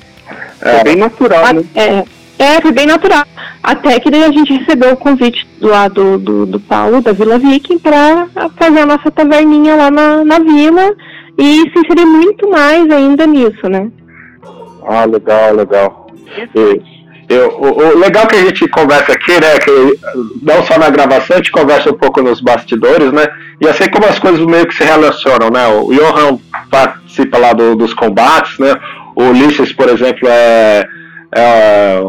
É 0.61 0.83
bem 0.83 0.95
natural, 0.95 1.53
né? 1.53 1.63
É, 1.75 2.03
é, 2.39 2.61
foi 2.61 2.71
bem 2.71 2.85
natural. 2.85 3.25
Até 3.61 3.99
que 3.99 4.09
daí 4.09 4.23
a 4.23 4.31
gente 4.31 4.53
recebeu 4.53 4.93
o 4.93 4.97
convite 4.97 5.47
lá 5.61 5.87
do, 5.87 6.17
do, 6.17 6.45
do 6.45 6.59
Paulo, 6.59 7.01
da 7.01 7.11
Vila 7.11 7.37
Viking, 7.37 7.79
para 7.79 8.27
fazer 8.57 8.79
a 8.79 8.85
nossa 8.85 9.11
taverninha 9.11 9.75
lá 9.75 9.91
na, 9.91 10.23
na 10.23 10.39
vila 10.39 10.95
e 11.37 11.69
se 11.69 11.79
inserir 11.79 12.05
muito 12.05 12.49
mais 12.49 12.89
ainda 12.89 13.25
nisso, 13.25 13.69
né? 13.69 13.89
Ah, 14.85 15.05
legal, 15.05 15.53
legal. 15.53 16.07
E, 16.55 16.81
Eu, 17.29 17.49
o, 17.49 17.77
o, 17.77 17.99
legal 17.99 18.25
que 18.25 18.35
a 18.35 18.41
gente 18.41 18.67
conversa 18.67 19.13
aqui, 19.13 19.39
né? 19.39 19.59
Que 19.59 19.99
não 20.41 20.65
só 20.65 20.79
na 20.79 20.89
gravação, 20.89 21.35
a 21.35 21.37
gente 21.37 21.51
conversa 21.51 21.91
um 21.91 21.97
pouco 21.97 22.23
nos 22.23 22.41
bastidores, 22.41 23.11
né? 23.11 23.27
E 23.61 23.67
assim 23.67 23.87
como 23.87 24.07
as 24.07 24.17
coisas 24.17 24.43
meio 24.47 24.65
que 24.65 24.73
se 24.73 24.83
relacionam, 24.83 25.51
né? 25.51 25.67
O 25.67 25.93
Johan 25.93 26.39
participa 26.71 27.37
lá 27.37 27.53
do, 27.53 27.75
dos 27.75 27.93
combates, 27.93 28.57
né? 28.57 28.75
O 29.15 29.25
Ulisses, 29.25 29.71
por 29.71 29.87
exemplo, 29.89 30.27
é, 30.27 30.87
é, 31.35 32.01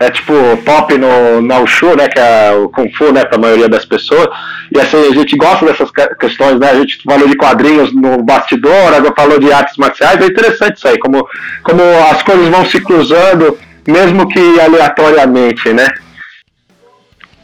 é 0.00 0.10
tipo 0.10 0.32
top 0.64 0.98
no, 0.98 1.60
Wushu, 1.60 1.94
né? 1.96 2.08
Que 2.08 2.18
é 2.18 2.52
o 2.52 2.68
Kung 2.68 2.90
Fu, 2.94 3.12
né? 3.12 3.22
A 3.30 3.38
maioria 3.38 3.68
das 3.68 3.84
pessoas. 3.84 4.26
E 4.74 4.80
assim, 4.80 5.08
a 5.08 5.14
gente 5.14 5.36
gosta 5.36 5.66
dessas 5.66 5.88
questões, 6.18 6.58
né? 6.58 6.68
A 6.68 6.74
gente 6.74 7.00
falou 7.04 7.28
de 7.28 7.36
quadrinhos 7.36 7.94
no 7.94 8.20
bastidor, 8.24 8.92
agora 8.92 9.14
falou 9.16 9.38
de 9.38 9.52
artes 9.52 9.76
marciais. 9.76 10.20
É 10.20 10.26
interessante 10.26 10.78
isso 10.78 10.88
aí, 10.88 10.98
como, 10.98 11.24
como 11.62 11.80
as 12.10 12.24
coisas 12.24 12.48
vão 12.48 12.64
se 12.64 12.80
cruzando 12.80 13.56
mesmo 13.86 14.28
que 14.28 14.60
aleatoriamente, 14.60 15.72
né? 15.72 15.88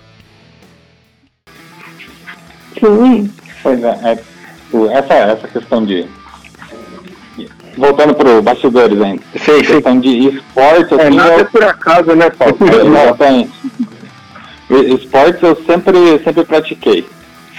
Sim. 2.78 3.30
Pois 3.62 3.82
é, 3.82 3.88
é 3.88 4.18
essa, 4.92 5.14
essa 5.14 5.48
questão 5.48 5.84
de 5.84 6.06
voltando 7.78 8.14
pro 8.14 8.42
bastidores 8.42 9.00
ainda. 9.00 9.22
Sim, 9.32 9.64
sim. 9.64 9.74
Questão 9.74 10.00
de 10.00 10.28
esporte, 10.28 10.94
é, 10.94 10.96
assim, 10.96 11.06
é, 11.06 11.10
nada 11.10 11.34
eu... 11.34 11.46
por 11.46 11.64
acaso, 11.64 12.14
né, 12.14 12.30
Paulo? 12.30 12.56
Exatamente. 12.60 13.52
Esportes 14.70 15.42
eu 15.42 15.56
sempre, 15.64 16.18
sempre 16.22 16.44
pratiquei. 16.44 17.06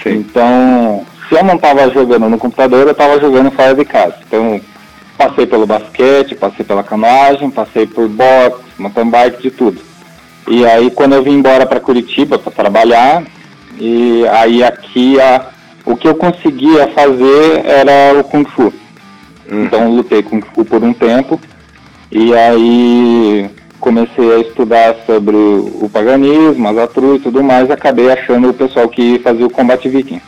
Sim. 0.02 0.18
Então, 0.18 1.04
se 1.28 1.34
eu 1.34 1.44
não 1.44 1.54
estava 1.54 1.90
jogando 1.90 2.28
no 2.28 2.38
computador, 2.38 2.86
eu 2.86 2.92
estava 2.92 3.20
jogando 3.20 3.50
fora 3.50 3.74
de 3.74 3.84
casa. 3.84 4.14
Então, 4.26 4.60
passei 5.18 5.46
pelo 5.46 5.66
basquete, 5.66 6.34
passei 6.34 6.64
pela 6.64 6.82
canoagem, 6.82 7.50
passei 7.50 7.86
por 7.86 8.08
boxe, 8.08 8.62
mountain 8.78 9.10
bike, 9.10 9.42
de 9.42 9.50
tudo. 9.50 9.80
E 10.48 10.64
aí, 10.64 10.90
quando 10.90 11.14
eu 11.14 11.22
vim 11.22 11.32
embora 11.32 11.66
para 11.66 11.80
Curitiba 11.80 12.38
para 12.38 12.52
trabalhar, 12.52 13.22
e 13.78 14.26
aí 14.28 14.62
aqui 14.62 15.20
a, 15.20 15.46
o 15.84 15.96
que 15.96 16.08
eu 16.08 16.14
conseguia 16.14 16.88
fazer 16.88 17.64
era 17.64 18.18
o 18.18 18.24
Kung 18.24 18.44
Fu. 18.44 18.72
Então 19.50 19.90
lutei 19.90 20.22
com 20.22 20.40
Fu 20.40 20.64
por 20.64 20.82
um 20.82 20.92
tempo 20.92 21.40
e 22.10 22.34
aí 22.34 23.50
comecei 23.80 24.34
a 24.34 24.38
estudar 24.40 24.94
sobre 25.06 25.36
o 25.36 25.90
paganismo, 25.92 26.68
as 26.68 26.76
Azatru 26.76 27.16
e 27.16 27.18
tudo 27.18 27.42
mais, 27.42 27.68
e 27.68 27.72
acabei 27.72 28.10
achando 28.10 28.50
o 28.50 28.54
pessoal 28.54 28.88
que 28.88 29.18
fazia 29.20 29.46
o 29.46 29.50
combate 29.50 29.88
viking. 29.88 30.20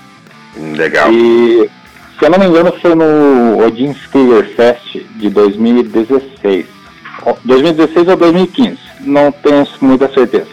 Legal. 0.75 1.13
E 1.13 1.71
se 2.19 2.25
eu 2.25 2.31
não 2.31 2.39
me 2.39 2.47
engano 2.47 2.73
foi 2.81 2.95
no 2.95 3.65
Odin 3.65 3.95
Spear 3.95 4.45
Fest 4.57 5.05
de 5.17 5.31
2016. 5.31 6.67
2016 7.45 8.09
ou 8.09 8.17
2015, 8.17 8.79
não 9.01 9.31
tenho 9.31 9.67
muita 9.81 10.13
certeza. 10.13 10.49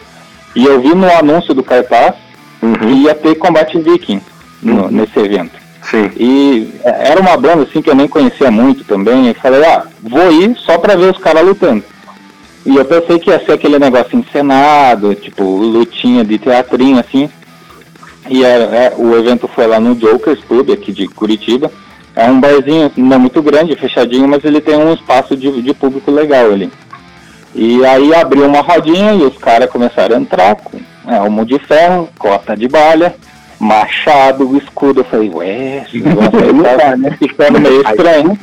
E 0.54 0.64
eu 0.64 0.80
vi 0.80 0.94
no 0.94 1.10
anúncio 1.10 1.54
do 1.54 1.62
cartaz 1.62 2.14
uhum. 2.62 2.74
que 2.74 2.86
ia 2.86 3.14
ter 3.14 3.34
combate 3.36 3.78
viking 3.78 4.20
no, 4.62 4.84
uhum. 4.84 4.90
nesse 4.90 5.18
evento. 5.18 5.59
Sim. 5.90 6.10
E 6.16 6.72
era 6.84 7.20
uma 7.20 7.36
banda 7.36 7.64
assim 7.64 7.82
que 7.82 7.90
eu 7.90 7.94
nem 7.94 8.06
conhecia 8.06 8.50
muito 8.50 8.84
também. 8.84 9.28
E 9.28 9.34
falei, 9.34 9.64
ah, 9.64 9.84
vou 10.00 10.30
ir 10.32 10.56
só 10.58 10.78
pra 10.78 10.94
ver 10.94 11.10
os 11.10 11.18
caras 11.18 11.44
lutando. 11.44 11.82
E 12.64 12.76
eu 12.76 12.84
pensei 12.84 13.18
que 13.18 13.30
ia 13.30 13.44
ser 13.44 13.52
aquele 13.52 13.78
negócio 13.78 14.16
encenado, 14.16 15.14
tipo, 15.14 15.42
lutinha 15.42 16.24
de 16.24 16.38
teatrinho 16.38 17.00
assim. 17.00 17.28
E 18.28 18.44
era, 18.44 18.64
é, 18.64 18.94
o 18.96 19.16
evento 19.16 19.48
foi 19.48 19.66
lá 19.66 19.80
no 19.80 19.98
Jokers 19.98 20.40
Club, 20.44 20.70
aqui 20.70 20.92
de 20.92 21.08
Curitiba. 21.08 21.72
É 22.14 22.30
um 22.30 22.38
barzinho, 22.38 22.92
não 22.96 23.18
muito 23.18 23.42
grande, 23.42 23.74
fechadinho, 23.74 24.28
mas 24.28 24.44
ele 24.44 24.60
tem 24.60 24.76
um 24.76 24.92
espaço 24.92 25.36
de, 25.36 25.62
de 25.62 25.74
público 25.74 26.10
legal 26.10 26.52
ali. 26.52 26.70
E 27.54 27.84
aí 27.84 28.14
abriu 28.14 28.46
uma 28.46 28.60
rodinha 28.60 29.14
e 29.14 29.22
os 29.22 29.36
caras 29.38 29.70
começaram 29.70 30.16
a 30.16 30.20
entrar 30.20 30.54
com 30.54 30.78
é, 31.08 31.16
almo 31.16 31.44
de 31.44 31.58
ferro, 31.58 32.08
cota 32.16 32.56
de 32.56 32.68
balha 32.68 33.14
machado, 33.60 34.56
escudo. 34.56 35.00
Eu 35.00 35.04
falei, 35.04 35.30
ué, 35.30 35.84
esse 35.86 36.00
negócio 36.02 36.38
aí 36.38 36.78
tá 36.78 36.96
né, 36.96 37.16
ficando 37.18 37.60
meio 37.60 37.82
estranho. 37.82 38.38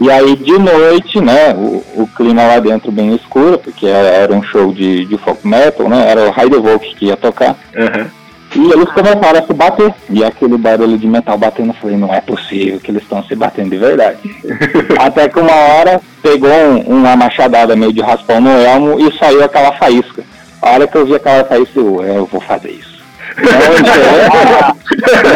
E 0.00 0.10
aí 0.10 0.36
de 0.36 0.58
noite, 0.58 1.20
né, 1.20 1.54
o, 1.54 1.82
o 2.02 2.08
clima 2.14 2.42
lá 2.42 2.60
dentro 2.60 2.92
bem 2.92 3.14
escuro, 3.14 3.58
porque 3.58 3.86
era 3.86 4.32
um 4.32 4.42
show 4.42 4.72
de, 4.72 5.04
de 5.06 5.18
folk 5.18 5.46
metal, 5.46 5.88
né? 5.88 6.08
Era 6.08 6.30
o 6.30 6.40
Heidevolk 6.40 6.94
que 6.94 7.06
ia 7.06 7.16
tocar. 7.16 7.56
Uhum. 7.74 8.06
E 8.54 8.70
eles 8.70 8.90
começaram 8.90 9.38
a 9.38 9.46
se 9.46 9.52
bater. 9.52 9.94
E 10.10 10.22
aquele 10.22 10.58
barulho 10.58 10.98
de 10.98 11.06
metal 11.06 11.38
batendo, 11.38 11.70
eu 11.70 11.74
falei, 11.74 11.96
não 11.96 12.12
é 12.12 12.20
possível 12.20 12.78
que 12.78 12.90
eles 12.90 13.02
estão 13.02 13.22
se 13.24 13.34
batendo 13.34 13.70
de 13.70 13.78
verdade. 13.78 14.18
Até 15.00 15.28
que 15.28 15.40
uma 15.40 15.54
hora 15.54 16.00
pegou 16.22 16.50
um, 16.50 16.80
uma 16.80 17.16
machadada 17.16 17.74
meio 17.74 17.92
de 17.92 18.02
raspão 18.02 18.40
no 18.40 18.50
elmo 18.50 19.00
e 19.00 19.18
saiu 19.18 19.42
aquela 19.42 19.72
faísca. 19.72 20.22
A 20.60 20.70
hora 20.70 20.86
que 20.86 20.96
eu 20.96 21.06
vi 21.06 21.14
aquela 21.14 21.44
faísca, 21.44 21.80
eu, 21.80 22.04
é, 22.04 22.18
eu 22.18 22.26
vou 22.26 22.40
fazer 22.40 22.70
isso. 22.70 22.91
Não 23.36 23.78
interessa, 23.78 24.76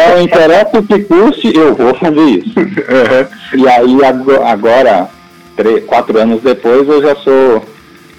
não 0.09 0.21
interessa 0.21 0.79
o 0.79 0.83
que 0.83 0.99
custe, 0.99 1.55
eu 1.55 1.75
vou 1.75 1.93
fazer 1.95 2.21
isso. 2.21 2.59
Uhum. 2.59 3.59
E 3.59 3.67
aí 3.67 3.97
agora, 4.45 5.09
três, 5.55 5.83
quatro 5.85 6.19
anos 6.19 6.41
depois, 6.41 6.87
eu 6.87 7.01
já 7.01 7.15
sou 7.15 7.65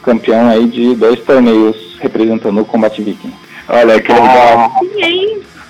campeão 0.03 0.49
aí 0.49 0.66
de 0.66 0.95
dois 0.95 1.20
torneios 1.20 1.97
representando 2.01 2.61
o 2.61 2.64
Combate 2.64 3.03
Viking. 3.03 3.33
Olha 3.68 4.01
que 4.01 4.12
legal. 4.12 4.72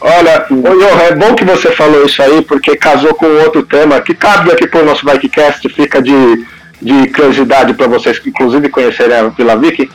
Olha, 0.01 0.47
é 1.11 1.15
bom 1.17 1.35
que 1.35 1.45
você 1.45 1.73
falou 1.73 2.05
isso 2.05 2.23
aí, 2.23 2.41
porque 2.43 2.77
casou 2.77 3.15
com 3.15 3.27
outro 3.27 3.65
tema 3.65 4.01
que 4.01 4.15
cabe 4.15 4.53
aqui 4.53 4.67
para 4.69 4.83
o 4.83 4.85
nosso 4.85 5.05
Vikecast, 5.05 5.69
fica 5.71 6.01
de, 6.01 6.47
de 6.81 7.09
curiosidade 7.09 7.75
para 7.75 7.89
vocês, 7.89 8.21
inclusive 8.25 8.69
conhecerem 8.69 9.17
a 9.17 9.29
Vila 9.29 9.57
Viking 9.57 9.91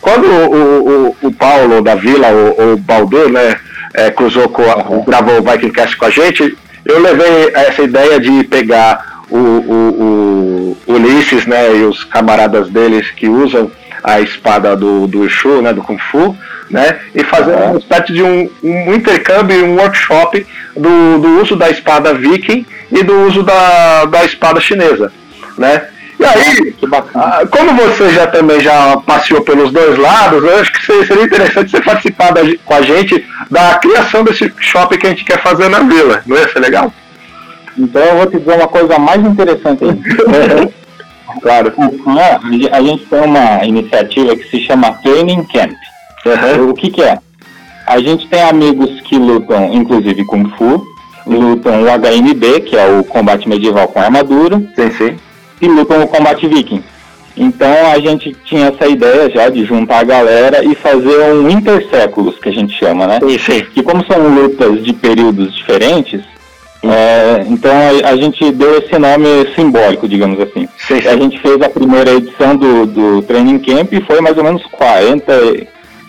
quando 0.00 0.26
o, 0.26 1.08
o, 1.08 1.16
o 1.22 1.32
Paulo 1.32 1.82
da 1.82 1.94
Vila, 1.94 2.28
o, 2.28 2.72
o 2.72 2.76
Baldur, 2.76 3.30
né, 3.30 3.56
é, 3.94 4.10
cruzou 4.10 4.48
com 4.48 4.62
a, 4.62 5.04
gravou 5.06 5.38
o 5.38 5.42
Vikingcast 5.42 5.96
com 5.96 6.06
a 6.06 6.10
gente, 6.10 6.56
eu 6.84 7.00
levei 7.00 7.50
essa 7.54 7.82
ideia 7.82 8.18
de 8.18 8.44
pegar 8.44 9.22
o, 9.30 9.36
o, 9.36 10.76
o, 10.86 10.92
Ulisses, 10.92 11.46
né, 11.46 11.76
e 11.76 11.84
os 11.84 12.04
camaradas 12.04 12.70
deles 12.70 13.10
que 13.10 13.28
usam 13.28 13.70
a 14.02 14.20
espada 14.20 14.76
do, 14.76 15.06
do 15.06 15.28
Shu, 15.28 15.60
né, 15.60 15.72
do 15.72 15.82
Kung 15.82 15.98
Fu, 15.98 16.36
né, 16.70 16.98
e 17.14 17.22
fazer 17.24 17.52
uhum. 17.52 17.70
uma 17.70 17.78
espécie 17.78 18.12
de 18.12 18.22
um, 18.22 18.48
um 18.62 18.94
intercâmbio, 18.94 19.64
um 19.64 19.76
workshop 19.76 20.46
do, 20.76 21.18
do 21.18 21.40
uso 21.42 21.56
da 21.56 21.68
espada 21.70 22.14
viking 22.14 22.64
e 22.90 23.02
do 23.02 23.26
uso 23.26 23.42
da, 23.42 24.04
da 24.06 24.24
espada 24.24 24.60
chinesa, 24.60 25.12
né. 25.56 25.88
Aí, 26.34 26.74
ah, 27.14 27.42
como 27.50 27.74
você 27.74 28.10
já 28.10 28.26
também 28.26 28.60
já 28.60 28.96
passeou 28.98 29.42
pelos 29.42 29.72
dois 29.72 29.98
lados, 29.98 30.42
eu 30.42 30.58
acho 30.58 30.72
que 30.72 31.06
seria 31.06 31.24
interessante 31.24 31.70
você 31.70 31.80
participar 31.80 32.32
da, 32.32 32.40
com 32.64 32.74
a 32.74 32.82
gente 32.82 33.24
da 33.50 33.74
criação 33.76 34.24
desse 34.24 34.52
shopping 34.58 34.98
que 34.98 35.06
a 35.06 35.10
gente 35.10 35.24
quer 35.24 35.42
fazer 35.42 35.68
na 35.68 35.80
vila. 35.80 36.22
Não 36.26 36.36
ia 36.36 36.48
ser 36.48 36.60
legal? 36.60 36.92
Então 37.76 38.02
eu 38.02 38.16
vou 38.16 38.26
te 38.26 38.38
dizer 38.38 38.54
uma 38.54 38.68
coisa 38.68 38.98
mais 38.98 39.24
interessante 39.24 39.84
claro. 41.40 41.72
A 42.72 42.82
gente 42.82 43.06
tem 43.06 43.20
uma 43.20 43.64
iniciativa 43.64 44.36
que 44.36 44.50
se 44.50 44.60
chama 44.60 44.92
Training 45.02 45.44
Camp. 45.44 45.72
Uhum. 46.26 46.70
O 46.70 46.74
que, 46.74 46.90
que 46.90 47.02
é? 47.02 47.18
A 47.86 48.00
gente 48.00 48.28
tem 48.28 48.42
amigos 48.42 49.00
que 49.02 49.16
lutam, 49.16 49.72
inclusive 49.72 50.24
Kung 50.26 50.50
Fu, 50.58 50.84
lutam 51.26 51.82
o 51.82 51.86
HMB, 51.86 52.60
que 52.66 52.76
é 52.76 52.86
o 52.86 53.04
combate 53.04 53.48
medieval 53.48 53.88
com 53.88 54.00
armadura. 54.00 54.58
Sim, 54.76 54.90
sim 54.90 55.27
que 55.58 55.66
lutam 55.66 55.98
no 56.00 56.08
combate 56.08 56.46
viking. 56.46 56.82
Então 57.36 57.92
a 57.92 57.98
gente 58.00 58.36
tinha 58.44 58.66
essa 58.66 58.86
ideia 58.88 59.30
já 59.30 59.48
de 59.48 59.64
juntar 59.64 60.00
a 60.00 60.04
galera 60.04 60.64
e 60.64 60.74
fazer 60.74 61.32
um 61.32 61.48
interséculos, 61.48 62.36
que 62.38 62.48
a 62.48 62.52
gente 62.52 62.76
chama, 62.76 63.06
né? 63.06 63.20
Isso. 63.28 63.52
Que 63.72 63.82
como 63.82 64.04
são 64.04 64.28
lutas 64.28 64.84
de 64.84 64.92
períodos 64.92 65.54
diferentes, 65.54 66.20
é, 66.82 67.44
então 67.48 67.70
a, 67.72 68.10
a, 68.10 68.16
gente 68.16 68.50
deu 68.52 68.78
esse 68.78 68.98
nome 68.98 69.28
simbólico, 69.54 70.08
digamos 70.08 70.40
assim. 70.40 70.68
Sim, 70.78 71.00
sim. 71.00 71.08
A 71.08 71.16
gente 71.16 71.38
fez 71.38 71.60
a 71.62 71.68
primeira 71.68 72.12
edição 72.12 72.56
do, 72.56 72.86
do 72.86 73.22
Training 73.22 73.58
Camp 73.60 73.92
e 73.92 74.00
foi 74.00 74.20
mais 74.20 74.36
ou 74.36 74.44
menos 74.44 74.64
40, 74.66 75.32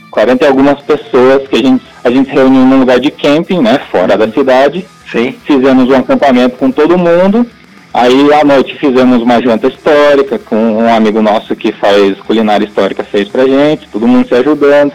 40 0.10 0.44
e 0.44 0.48
algumas 0.48 0.80
pessoas 0.82 1.48
que 1.48 1.56
a 1.56 1.60
gente, 1.60 1.84
a 2.04 2.10
gente 2.10 2.32
reuniu 2.32 2.62
num 2.62 2.80
lugar 2.80 3.00
de 3.00 3.12
camping, 3.12 3.62
né? 3.62 3.80
Fora 3.92 4.18
da 4.18 4.28
cidade. 4.32 4.86
Sim. 5.12 5.36
Fizemos 5.44 5.90
um 5.90 5.96
acampamento 5.96 6.58
com 6.58 6.72
todo 6.72 6.98
mundo 6.98 7.46
Aí 7.94 8.34
à 8.34 8.44
noite 8.44 8.78
fizemos 8.78 9.22
uma 9.22 9.42
janta 9.42 9.68
histórica 9.68 10.38
com 10.38 10.56
um 10.56 10.94
amigo 10.94 11.22
nosso 11.22 11.56
que 11.56 11.72
faz 11.72 12.18
culinária 12.20 12.66
histórica 12.66 13.04
fez 13.04 13.28
pra 13.28 13.48
gente, 13.48 13.88
todo 13.90 14.08
mundo 14.08 14.28
se 14.28 14.36
ajudando. 14.36 14.94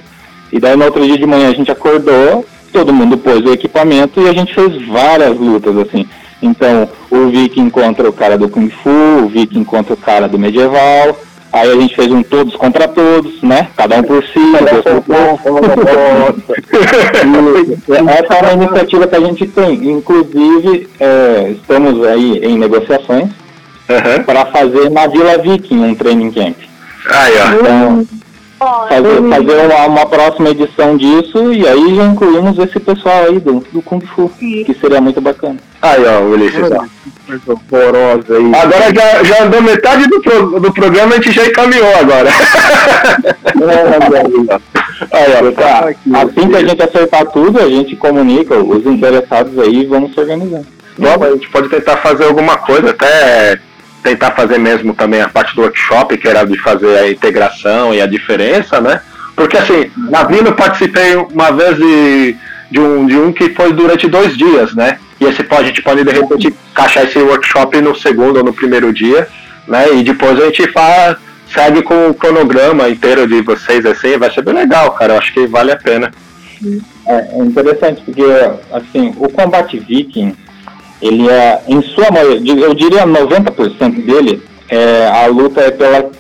E 0.53 0.61
daí 0.61 0.77
no 0.77 0.85
outro 0.85 1.05
dia 1.05 1.19
de 1.19 1.27
manhã 1.27 1.49
a 1.49 1.55
gente 1.55 1.73
acordou, 1.73 2.47
todo 2.73 2.93
mundo 2.93 3.19
pôs 3.19 3.41
o 3.41 3.53
equipamento 3.53 4.21
e 4.21 4.29
a 4.29 4.33
gente 4.33 4.55
fez 4.55 4.87
várias 4.87 5.37
lutas 5.37 5.77
assim. 5.79 6.07
Então, 6.41 6.89
o 7.11 7.29
Viking 7.29 7.63
encontra 7.63 8.09
o 8.09 8.13
cara 8.13 8.37
do 8.37 8.49
Kung 8.49 8.69
Fu, 8.69 8.91
o 9.25 9.29
Viking 9.29 9.61
encontra 9.61 9.95
o 9.95 9.97
cara 9.97 10.29
do 10.29 10.39
medieval. 10.39 11.19
Aí 11.55 11.71
a 11.71 11.81
gente 11.81 11.95
fez 11.95 12.11
um 12.11 12.21
todos 12.21 12.57
contra 12.57 12.89
todos, 12.89 13.41
né? 13.41 13.69
Cada 13.77 13.99
um 13.99 14.03
por 14.03 14.25
si. 14.25 14.41
Essa 18.09 18.35
é 18.35 18.43
uma 18.43 18.65
iniciativa 18.65 19.07
que 19.07 19.15
a 19.15 19.21
gente 19.21 19.47
tem. 19.47 19.89
Inclusive, 19.89 20.89
é, 20.99 21.53
estamos 21.53 22.05
aí 22.09 22.39
em 22.45 22.59
negociações 22.59 23.31
Aham. 23.89 24.25
para 24.25 24.47
fazer 24.47 24.91
na 24.91 25.07
Vila 25.07 25.39
Viking 25.39 25.79
um 25.79 25.95
training 25.95 26.33
camp. 26.33 26.57
Aí, 27.09 27.35
ó. 27.39 27.61
Então, 27.61 28.07
fazer, 28.89 29.29
fazer 29.29 29.67
uma, 29.67 29.87
uma 29.87 30.07
próxima 30.07 30.51
edição 30.51 30.97
disso 30.97 31.53
e 31.53 31.67
aí 31.69 31.95
já 31.97 32.05
incluímos 32.05 32.59
esse 32.59 32.81
pessoal 32.81 33.25
aí 33.25 33.39
do, 33.39 33.65
do 33.73 33.83
Kung 33.83 34.01
Fu, 34.01 34.29
que 34.39 34.77
seria 34.81 35.01
muito 35.01 35.21
bacana. 35.21 35.57
Aí, 35.83 36.03
ó, 36.07 36.21
Ulisses. 36.23 36.71
ó. 36.71 36.83
Aí. 36.83 38.53
Agora 38.63 38.95
já, 38.95 39.25
já 39.25 39.45
andou 39.45 39.63
metade 39.63 40.07
do, 40.09 40.21
pro- 40.21 40.61
do 40.61 40.73
programa, 40.73 41.13
a 41.13 41.17
gente 41.17 41.33
já 41.33 41.47
encaminhou 41.47 41.95
agora. 41.97 42.31
Aí, 45.13 45.35
ó, 45.43 45.53
tá. 45.53 45.89
Assim 46.23 46.49
que 46.49 46.57
a 46.57 46.61
gente 46.67 46.83
acertar 46.83 47.27
tudo, 47.27 47.59
a 47.59 47.69
gente 47.69 47.97
comunica 47.97 48.57
os 48.57 48.85
interessados 48.87 49.59
aí 49.59 49.81
e 49.83 49.87
vamos 49.87 50.13
se 50.15 50.21
organizando. 50.21 50.67
Vamos, 50.99 51.27
a 51.27 51.31
gente 51.33 51.49
pode 51.51 51.69
tentar 51.69 51.97
fazer 51.99 52.25
alguma 52.25 52.57
coisa, 52.59 52.91
até 52.91 53.59
tentar 54.05 54.33
fazer 54.33 54.59
mesmo 54.59 54.95
também 54.95 55.23
a 55.23 55.29
parte 55.29 55.57
do 55.57 55.63
workshop, 55.63 56.19
que 56.19 56.29
era 56.29 56.45
de 56.45 56.59
fazer 56.59 56.99
a 56.99 57.11
integração 57.11 57.95
e 57.95 58.03
a 58.03 58.07
diferença, 58.07 58.79
né? 58.79 59.01
Porque 59.35 59.57
assim, 59.57 59.91
na 59.97 60.23
Vila 60.25 60.49
eu 60.49 60.55
participei 60.55 61.17
uma 61.17 61.51
vez 61.51 61.79
de, 61.79 62.37
de, 62.71 62.79
um, 62.79 63.07
de 63.07 63.17
um 63.17 63.33
que 63.33 63.49
foi 63.55 63.73
durante 63.73 64.07
dois 64.07 64.37
dias, 64.37 64.75
né? 64.75 64.99
E 65.19 65.25
esse 65.25 65.43
pode, 65.43 65.63
a 65.63 65.67
gente 65.69 65.83
pode 65.83 66.05
de 66.05 66.13
repente 66.13 66.55
encaixar 66.71 67.05
esse 67.05 67.19
workshop 67.19 67.81
no 67.81 67.97
segundo 67.97 68.37
ou 68.37 68.45
no 68.45 68.53
primeiro 68.53 68.93
dia, 68.93 69.27
né? 69.67 69.87
E 69.95 70.03
depois 70.03 70.39
a 70.39 70.45
gente 70.45 70.71
faz, 70.71 71.17
segue 71.53 71.83
com 71.83 72.11
o 72.11 72.15
cronograma 72.15 72.91
inteiro 72.91 73.27
de 73.27 73.41
vocês 73.41 73.87
assim, 73.87 74.19
vai 74.19 74.31
ser 74.31 74.43
bem 74.43 74.55
legal, 74.55 74.91
cara. 74.93 75.15
Eu 75.15 75.19
acho 75.19 75.33
que 75.33 75.47
vale 75.47 75.73
a 75.73 75.77
pena. 75.77 76.13
É, 77.07 77.39
é 77.39 77.39
interessante 77.39 78.03
porque, 78.03 78.23
assim, 78.71 79.15
o 79.17 79.31
combate 79.31 79.79
viking, 79.79 80.37
ele 81.01 81.29
é, 81.29 81.61
em 81.69 81.83
sua 81.83 82.11
maioria, 82.11 82.55
eu 82.55 82.75
diria 82.75 83.07
90% 83.07 84.05
dele, 84.05 84.43
é, 84.69 85.07
a 85.09 85.27
luta 85.27 85.61
é 85.61 85.71
pela 85.71 86.11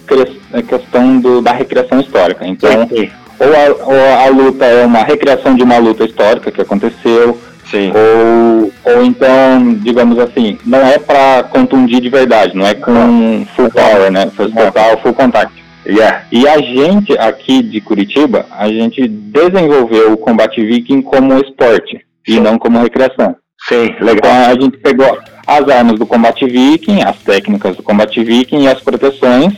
é 0.52 0.62
questão 0.62 1.18
do, 1.18 1.40
da 1.40 1.52
recriação 1.52 2.00
histórica. 2.00 2.46
Então, 2.46 2.86
Sim, 2.88 3.10
ou 3.38 3.48
a, 3.48 3.84
ou 3.86 4.24
a 4.24 4.28
luta 4.28 4.64
é 4.64 4.84
uma 4.84 5.02
recriação 5.02 5.54
de 5.54 5.62
uma 5.62 5.78
luta 5.78 6.04
histórica 6.04 6.50
que 6.50 6.60
aconteceu, 6.60 7.38
sim. 7.70 7.92
ou, 7.94 8.72
ou 8.84 9.04
então, 9.04 9.74
digamos 9.82 10.18
assim, 10.18 10.58
não 10.64 10.78
é 10.78 10.98
para 10.98 11.42
contundir 11.44 12.00
de 12.00 12.08
verdade, 12.08 12.56
não 12.56 12.66
é 12.66 12.74
com 12.74 13.44
full 13.56 13.70
power, 13.70 14.10
né? 14.10 14.30
Force 14.36 14.54
total, 14.54 14.98
full 14.98 15.14
contact. 15.14 15.64
Yeah. 15.86 16.24
E 16.32 16.48
a 16.48 16.58
gente 16.58 17.16
aqui 17.18 17.62
de 17.62 17.80
Curitiba, 17.80 18.46
a 18.50 18.68
gente 18.68 19.06
desenvolveu 19.06 20.12
o 20.12 20.16
combate 20.16 20.64
viking 20.64 21.02
como 21.02 21.38
esporte 21.38 22.00
e 22.26 22.34
Sim. 22.34 22.40
não 22.40 22.58
como 22.58 22.80
recreação. 22.80 23.36
Sim, 23.68 23.84
Então 23.94 24.06
legal. 24.06 24.32
a 24.50 24.54
gente 24.54 24.76
pegou 24.78 25.18
as 25.46 25.68
armas 25.68 25.98
do 25.98 26.06
combate 26.06 26.46
viking, 26.46 27.02
as 27.02 27.16
técnicas 27.18 27.76
do 27.76 27.82
combate 27.82 28.22
viking 28.22 28.62
e 28.64 28.68
as 28.68 28.80
proteções. 28.80 29.54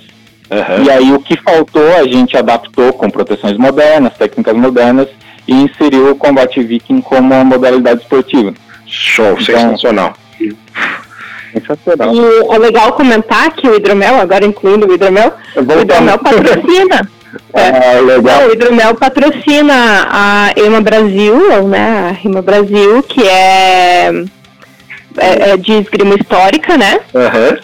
Aham. 0.51 0.83
E 0.85 0.91
aí 0.91 1.13
o 1.13 1.19
que 1.21 1.37
faltou 1.43 1.97
a 1.97 2.05
gente 2.05 2.37
adaptou 2.37 2.93
com 2.93 3.11
proteções 3.11 3.57
modernas, 3.57 4.13
técnicas 4.17 4.55
modernas 4.57 5.09
e 5.47 5.53
inseriu 5.55 6.11
o 6.11 6.17
combate 6.17 6.63
viking 6.63 7.01
como 7.01 7.35
uma 7.35 7.45
modalidade 7.45 8.03
esportiva. 8.03 8.55
Show, 8.87 9.37
Então- 9.41 9.45
sensacional. 9.45 10.15
Sensacional. 11.53 12.15
E 12.15 12.55
é 12.55 12.59
legal 12.59 12.93
comentar 12.93 13.51
que 13.53 13.67
o 13.67 13.75
hidromel, 13.75 14.21
agora 14.21 14.45
incluindo 14.45 14.87
o 14.87 14.93
hidromel, 14.95 15.33
o 15.57 15.81
hidromel 15.81 16.19
patrocina. 16.19 17.09
É. 17.53 17.97
Ah, 17.97 18.01
legal. 18.01 18.47
O 18.47 18.53
Hidromel 18.53 18.95
patrocina 18.95 20.07
a 20.11 20.53
EMA 20.57 20.81
Brasil, 20.81 21.35
ou, 21.53 21.69
né, 21.69 22.11
a 22.11 22.13
RIMA 22.13 22.43
Brasil, 22.43 23.03
que 23.03 23.27
é, 23.27 24.11
é, 25.19 25.51
é 25.51 25.57
de 25.57 25.73
esgrima 25.73 26.15
histórica, 26.15 26.77
né? 26.77 27.01
Aham. 27.15 27.59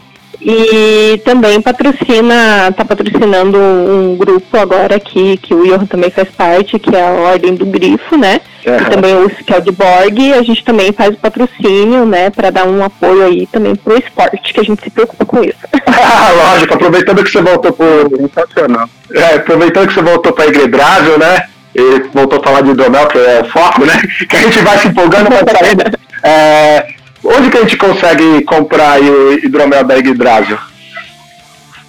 E 0.44 1.18
também 1.24 1.60
patrocina, 1.60 2.72
tá 2.76 2.84
patrocinando 2.84 3.56
um 3.56 4.16
grupo 4.16 4.56
agora 4.56 4.96
aqui, 4.96 5.36
que 5.36 5.54
o 5.54 5.62
Johan 5.64 5.86
também 5.86 6.10
faz 6.10 6.28
parte, 6.30 6.80
que 6.80 6.96
é 6.96 7.00
a 7.00 7.12
Ordem 7.12 7.54
do 7.54 7.64
Grifo, 7.64 8.16
né? 8.16 8.40
Aham. 8.66 8.76
E 8.76 8.90
também 8.90 9.14
o 9.14 9.30
Skaldborg, 9.30 10.32
a 10.32 10.42
gente 10.42 10.64
também 10.64 10.92
faz 10.92 11.14
o 11.14 11.18
patrocínio, 11.18 12.04
né, 12.04 12.30
para 12.30 12.50
dar 12.50 12.66
um 12.66 12.82
apoio 12.82 13.24
aí 13.24 13.46
também 13.46 13.76
pro 13.76 13.96
esporte, 13.96 14.52
que 14.52 14.60
a 14.60 14.64
gente 14.64 14.82
se 14.82 14.90
preocupa 14.90 15.24
com 15.24 15.42
isso. 15.44 15.58
Ah, 16.04 16.30
lógico, 16.32 16.74
aproveitando 16.74 17.22
que 17.22 17.30
você 17.30 17.40
voltou 17.40 17.72
pro. 17.72 18.10
Sensacional. 18.16 18.88
É, 19.14 19.34
aproveitando 19.36 19.86
que 19.86 19.94
você 19.94 20.02
voltou 20.02 20.32
pra 20.32 20.46
Igrebrásio, 20.46 21.18
né? 21.18 21.46
E 21.74 22.02
voltou 22.12 22.40
a 22.40 22.42
falar 22.42 22.62
de 22.62 22.70
hidromel, 22.70 23.06
que 23.06 23.18
é 23.18 23.40
o 23.42 23.44
foco, 23.50 23.84
né? 23.84 24.00
Que 24.28 24.36
a 24.36 24.40
gente 24.40 24.58
vai 24.60 24.78
se 24.78 24.88
empolgando 24.88 25.28
pra 25.28 25.58
sair. 25.58 25.76
É, 26.24 26.86
onde 27.24 27.50
que 27.50 27.58
a 27.58 27.60
gente 27.60 27.76
consegue 27.76 28.42
comprar 28.44 28.92
aí 28.92 29.10
o 29.10 29.32
hidromel 29.34 29.84
da 29.84 29.98
Igrebrásio? 29.98 30.58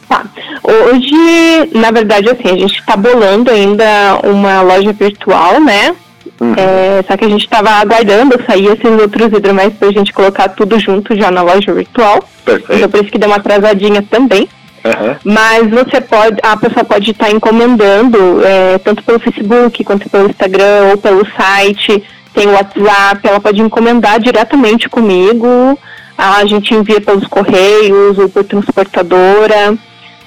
Tá. 0.07 0.25
Hoje, 0.63 1.69
na 1.73 1.91
verdade, 1.91 2.29
assim, 2.29 2.49
a 2.49 2.57
gente 2.57 2.79
está 2.79 2.95
bolando 2.95 3.49
ainda 3.49 4.19
uma 4.23 4.61
loja 4.61 4.93
virtual, 4.93 5.59
né? 5.59 5.95
É, 6.57 7.03
só 7.07 7.15
que 7.15 7.25
a 7.25 7.29
gente 7.29 7.43
estava 7.43 7.69
aguardando 7.69 8.41
sair 8.45 8.67
esses 8.67 9.01
outros 9.01 9.31
hidroméis 9.31 9.73
para 9.73 9.87
a 9.87 9.91
gente 9.91 10.11
colocar 10.11 10.49
tudo 10.49 10.79
junto 10.79 11.15
já 11.15 11.31
na 11.31 11.41
loja 11.41 11.73
virtual. 11.73 12.27
Então 12.43 12.57
Perfeito. 12.57 12.89
por 12.89 13.01
isso 13.01 13.11
que 13.11 13.17
deu 13.17 13.29
uma 13.29 13.37
atrasadinha 13.37 14.01
também. 14.01 14.47
Aham. 14.83 15.15
Mas 15.23 15.69
você 15.69 16.01
pode, 16.01 16.37
a 16.43 16.57
pessoa 16.57 16.83
pode 16.83 17.11
estar 17.11 17.31
encomendando, 17.31 18.41
é, 18.45 18.77
tanto 18.79 19.01
pelo 19.03 19.19
Facebook, 19.19 19.83
quanto 19.83 20.09
pelo 20.09 20.29
Instagram, 20.29 20.89
ou 20.91 20.97
pelo 20.97 21.25
site, 21.37 22.03
tem 22.33 22.47
o 22.47 22.53
WhatsApp, 22.53 23.27
ela 23.27 23.39
pode 23.39 23.61
encomendar 23.61 24.19
diretamente 24.19 24.89
comigo, 24.89 25.77
a 26.17 26.45
gente 26.45 26.73
envia 26.73 27.01
pelos 27.01 27.27
correios, 27.27 28.17
ou 28.17 28.29
por 28.29 28.43
transportadora. 28.43 29.77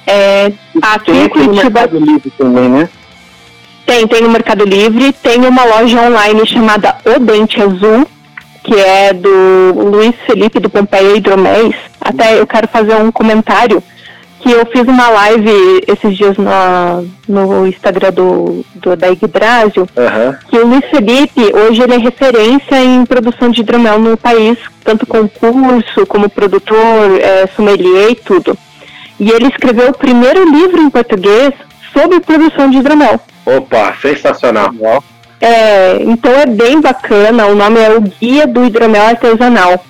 É, 0.07 0.53
aqui 0.83 1.11
em 1.11 1.29
Curitiba 1.29 1.89
Livre 1.93 2.33
também, 2.39 2.69
né? 2.69 2.89
tem, 3.87 4.07
tem 4.07 4.21
no 4.21 4.31
Mercado 4.31 4.65
Livre, 4.65 5.13
tem 5.13 5.47
uma 5.47 5.65
loja 5.65 6.03
online 6.03 6.45
chamada 6.45 6.97
O 7.05 7.21
Dente 7.21 7.63
Azul, 7.63 8.07
que 8.65 8.75
é 8.75 9.13
do 9.13 9.73
Luiz 9.91 10.15
Felipe 10.27 10.59
do 10.59 10.69
Pompeia 10.69 11.17
Hidroméis. 11.17 11.75
Até 12.01 12.39
eu 12.39 12.47
quero 12.47 12.67
fazer 12.67 12.97
um 12.97 13.13
comentário 13.13 13.83
que 14.47 14.53
eu 14.53 14.65
fiz 14.67 14.83
uma 14.83 15.09
live 15.09 15.83
esses 15.89 16.17
dias 16.17 16.37
no, 16.37 17.09
no 17.29 17.67
Instagram 17.67 18.13
do, 18.13 18.65
do 18.77 18.95
da 18.95 19.09
Yggdrasil, 19.09 19.89
Aham. 19.97 20.39
que 20.49 20.57
o 20.57 20.67
Luiz 20.69 20.85
Felipe, 20.89 21.53
hoje 21.53 21.83
ele 21.83 21.95
é 21.95 21.99
referência 21.99 22.77
em 22.77 23.05
produção 23.05 23.51
de 23.51 23.63
hidromel 23.63 23.99
no 23.99 24.17
país, 24.17 24.57
tanto 24.85 25.05
concurso, 25.05 26.07
como 26.07 26.29
produtor, 26.29 27.21
é, 27.21 27.49
sommelier 27.57 28.13
e 28.13 28.15
tudo. 28.15 28.57
E 29.19 29.31
ele 29.31 29.49
escreveu 29.49 29.91
o 29.91 29.99
primeiro 29.99 30.49
livro 30.49 30.81
em 30.81 30.91
português 30.91 31.53
sobre 31.93 32.21
produção 32.21 32.71
de 32.71 32.77
hidromel. 32.77 33.21
Opa, 33.45 33.97
sensacional. 34.01 34.71
É, 35.41 36.01
então 36.03 36.31
é 36.31 36.47
bem 36.47 36.81
bacana, 36.81 37.47
o 37.47 37.57
nome 37.57 37.81
é 37.81 37.91
o 37.91 38.01
Guia 38.01 38.47
do 38.47 38.65
Hidromel 38.65 39.07
Artesanal. 39.09 39.85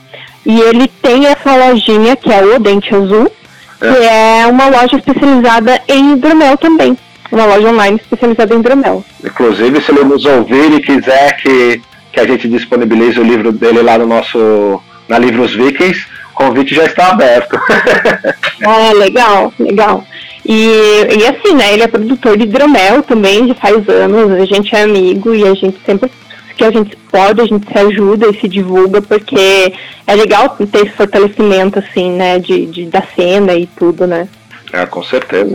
E 0.47 0.61
ele 0.61 0.89
tem 0.89 1.27
essa 1.27 1.55
lojinha, 1.55 2.17
que 2.17 2.33
é 2.33 2.43
o 2.43 2.59
Dente 2.59 2.95
Azul, 2.95 3.31
que 3.79 3.87
é 3.87 4.47
uma 4.47 4.69
loja 4.69 4.97
especializada 4.97 5.81
em 5.89 6.13
hidromel 6.13 6.57
também. 6.57 6.97
Uma 7.31 7.45
loja 7.47 7.69
online 7.69 8.01
especializada 8.01 8.55
em 8.55 8.61
hidromel. 8.61 9.05
Inclusive, 9.25 9.81
se 9.81 9.91
ele 9.91 10.05
nos 10.05 10.25
ouvir 10.25 10.73
e 10.73 10.81
quiser 10.81 11.37
que, 11.37 11.83
que 12.13 12.21
a 12.21 12.27
gente 12.27 12.49
disponibilize 12.49 13.19
o 13.19 13.25
livro 13.25 13.53
dele 13.53 13.83
lá 13.83 13.99
no 13.99 14.07
nosso. 14.07 14.81
na 15.09 15.19
Livros 15.19 15.55
Vikings, 15.55 16.07
o 16.33 16.35
convite 16.35 16.75
já 16.75 16.85
está 16.85 17.11
aberto. 17.11 17.59
Ah, 18.65 18.91
legal, 18.95 19.53
legal. 19.59 20.03
E, 20.45 20.71
e 21.19 21.27
assim, 21.27 21.55
né, 21.55 21.75
ele 21.75 21.83
é 21.83 21.89
produtor 21.89 22.39
de 22.39 22.45
hidromel 22.45 23.03
também, 23.03 23.49
já 23.49 23.55
faz 23.55 23.87
anos, 23.87 24.33
a 24.33 24.45
gente 24.47 24.75
é 24.75 24.83
amigo 24.83 25.35
e 25.35 25.47
a 25.47 25.53
gente 25.53 25.77
sempre 25.85 26.11
que 26.57 26.65
a 26.65 26.71
gente 26.71 26.97
pode, 26.97 27.41
a 27.41 27.45
gente 27.47 27.71
se 27.71 27.79
ajuda 27.79 28.29
e 28.29 28.41
se 28.41 28.49
divulga, 28.49 29.03
porque 29.03 29.75
é 30.07 30.15
legal 30.15 30.49
ter 30.51 30.87
esse 30.87 30.97
fortalecimento, 30.97 31.79
assim, 31.79 32.13
né, 32.13 32.39
de, 32.39 32.67
de 32.67 32.87
da 32.87 33.03
cena 33.15 33.55
e 33.55 33.67
tudo, 33.67 34.07
né. 34.07 34.27
é, 34.73 34.87
com 34.87 35.03
certeza. 35.03 35.55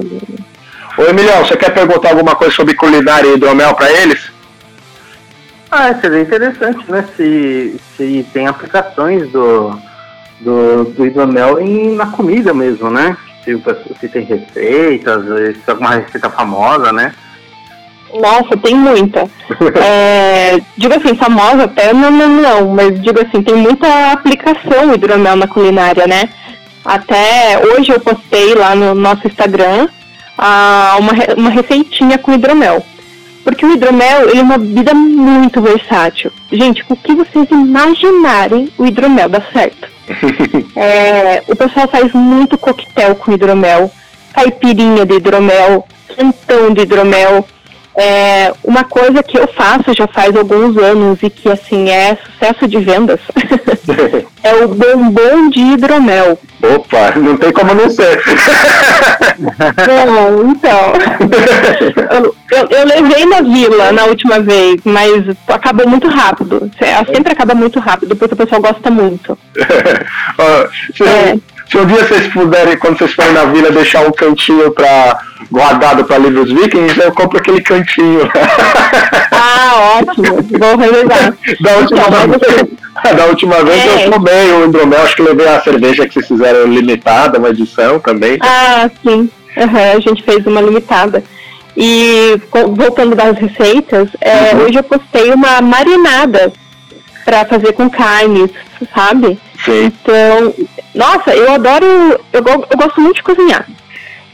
Ô 0.97 1.03
Emiliano, 1.03 1.45
você 1.45 1.55
quer 1.57 1.73
perguntar 1.73 2.09
alguma 2.09 2.35
coisa 2.35 2.53
sobre 2.53 2.75
culinária 2.75 3.27
e 3.27 3.33
hidromel 3.35 3.73
para 3.73 3.91
eles? 3.91 4.31
Ah, 5.71 5.93
seria 6.01 6.21
interessante, 6.21 6.83
né? 6.91 7.05
Se, 7.15 7.79
se 7.95 8.25
tem 8.33 8.45
aplicações 8.45 9.29
do, 9.31 9.71
do, 10.41 10.83
do 10.83 11.05
hidromel 11.05 11.59
em, 11.61 11.95
na 11.95 12.07
comida 12.07 12.53
mesmo, 12.53 12.89
né? 12.89 13.15
Se, 13.43 13.55
o 13.55 13.59
pessoal- 13.61 13.95
se 13.99 14.09
tem 14.09 14.23
receitas, 14.23 15.23
se 15.63 15.71
alguma 15.71 15.95
receita 15.95 16.29
famosa, 16.29 16.91
né? 16.91 17.13
Nossa, 18.13 18.57
tem 18.57 18.75
muita. 18.75 19.29
É, 19.75 20.59
digo 20.77 20.93
assim, 20.95 21.15
famosa 21.15 21.65
até 21.65 21.93
não, 21.93 22.09
não, 22.09 22.29
não, 22.29 22.67
mas 22.69 22.99
digo 23.01 23.19
assim, 23.21 23.41
tem 23.41 23.55
muita 23.55 24.11
aplicação 24.11 24.93
hidromel 24.93 25.35
na 25.35 25.47
culinária, 25.47 26.07
né? 26.07 26.29
Até 26.83 27.59
hoje 27.59 27.91
eu 27.91 27.99
postei 27.99 28.55
lá 28.55 28.73
no 28.75 28.95
nosso 28.95 29.27
Instagram 29.27 29.87
ah, 30.37 30.97
uma, 30.99 31.13
uma 31.37 31.49
receitinha 31.49 32.17
com 32.17 32.33
hidromel. 32.33 32.83
Porque 33.43 33.65
o 33.65 33.71
hidromel 33.71 34.29
ele 34.29 34.39
é 34.39 34.43
uma 34.43 34.57
bebida 34.57 34.93
muito 34.93 35.61
versátil. 35.61 36.31
Gente, 36.51 36.83
o 36.89 36.95
que 36.95 37.13
vocês 37.13 37.49
imaginarem, 37.49 38.69
o 38.77 38.85
hidromel 38.85 39.29
dá 39.29 39.41
certo. 39.53 39.87
é, 40.75 41.43
o 41.47 41.55
pessoal 41.55 41.87
faz 41.87 42.11
muito 42.13 42.57
coquetel 42.57 43.15
com 43.15 43.31
hidromel, 43.31 43.91
caipirinha 44.33 45.05
de 45.05 45.15
hidromel, 45.15 45.87
quentão 46.07 46.73
de 46.73 46.81
hidromel. 46.81 47.45
É, 47.97 48.53
uma 48.63 48.83
coisa 48.85 49.21
que 49.21 49.37
eu 49.37 49.47
faço 49.47 49.93
já 49.93 50.07
faz 50.07 50.35
alguns 50.35 50.77
anos 50.77 51.19
e 51.21 51.29
que 51.29 51.49
assim 51.49 51.89
é 51.89 52.15
sucesso 52.15 52.65
de 52.65 52.79
vendas 52.79 53.19
é 54.43 54.53
o 54.55 54.69
bombom 54.69 55.49
de 55.49 55.59
hidromel. 55.59 56.39
Opa, 56.63 57.13
não 57.17 57.35
tem 57.37 57.51
como 57.51 57.73
não 57.73 57.89
ser. 57.89 58.21
Bom, 60.05 60.51
então. 60.51 60.93
Eu, 62.11 62.35
eu, 62.51 62.67
eu, 62.69 62.85
levei 62.85 63.25
na 63.25 63.41
vila 63.41 63.91
na 63.93 64.03
última 64.05 64.39
vez, 64.39 64.81
mas 64.83 65.23
acabou 65.47 65.87
muito 65.87 66.07
rápido. 66.09 66.69
Sempre 67.13 67.31
acaba 67.31 67.55
muito 67.55 67.79
rápido, 67.79 68.15
porque 68.15 68.33
o 68.33 68.37
pessoal 68.37 68.61
gosta 68.61 68.91
muito. 68.91 69.37
é. 71.01 71.39
Se 71.71 71.77
um 71.77 71.85
dia 71.85 72.03
vocês 72.03 72.27
puderem, 72.27 72.77
quando 72.77 72.97
vocês 72.97 73.13
forem 73.13 73.31
na 73.31 73.45
vila, 73.45 73.71
deixar 73.71 74.05
um 74.05 74.11
cantinho 74.11 74.71
para 74.71 75.17
guardado 75.49 76.03
para 76.03 76.17
livros 76.17 76.51
vikings, 76.51 76.99
eu 76.99 77.13
compro 77.13 77.37
aquele 77.37 77.61
cantinho. 77.61 78.29
Ah, 79.31 79.99
ótimo. 79.99 80.45
Vou 80.59 80.77
reservar. 80.77 81.33
Da 81.61 81.77
última 81.77 82.01
então, 82.01 82.39
vez, 82.39 83.15
da 83.17 83.25
última 83.25 83.63
vez 83.63 83.85
é. 83.85 84.05
eu 84.05 84.11
tomei 84.11 84.51
o 84.51 84.65
hidromel, 84.65 85.01
acho 85.01 85.15
que 85.15 85.21
levei 85.21 85.47
a 85.47 85.61
cerveja 85.61 86.07
que 86.07 86.13
vocês 86.13 86.27
fizeram 86.27 86.65
limitada, 86.65 87.39
uma 87.39 87.49
edição 87.49 87.99
também. 87.99 88.37
Ah, 88.41 88.89
sim. 89.01 89.29
Uhum, 89.57 89.91
a 89.95 89.99
gente 89.99 90.23
fez 90.23 90.45
uma 90.45 90.61
limitada. 90.61 91.23
E 91.75 92.39
voltando 92.75 93.15
das 93.15 93.37
receitas, 93.37 94.09
é, 94.19 94.53
uhum. 94.53 94.63
hoje 94.63 94.77
eu 94.77 94.83
postei 94.83 95.31
uma 95.31 95.61
marinada 95.61 96.51
para 97.23 97.45
fazer 97.45 97.73
com 97.73 97.89
carnes, 97.89 98.51
sabe? 98.93 99.39
Sim. 99.63 99.85
Então, 99.85 100.53
nossa, 100.93 101.33
eu 101.35 101.51
adoro, 101.53 101.85
eu, 102.33 102.43
eu 102.43 102.77
gosto 102.77 103.01
muito 103.01 103.17
de 103.17 103.23
cozinhar. 103.23 103.65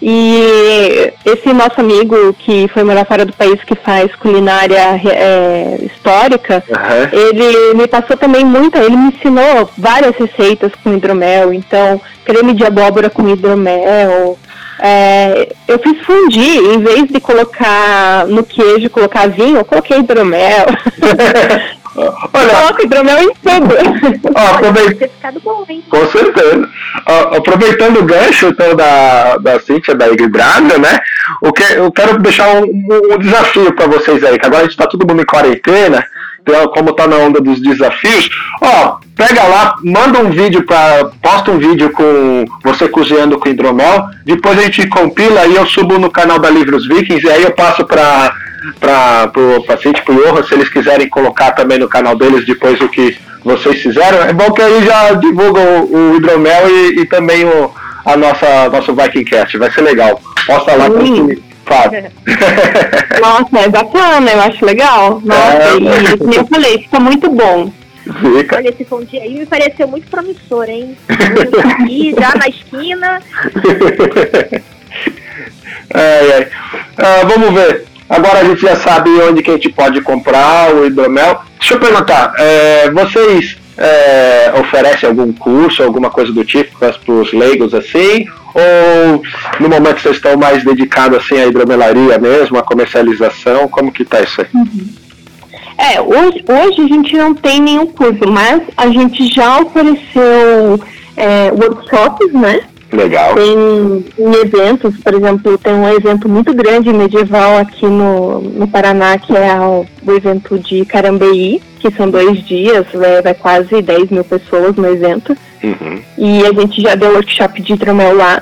E 0.02 1.12
esse 1.26 1.52
nosso 1.54 1.80
amigo 1.82 2.34
que 2.34 2.68
foi 2.68 2.84
morar 2.84 3.06
fora 3.06 3.26
do 3.26 3.34
país, 3.34 3.64
que 3.64 3.76
faz 3.76 4.14
culinária 4.16 5.02
é, 5.04 5.80
histórica, 5.82 6.64
uhum. 6.70 7.20
ele 7.20 7.74
me 7.74 7.88
passou 7.88 8.16
também 8.16 8.46
muita, 8.46 8.78
ele 8.78 8.96
me 8.96 9.08
ensinou 9.08 9.70
várias 9.76 10.16
receitas 10.16 10.72
com 10.84 10.94
hidromel, 10.94 11.52
então 11.52 12.00
creme 12.24 12.54
de 12.54 12.64
abóbora 12.64 13.10
com 13.10 13.28
hidromel. 13.28 14.38
É, 14.80 15.52
eu 15.68 15.80
fiz 15.80 16.00
fundir, 16.06 16.62
em 16.76 16.80
vez 16.80 17.08
de 17.08 17.20
colocar 17.20 18.28
no 18.28 18.44
queijo, 18.44 18.92
colocar 18.92 19.28
vinho, 19.28 19.58
eu 19.58 19.66
coloquei 19.66 19.98
hidromel. 19.98 20.66
Olha, 21.98 22.54
Coloca 22.54 22.84
hidromel 22.84 23.24
em 23.24 23.34
tudo. 23.34 24.32
Ó, 24.36 24.56
aproveita... 24.56 25.10
bom, 25.44 25.66
hein? 25.68 25.84
Com 25.90 26.08
certeza. 26.08 26.70
Ó, 27.08 27.38
aproveitando 27.38 28.00
o 28.00 28.06
gancho 28.06 28.48
então, 28.48 28.76
da, 28.76 29.38
da 29.38 29.60
Cintia, 29.60 29.96
da 29.96 30.08
Igor 30.08 30.30
Braga, 30.30 30.78
né? 30.78 31.00
O 31.42 31.52
que, 31.52 31.64
eu 31.74 31.92
quero 31.92 32.20
deixar 32.20 32.50
um, 32.56 32.66
um 33.12 33.18
desafio 33.18 33.74
para 33.74 33.88
vocês 33.88 34.24
aí, 34.24 34.38
que 34.38 34.46
agora 34.46 34.62
a 34.62 34.64
gente 34.64 34.74
está 34.74 34.86
todo 34.86 35.08
mundo 35.08 35.22
em 35.22 35.26
quarentena, 35.26 36.06
então, 36.48 36.66
como 36.70 36.94
tá 36.94 37.06
na 37.06 37.18
onda 37.18 37.42
dos 37.42 37.60
desafios, 37.62 38.30
ó, 38.62 39.00
pega 39.18 39.44
lá, 39.44 39.76
manda 39.84 40.20
um 40.20 40.30
vídeo 40.30 40.64
para, 40.66 41.10
posta 41.22 41.52
um 41.52 41.58
vídeo 41.58 41.92
com 41.92 42.46
você 42.64 42.88
cozinhando 42.88 43.38
com 43.38 43.50
hidromel, 43.50 44.06
depois 44.24 44.58
a 44.58 44.62
gente 44.62 44.88
compila 44.88 45.46
e 45.46 45.56
eu 45.56 45.66
subo 45.66 46.00
no 46.00 46.10
canal 46.10 46.40
da 46.40 46.50
Livros 46.50 46.88
Vikings 46.88 47.26
e 47.26 47.30
aí 47.30 47.44
eu 47.44 47.52
passo 47.52 47.84
para 47.84 48.34
para 48.80 49.32
o 49.36 49.64
paciente, 49.64 50.02
para 50.02 50.14
o 50.14 50.18
Johan, 50.18 50.44
se 50.44 50.54
eles 50.54 50.70
quiserem 50.70 51.10
colocar 51.10 51.52
também 51.52 51.78
no 51.78 51.88
canal 51.88 52.16
deles 52.16 52.46
depois 52.46 52.80
o 52.82 52.90
que 52.90 53.18
vocês 53.44 53.82
fizeram. 53.82 54.24
É 54.24 54.34
bom 54.34 54.52
que 54.52 54.62
aí 54.62 54.86
já 54.86 55.14
divulgam 55.14 55.84
o, 55.84 56.12
o 56.12 56.16
hidromel 56.18 56.70
e, 56.70 57.02
e, 57.02 57.06
também 57.06 57.46
o 57.46 57.72
a 58.06 58.16
nossa 58.16 58.70
nosso 58.70 58.94
Vikingcast, 58.94 59.58
vai 59.58 59.72
ser 59.72 59.82
legal. 59.82 60.22
Posta 60.46 60.76
lá 60.76 60.90
para 60.90 61.04
Faz. 61.66 61.92
Nossa, 63.20 63.60
é 63.60 63.68
bacana, 63.68 64.32
eu 64.32 64.42
acho 64.42 64.66
legal. 64.66 65.22
Nossa, 65.24 65.64
é, 65.64 66.14
e 66.14 66.18
como 66.18 66.34
eu 66.34 66.48
falei, 66.48 66.78
fica 66.80 66.98
muito 66.98 67.30
bom. 67.30 67.70
Fica. 68.22 68.56
Olha, 68.56 68.70
esse 68.70 68.86
fundi 68.86 69.20
aí 69.20 69.38
me 69.38 69.46
pareceu 69.46 69.86
muito 69.86 70.10
promissor, 70.10 70.70
hein? 70.70 70.98
Aqui, 71.10 72.16
já 72.18 72.36
na 72.36 72.48
esquina. 72.48 73.22
ai, 75.94 76.34
ai. 76.34 76.48
Ah, 76.98 77.26
vamos 77.28 77.54
ver. 77.54 77.86
Agora 78.10 78.40
a 78.40 78.44
gente 78.44 78.62
já 78.62 78.76
sabe 78.76 79.10
onde 79.22 79.42
que 79.42 79.52
a 79.52 79.54
gente 79.54 79.70
pode 79.70 80.02
comprar 80.02 80.74
o 80.74 80.86
hidromel. 80.86 81.42
Deixa 81.60 81.74
eu 81.74 81.80
perguntar, 81.80 82.34
é, 82.38 82.90
vocês 82.92 83.58
é, 83.78 84.54
oferecem 84.60 85.10
algum 85.10 85.32
curso, 85.34 85.84
alguma 85.84 86.10
coisa 86.10 86.32
do 86.32 86.44
tipo 86.44 86.78
para 86.78 87.14
os 87.14 87.34
leigos 87.34 87.74
assim? 87.74 88.26
Ou 88.54 89.22
no 89.60 89.70
momento 89.70 90.02
vocês 90.02 90.16
estão 90.16 90.38
mais 90.38 90.64
dedicados 90.64 91.18
assim 91.18 91.38
à 91.38 91.46
hidromelaria 91.46 92.18
mesmo, 92.18 92.58
à 92.58 92.64
comercialização? 92.64 93.68
Como 93.68 93.92
que 93.92 94.06
tá 94.06 94.22
isso 94.22 94.42
aí? 94.42 94.48
Uhum. 94.54 94.88
É, 95.78 96.02
hoje, 96.02 96.44
hoje 96.50 96.82
a 96.82 96.88
gente 96.88 97.16
não 97.16 97.36
tem 97.36 97.62
nenhum 97.62 97.86
curso, 97.86 98.28
mas 98.28 98.64
a 98.76 98.88
gente 98.88 99.28
já 99.32 99.60
ofereceu 99.60 100.80
é, 101.16 101.52
workshops, 101.52 102.34
né? 102.34 102.62
Legal. 102.92 103.36
Tem 103.36 104.06
em 104.18 104.34
eventos, 104.36 104.96
por 104.98 105.14
exemplo, 105.14 105.58
tem 105.58 105.74
um 105.74 105.90
evento 105.90 106.30
muito 106.30 106.54
grande 106.54 106.92
medieval 106.94 107.58
aqui 107.58 107.86
no, 107.86 108.42
no 108.42 108.68
Paraná, 108.68 109.18
que 109.18 109.36
é 109.36 109.60
o, 109.60 109.86
o 110.06 110.12
evento 110.14 110.58
de 110.58 110.86
Carambeí, 110.86 111.62
que 111.80 111.92
são 111.92 112.10
dois 112.10 112.44
dias, 112.46 112.86
vai, 112.94 113.22
vai 113.22 113.34
quase 113.34 113.82
10 113.82 114.10
mil 114.10 114.24
pessoas 114.24 114.76
no 114.76 114.88
evento. 114.88 115.36
Uhum. 115.64 116.02
E 116.18 116.46
a 116.46 116.54
gente 116.54 116.82
já 116.82 116.96
deu 116.96 117.12
workshop 117.12 117.62
de 117.62 117.74
hidromel 117.74 118.16
lá. 118.16 118.42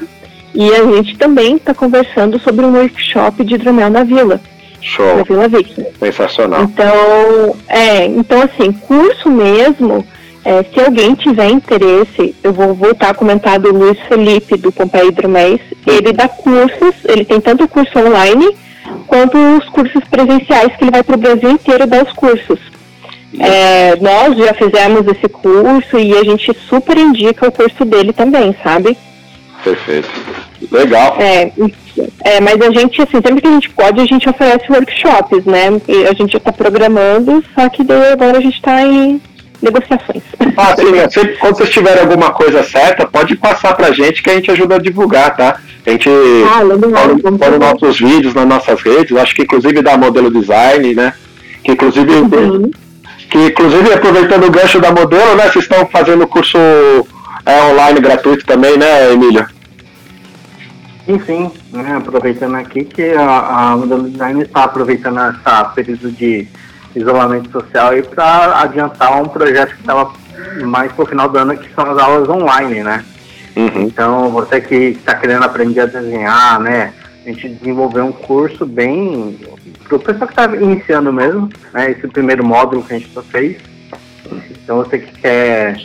E 0.53 0.71
a 0.73 0.83
gente 0.85 1.17
também 1.17 1.57
está 1.57 1.73
conversando 1.73 2.39
sobre 2.39 2.65
um 2.65 2.73
workshop 2.73 3.43
de 3.43 3.55
hidromel 3.55 3.89
na 3.89 4.03
vila. 4.03 4.39
Show. 4.79 5.17
Na 5.17 5.23
Vila 5.23 5.47
Viking. 5.47 5.85
Sensacional. 5.99 6.61
Então, 6.61 7.55
é, 7.67 8.05
então 8.05 8.41
assim, 8.43 8.71
curso 8.71 9.31
mesmo 9.31 10.05
é, 10.45 10.63
se 10.63 10.79
alguém 10.79 11.15
tiver 11.15 11.49
interesse, 11.49 12.35
eu 12.43 12.53
vou 12.53 12.75
voltar 12.75 13.09
a 13.09 13.13
comentar 13.15 13.57
do 13.57 13.73
Luiz 13.73 13.97
Felipe, 14.07 14.55
do 14.55 14.71
Pompeia 14.71 15.05
Hidromés. 15.05 15.59
Ele 15.87 16.13
dá 16.13 16.29
cursos, 16.29 16.93
ele 17.05 17.25
tem 17.25 17.41
tanto 17.41 17.67
curso 17.67 17.97
online 17.97 18.55
quanto 19.07 19.35
os 19.57 19.67
cursos 19.69 20.03
presenciais 20.03 20.75
que 20.75 20.83
ele 20.83 20.91
vai 20.91 21.01
para 21.01 21.15
o 21.15 21.19
Brasil 21.19 21.49
inteiro 21.49 21.87
dar 21.87 22.05
os 22.05 22.13
cursos. 22.13 22.59
É, 23.39 23.95
nós 23.95 24.37
já 24.37 24.53
fizemos 24.53 25.07
esse 25.07 25.27
curso 25.27 25.97
e 25.97 26.15
a 26.15 26.23
gente 26.23 26.55
super 26.69 26.95
indica 26.95 27.47
o 27.47 27.51
curso 27.51 27.83
dele 27.83 28.13
também, 28.13 28.55
sabe? 28.63 28.95
Perfeito. 29.63 30.09
Legal. 30.71 31.17
É, 31.19 31.51
é, 32.23 32.39
mas 32.39 32.61
a 32.61 32.69
gente, 32.71 33.01
assim, 33.01 33.13
sempre 33.13 33.41
que 33.41 33.47
a 33.47 33.51
gente 33.51 33.69
pode, 33.71 33.99
a 33.99 34.05
gente 34.05 34.29
oferece 34.29 34.71
workshops, 34.71 35.43
né? 35.43 35.81
E 35.87 36.05
a 36.05 36.13
gente 36.13 36.33
já 36.33 36.37
está 36.37 36.51
programando, 36.51 37.43
só 37.55 37.67
que 37.67 37.83
daí 37.83 38.11
agora 38.11 38.37
a 38.37 38.41
gente 38.41 38.57
está 38.57 38.83
em 38.83 39.19
negociações. 39.61 40.23
Ah, 40.57 40.73
sim, 40.75 41.09
sempre, 41.09 41.35
quando 41.37 41.57
vocês 41.57 41.69
tiverem 41.69 42.01
alguma 42.01 42.31
coisa 42.31 42.63
certa, 42.63 43.05
pode 43.05 43.35
passar 43.35 43.73
pra 43.73 43.91
gente 43.91 44.23
que 44.23 44.29
a 44.29 44.35
gente 44.35 44.49
ajuda 44.51 44.75
a 44.75 44.79
divulgar, 44.79 45.35
tá? 45.35 45.59
A 45.85 45.89
gente 45.89 46.09
ah, 46.09 46.59
põe 47.37 47.49
nos 47.49 47.59
nossos 47.59 47.99
vídeos, 47.99 48.33
nas 48.33 48.47
nossas 48.47 48.81
redes, 48.81 49.17
acho 49.17 49.35
que 49.35 49.41
inclusive 49.41 49.81
da 49.81 49.97
modelo 49.97 50.31
design, 50.31 50.93
né? 50.95 51.13
Que 51.63 51.73
inclusive, 51.73 52.11
uhum. 52.11 52.71
que 53.29 53.37
inclusive 53.37 53.93
aproveitando 53.93 54.45
o 54.45 54.51
gancho 54.51 54.79
da 54.79 54.91
modelo, 54.91 55.35
né? 55.35 55.43
Vocês 55.49 55.65
estão 55.65 55.85
fazendo 55.87 56.25
curso 56.25 56.57
é, 56.57 57.63
online 57.71 57.99
gratuito 57.99 58.45
também, 58.45 58.77
né, 58.77 59.11
Emília? 59.11 59.47
Sim, 61.05 61.19
sim, 61.19 61.51
né? 61.71 61.97
aproveitando 61.97 62.55
aqui 62.55 62.83
que 62.83 63.11
a, 63.11 63.71
a 63.71 63.77
modelo 63.77 64.09
design 64.09 64.41
está 64.41 64.63
aproveitando 64.63 65.19
essa 65.19 65.65
período 65.65 66.11
de 66.11 66.47
isolamento 66.95 67.51
social 67.51 67.97
e 67.97 68.01
para 68.01 68.61
adiantar 68.61 69.21
um 69.21 69.27
projeto 69.27 69.73
que 69.75 69.81
estava 69.81 70.11
mais 70.63 70.91
pro 70.91 71.05
final 71.05 71.27
do 71.27 71.37
ano, 71.37 71.57
que 71.57 71.73
são 71.73 71.89
as 71.91 71.97
aulas 71.97 72.29
online, 72.29 72.83
né? 72.83 73.03
Uhum. 73.55 73.83
Então, 73.83 74.29
você 74.31 74.61
que 74.61 74.75
está 74.75 75.15
querendo 75.15 75.43
aprender 75.43 75.81
a 75.81 75.85
desenhar, 75.85 76.59
né? 76.59 76.93
A 77.25 77.29
gente 77.29 77.49
desenvolveu 77.49 78.05
um 78.05 78.11
curso 78.11 78.65
bem 78.65 79.39
para 79.87 79.95
o 79.95 79.99
pessoal 79.99 80.27
que 80.27 80.33
está 80.33 80.55
iniciando 80.55 81.11
mesmo, 81.11 81.49
né? 81.73 81.91
Esse 81.91 82.07
primeiro 82.07 82.45
módulo 82.45 82.83
que 82.83 82.93
a 82.93 82.99
gente 82.99 83.11
fez. 83.31 83.57
Então, 84.63 84.77
você 84.77 84.99
que 84.99 85.21
quer 85.21 85.77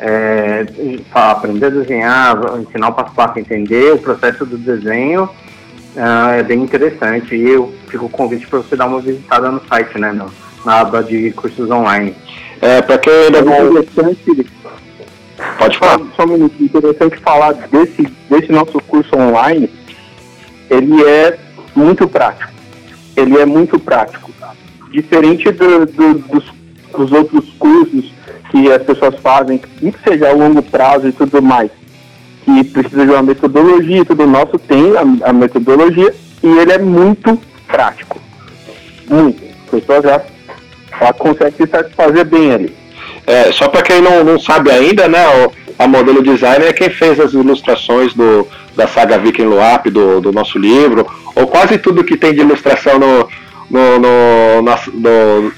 é, 0.00 0.66
aprender 1.12 1.66
a 1.66 1.70
desenhar, 1.70 2.36
ensinar 2.60 2.88
o 2.88 2.92
passo 2.92 3.10
a 3.10 3.14
passo, 3.14 3.38
entender 3.38 3.92
o 3.92 3.98
processo 3.98 4.44
do 4.46 4.56
desenho, 4.56 5.28
Ah, 5.96 6.36
é 6.36 6.42
bem 6.44 6.62
interessante 6.62 7.34
e 7.34 7.48
eu 7.48 7.74
fico 7.88 8.06
o 8.06 8.08
convite 8.08 8.46
para 8.46 8.60
você 8.60 8.76
dar 8.76 8.86
uma 8.86 9.00
visitada 9.00 9.50
no 9.50 9.60
site, 9.66 9.98
né, 9.98 10.12
no, 10.12 10.30
na 10.64 10.80
aba 10.80 11.02
de 11.02 11.30
cursos 11.32 11.70
online. 11.70 12.14
É, 12.60 12.82
para 12.82 12.98
quem 12.98 13.12
ainda 13.12 13.42
não. 13.42 13.70
Interessante, 13.70 14.46
Pode 15.58 15.78
falar. 15.78 16.00
só 16.16 16.24
um 16.24 16.28
minuto, 16.28 16.62
interessante 16.62 17.16
falar 17.18 17.52
desse, 17.52 18.02
desse 18.28 18.50
nosso 18.50 18.80
curso 18.82 19.16
online, 19.16 19.70
ele 20.68 21.02
é 21.04 21.38
muito 21.74 22.08
prático. 22.08 22.52
Ele 23.16 23.38
é 23.38 23.46
muito 23.46 23.78
prático. 23.78 24.30
Diferente 24.90 25.50
do, 25.52 25.86
do, 25.86 26.14
dos, 26.14 26.44
dos 26.96 27.12
outros 27.12 27.50
cursos 27.58 28.12
que 28.50 28.72
as 28.72 28.82
pessoas 28.82 29.14
fazem, 29.20 29.58
que 29.58 29.94
seja 30.02 30.30
a 30.30 30.32
longo 30.32 30.62
prazo 30.62 31.08
e 31.08 31.12
tudo 31.12 31.42
mais, 31.42 31.70
que 32.44 32.64
precisa 32.64 33.04
de 33.04 33.12
uma 33.12 33.22
metodologia 33.22 33.98
e 33.98 34.04
tudo, 34.04 34.26
nosso 34.26 34.58
tem 34.58 34.96
a, 34.96 35.28
a 35.28 35.32
metodologia 35.32 36.14
e 36.42 36.46
ele 36.46 36.72
é 36.72 36.78
muito 36.78 37.38
prático. 37.66 38.20
Muito. 39.08 39.44
A 39.66 39.70
pessoa 39.70 40.02
já 40.02 40.22
ela 41.00 41.12
consegue 41.12 41.56
se 41.56 41.66
satisfazer 41.66 42.24
bem 42.24 42.52
ali. 42.52 42.74
É, 43.26 43.52
só 43.52 43.68
para 43.68 43.82
quem 43.82 44.00
não, 44.00 44.24
não 44.24 44.38
sabe 44.38 44.70
ainda, 44.70 45.06
né, 45.06 45.24
a 45.78 45.86
modelo 45.86 46.22
design 46.22 46.64
é 46.64 46.72
quem 46.72 46.90
fez 46.90 47.20
as 47.20 47.34
ilustrações 47.34 48.14
do, 48.14 48.48
da 48.74 48.86
saga 48.86 49.18
Viking 49.18 49.44
Luap, 49.44 49.86
do, 49.90 50.20
do 50.20 50.32
nosso 50.32 50.58
livro, 50.58 51.06
ou 51.34 51.46
quase 51.46 51.78
tudo 51.78 52.04
que 52.04 52.16
tem 52.16 52.32
de 52.32 52.40
ilustração 52.40 52.98
no, 52.98 53.28
no, 53.70 53.98
no, 53.98 54.62
na, 54.62 54.78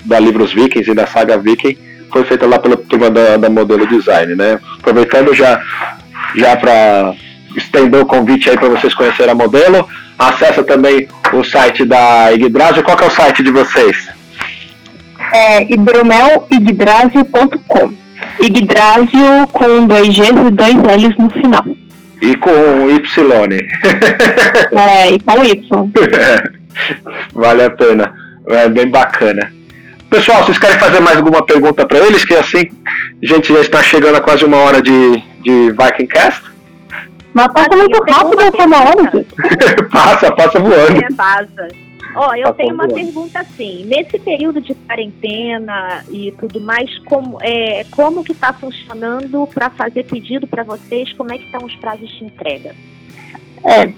da 0.05 0.19
Livros 0.19 0.53
Vikings 0.53 0.91
e 0.91 0.95
da 0.95 1.07
saga 1.07 1.39
Viking 1.39 1.77
foi 2.13 2.25
feita 2.25 2.47
lá 2.47 2.59
pela 2.59 2.77
turma 2.77 3.11
da, 3.11 3.37
da 3.37 3.49
modelo 3.49 3.87
design, 3.87 4.35
né? 4.35 4.59
Aproveitando 4.79 5.33
já, 5.33 5.63
já 6.35 6.57
para 6.57 7.15
estender 7.57 8.01
o 8.01 8.07
convite 8.07 8.51
aí 8.51 8.57
para 8.57 8.69
vocês 8.69 8.95
conhecerem 8.95 9.33
a 9.33 9.35
modelo, 9.35 9.89
acessa 10.19 10.63
também 10.63 11.09
o 11.33 11.45
site 11.45 11.85
da 11.85 12.33
Igdrasio. 12.33 12.83
Qual 12.83 12.97
que 12.97 13.05
é 13.05 13.07
o 13.07 13.11
site 13.11 13.43
de 13.43 13.51
vocês? 13.51 14.09
É 15.33 15.63
hidromeligdrasio.com. 15.73 17.93
Igdrasio 18.41 19.47
com 19.53 19.87
dois 19.87 20.09
Gs 20.09 20.47
e 20.47 20.51
dois 20.51 20.75
L's 20.75 21.17
no 21.17 21.31
final. 21.31 21.65
E 22.21 22.37
com 22.37 22.91
Y. 22.91 23.59
É, 24.73 25.11
e 25.11 25.21
com 25.21 25.45
Y. 25.45 25.93
vale 27.33 27.65
a 27.65 27.71
pena. 27.71 28.13
É 28.49 28.69
bem 28.69 28.89
bacana. 28.89 29.53
Pessoal, 30.11 30.45
vocês 30.45 30.59
querem 30.59 30.79
fazer 30.79 31.01
mais 31.01 31.17
alguma 31.19 31.45
pergunta 31.45 31.87
para 31.87 31.99
eles? 31.99 32.25
Que 32.25 32.35
assim, 32.35 32.69
a 33.23 33.27
gente 33.27 33.53
já 33.53 33.61
está 33.61 33.81
chegando 33.83 34.17
a 34.17 34.21
quase 34.21 34.45
uma 34.45 34.57
hora 34.57 34.83
de, 34.83 35.23
de 35.43 35.71
Vikingcast. 35.71 36.43
Mas 37.33 37.47
passa 37.53 37.77
muito 37.77 38.03
rápido 38.11 38.41
essa 38.41 38.67
uma 38.67 38.81
hora, 38.81 39.25
passa, 39.93 40.33
passa 40.33 40.59
voando. 40.59 41.01
É, 41.01 41.09
vaza. 41.15 41.69
Ó, 42.15 42.35
eu 42.35 42.47
Tá 42.47 42.55
tenho 42.55 42.75
uma 42.75 42.89
pergunta 42.89 43.41
assim. 43.41 43.85
Nesse 43.85 44.19
período 44.19 44.61
de 44.61 44.75
quarentena 44.75 46.05
e 46.11 46.33
tudo 46.33 46.61
mais, 46.61 46.99
como, 47.01 47.39
é, 47.41 47.85
como 47.91 48.25
que 48.25 48.35
tá 48.35 48.53
funcionando 48.53 49.49
para 49.53 49.71
fazer 49.71 50.05
pedido 50.05 50.47
para 50.47 50.65
vocês? 50.65 51.13
Como 51.13 51.33
é 51.33 51.39
que 51.39 51.45
estão 51.45 51.65
os 51.65 51.75
prazos 51.77 52.11
de 52.11 52.25
entrega? 52.25 52.75
É, 53.65 53.93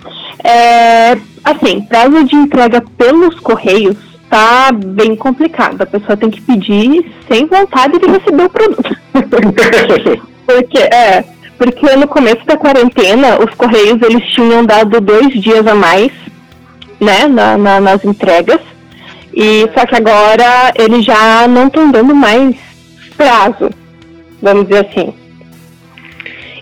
é, 0.48 1.12
assim, 1.44 1.82
prazo 1.82 2.24
de 2.24 2.34
entrega 2.34 2.82
pelos 2.96 3.38
correios 3.40 3.96
tá 4.28 4.72
bem 4.72 5.14
complicado. 5.14 5.82
A 5.82 5.86
pessoa 5.86 6.16
tem 6.16 6.30
que 6.30 6.40
pedir 6.40 7.12
sem 7.28 7.46
vontade 7.46 7.98
de 7.98 8.06
receber 8.06 8.44
o 8.44 8.50
produto. 8.50 8.96
porque, 10.46 10.78
é, 10.78 11.24
porque 11.58 11.96
no 11.96 12.08
começo 12.08 12.44
da 12.46 12.56
quarentena, 12.56 13.38
os 13.38 13.54
correios 13.54 14.00
eles 14.00 14.24
tinham 14.30 14.64
dado 14.64 15.00
dois 15.00 15.30
dias 15.40 15.66
a 15.66 15.74
mais, 15.74 16.10
né, 17.02 17.26
na- 17.26 17.56
na- 17.58 17.80
nas 17.80 18.04
entregas. 18.04 18.60
E 19.34 19.68
só 19.76 19.86
que 19.86 19.94
agora 19.96 20.72
eles 20.78 21.04
já 21.04 21.46
não 21.48 21.66
estão 21.66 21.90
dando 21.90 22.14
mais 22.14 22.54
prazo, 23.16 23.70
vamos 24.40 24.66
dizer 24.68 24.86
assim. 24.86 25.14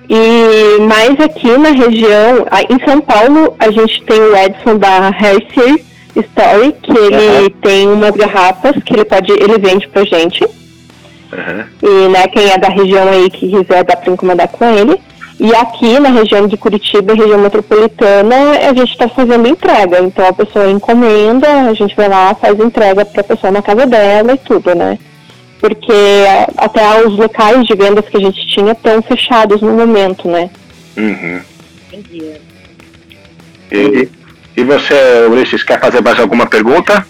E 0.09 0.81
mais 0.83 1.19
aqui 1.21 1.57
na 1.57 1.71
região, 1.71 2.47
em 2.69 2.85
São 2.89 3.01
Paulo, 3.01 3.55
a 3.59 3.71
gente 3.71 4.03
tem 4.05 4.21
o 4.21 4.37
Edson 4.37 4.77
da 4.77 5.09
Hershey 5.09 5.85
Story, 6.17 6.75
que 6.83 6.97
ele 6.99 7.51
tem 7.63 7.89
umas 7.89 8.11
garrafas 8.17 8.75
que 8.85 8.93
ele 8.95 9.05
pode, 9.05 9.31
ele 9.33 9.59
vende 9.59 9.87
pra 9.89 10.05
gente. 10.05 10.43
Uhum. 10.45 11.65
E 11.83 12.09
né, 12.09 12.27
quem 12.27 12.51
é 12.51 12.59
da 12.59 12.69
região 12.69 13.09
aí 13.09 13.31
que 13.31 13.49
quiser 13.51 13.85
dá 13.85 13.95
pra 13.97 14.13
encomendar 14.13 14.49
com 14.49 14.65
ele. 14.69 15.01
E 15.41 15.55
aqui 15.55 15.99
na 15.99 16.11
região 16.11 16.47
de 16.47 16.55
Curitiba, 16.59 17.15
região 17.15 17.39
metropolitana, 17.39 18.37
a 18.69 18.75
gente 18.75 18.93
está 18.93 19.09
fazendo 19.09 19.49
entrega. 19.49 19.99
Então 20.01 20.27
a 20.27 20.35
pessoa 20.35 20.71
encomenda, 20.71 21.49
a 21.63 21.73
gente 21.73 21.97
vai 21.97 22.11
lá, 22.11 22.35
faz 22.35 22.61
entrega 22.61 23.07
pra 23.07 23.25
pessoa 23.25 23.51
na 23.51 23.63
casa 23.63 23.87
dela 23.87 24.35
e 24.35 24.37
tudo, 24.37 24.75
né? 24.75 24.99
Porque 25.59 25.95
até 26.59 27.07
os 27.07 27.17
locais 27.17 27.67
de 27.67 27.75
vendas 27.75 28.07
que 28.07 28.19
a 28.19 28.21
gente 28.21 28.47
tinha 28.49 28.73
estão 28.73 29.01
fechados 29.01 29.63
no 29.63 29.73
momento, 29.73 30.29
né? 30.29 30.51
Uhum. 30.99 31.41
Entendi. 31.91 32.35
E, 33.73 34.09
e 34.59 34.63
você, 34.65 35.27
Ulisses, 35.27 35.63
quer 35.63 35.81
fazer 35.81 36.03
mais 36.03 36.21
alguma 36.21 36.45
pergunta? 36.45 37.07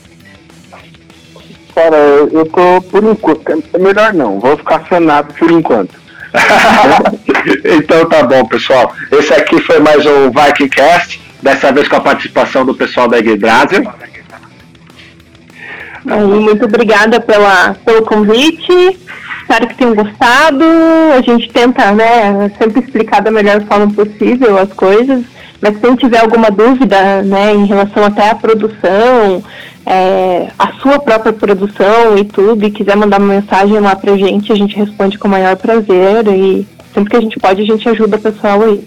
Cara, 1.74 1.96
eu 1.96 2.28
eu 2.30 2.46
tô 2.46 2.80
por 2.82 3.02
enquanto. 3.02 3.64
É 3.74 3.78
melhor 3.78 4.14
não, 4.14 4.38
vou 4.38 4.56
ficar 4.56 4.86
sanado 4.88 5.34
por 5.34 5.50
enquanto. 5.50 5.98
então 7.64 8.08
tá 8.08 8.22
bom, 8.22 8.44
pessoal. 8.44 8.92
Esse 9.10 9.32
aqui 9.32 9.60
foi 9.60 9.80
mais 9.80 10.04
um 10.06 10.30
Vikingcast, 10.30 11.20
dessa 11.42 11.72
vez 11.72 11.88
com 11.88 11.96
a 11.96 12.00
participação 12.00 12.64
do 12.64 12.74
pessoal 12.74 13.08
da 13.08 13.18
Yggdrasil. 13.18 13.84
Aí, 16.06 16.24
muito 16.24 16.64
obrigada 16.64 17.20
pela, 17.20 17.74
pelo 17.84 18.02
convite. 18.02 18.98
Espero 19.42 19.66
que 19.66 19.74
tenham 19.74 19.94
gostado. 19.94 20.64
A 21.16 21.20
gente 21.20 21.50
tenta, 21.50 21.90
né, 21.92 22.50
sempre 22.56 22.80
explicar 22.80 23.20
da 23.20 23.30
melhor 23.30 23.60
forma 23.62 23.92
possível 23.92 24.58
as 24.58 24.72
coisas. 24.72 25.24
Mas 25.60 25.76
quem 25.78 25.94
tiver 25.94 26.20
alguma 26.20 26.50
dúvida, 26.50 27.22
né, 27.22 27.52
em 27.52 27.66
relação 27.66 28.04
até 28.04 28.30
à 28.30 28.34
produção, 28.34 29.42
é, 29.86 30.48
a 30.58 30.72
sua 30.80 30.98
própria 30.98 31.32
produção 31.32 32.16
e 32.16 32.24
tudo, 32.24 32.64
e 32.64 32.70
quiser 32.70 32.96
mandar 32.96 33.18
uma 33.18 33.34
mensagem 33.34 33.78
lá 33.80 33.96
pra 33.96 34.16
gente, 34.16 34.52
a 34.52 34.56
gente 34.56 34.76
responde 34.76 35.18
com 35.18 35.28
o 35.28 35.30
maior 35.30 35.56
prazer. 35.56 36.26
E 36.28 36.66
sempre 36.94 37.10
que 37.10 37.16
a 37.16 37.20
gente 37.20 37.38
pode, 37.38 37.62
a 37.62 37.64
gente 37.64 37.88
ajuda 37.88 38.16
o 38.16 38.20
pessoal 38.20 38.62
aí. 38.62 38.86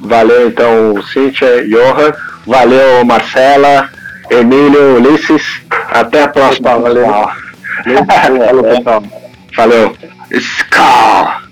Valeu 0.00 0.48
então, 0.48 1.02
Cíntia, 1.12 1.66
Johan. 1.66 2.12
Valeu, 2.46 3.04
Marcela, 3.04 3.88
Emílio, 4.30 4.96
Ulisses. 4.96 5.62
Até 5.90 6.22
a 6.22 6.28
próxima. 6.28 6.78
valeu. 6.78 7.04
pessoal. 7.04 7.32
Falou, 8.06 8.64
pessoal. 8.64 9.02
Valeu. 9.56 9.96
Ska! 10.32 11.43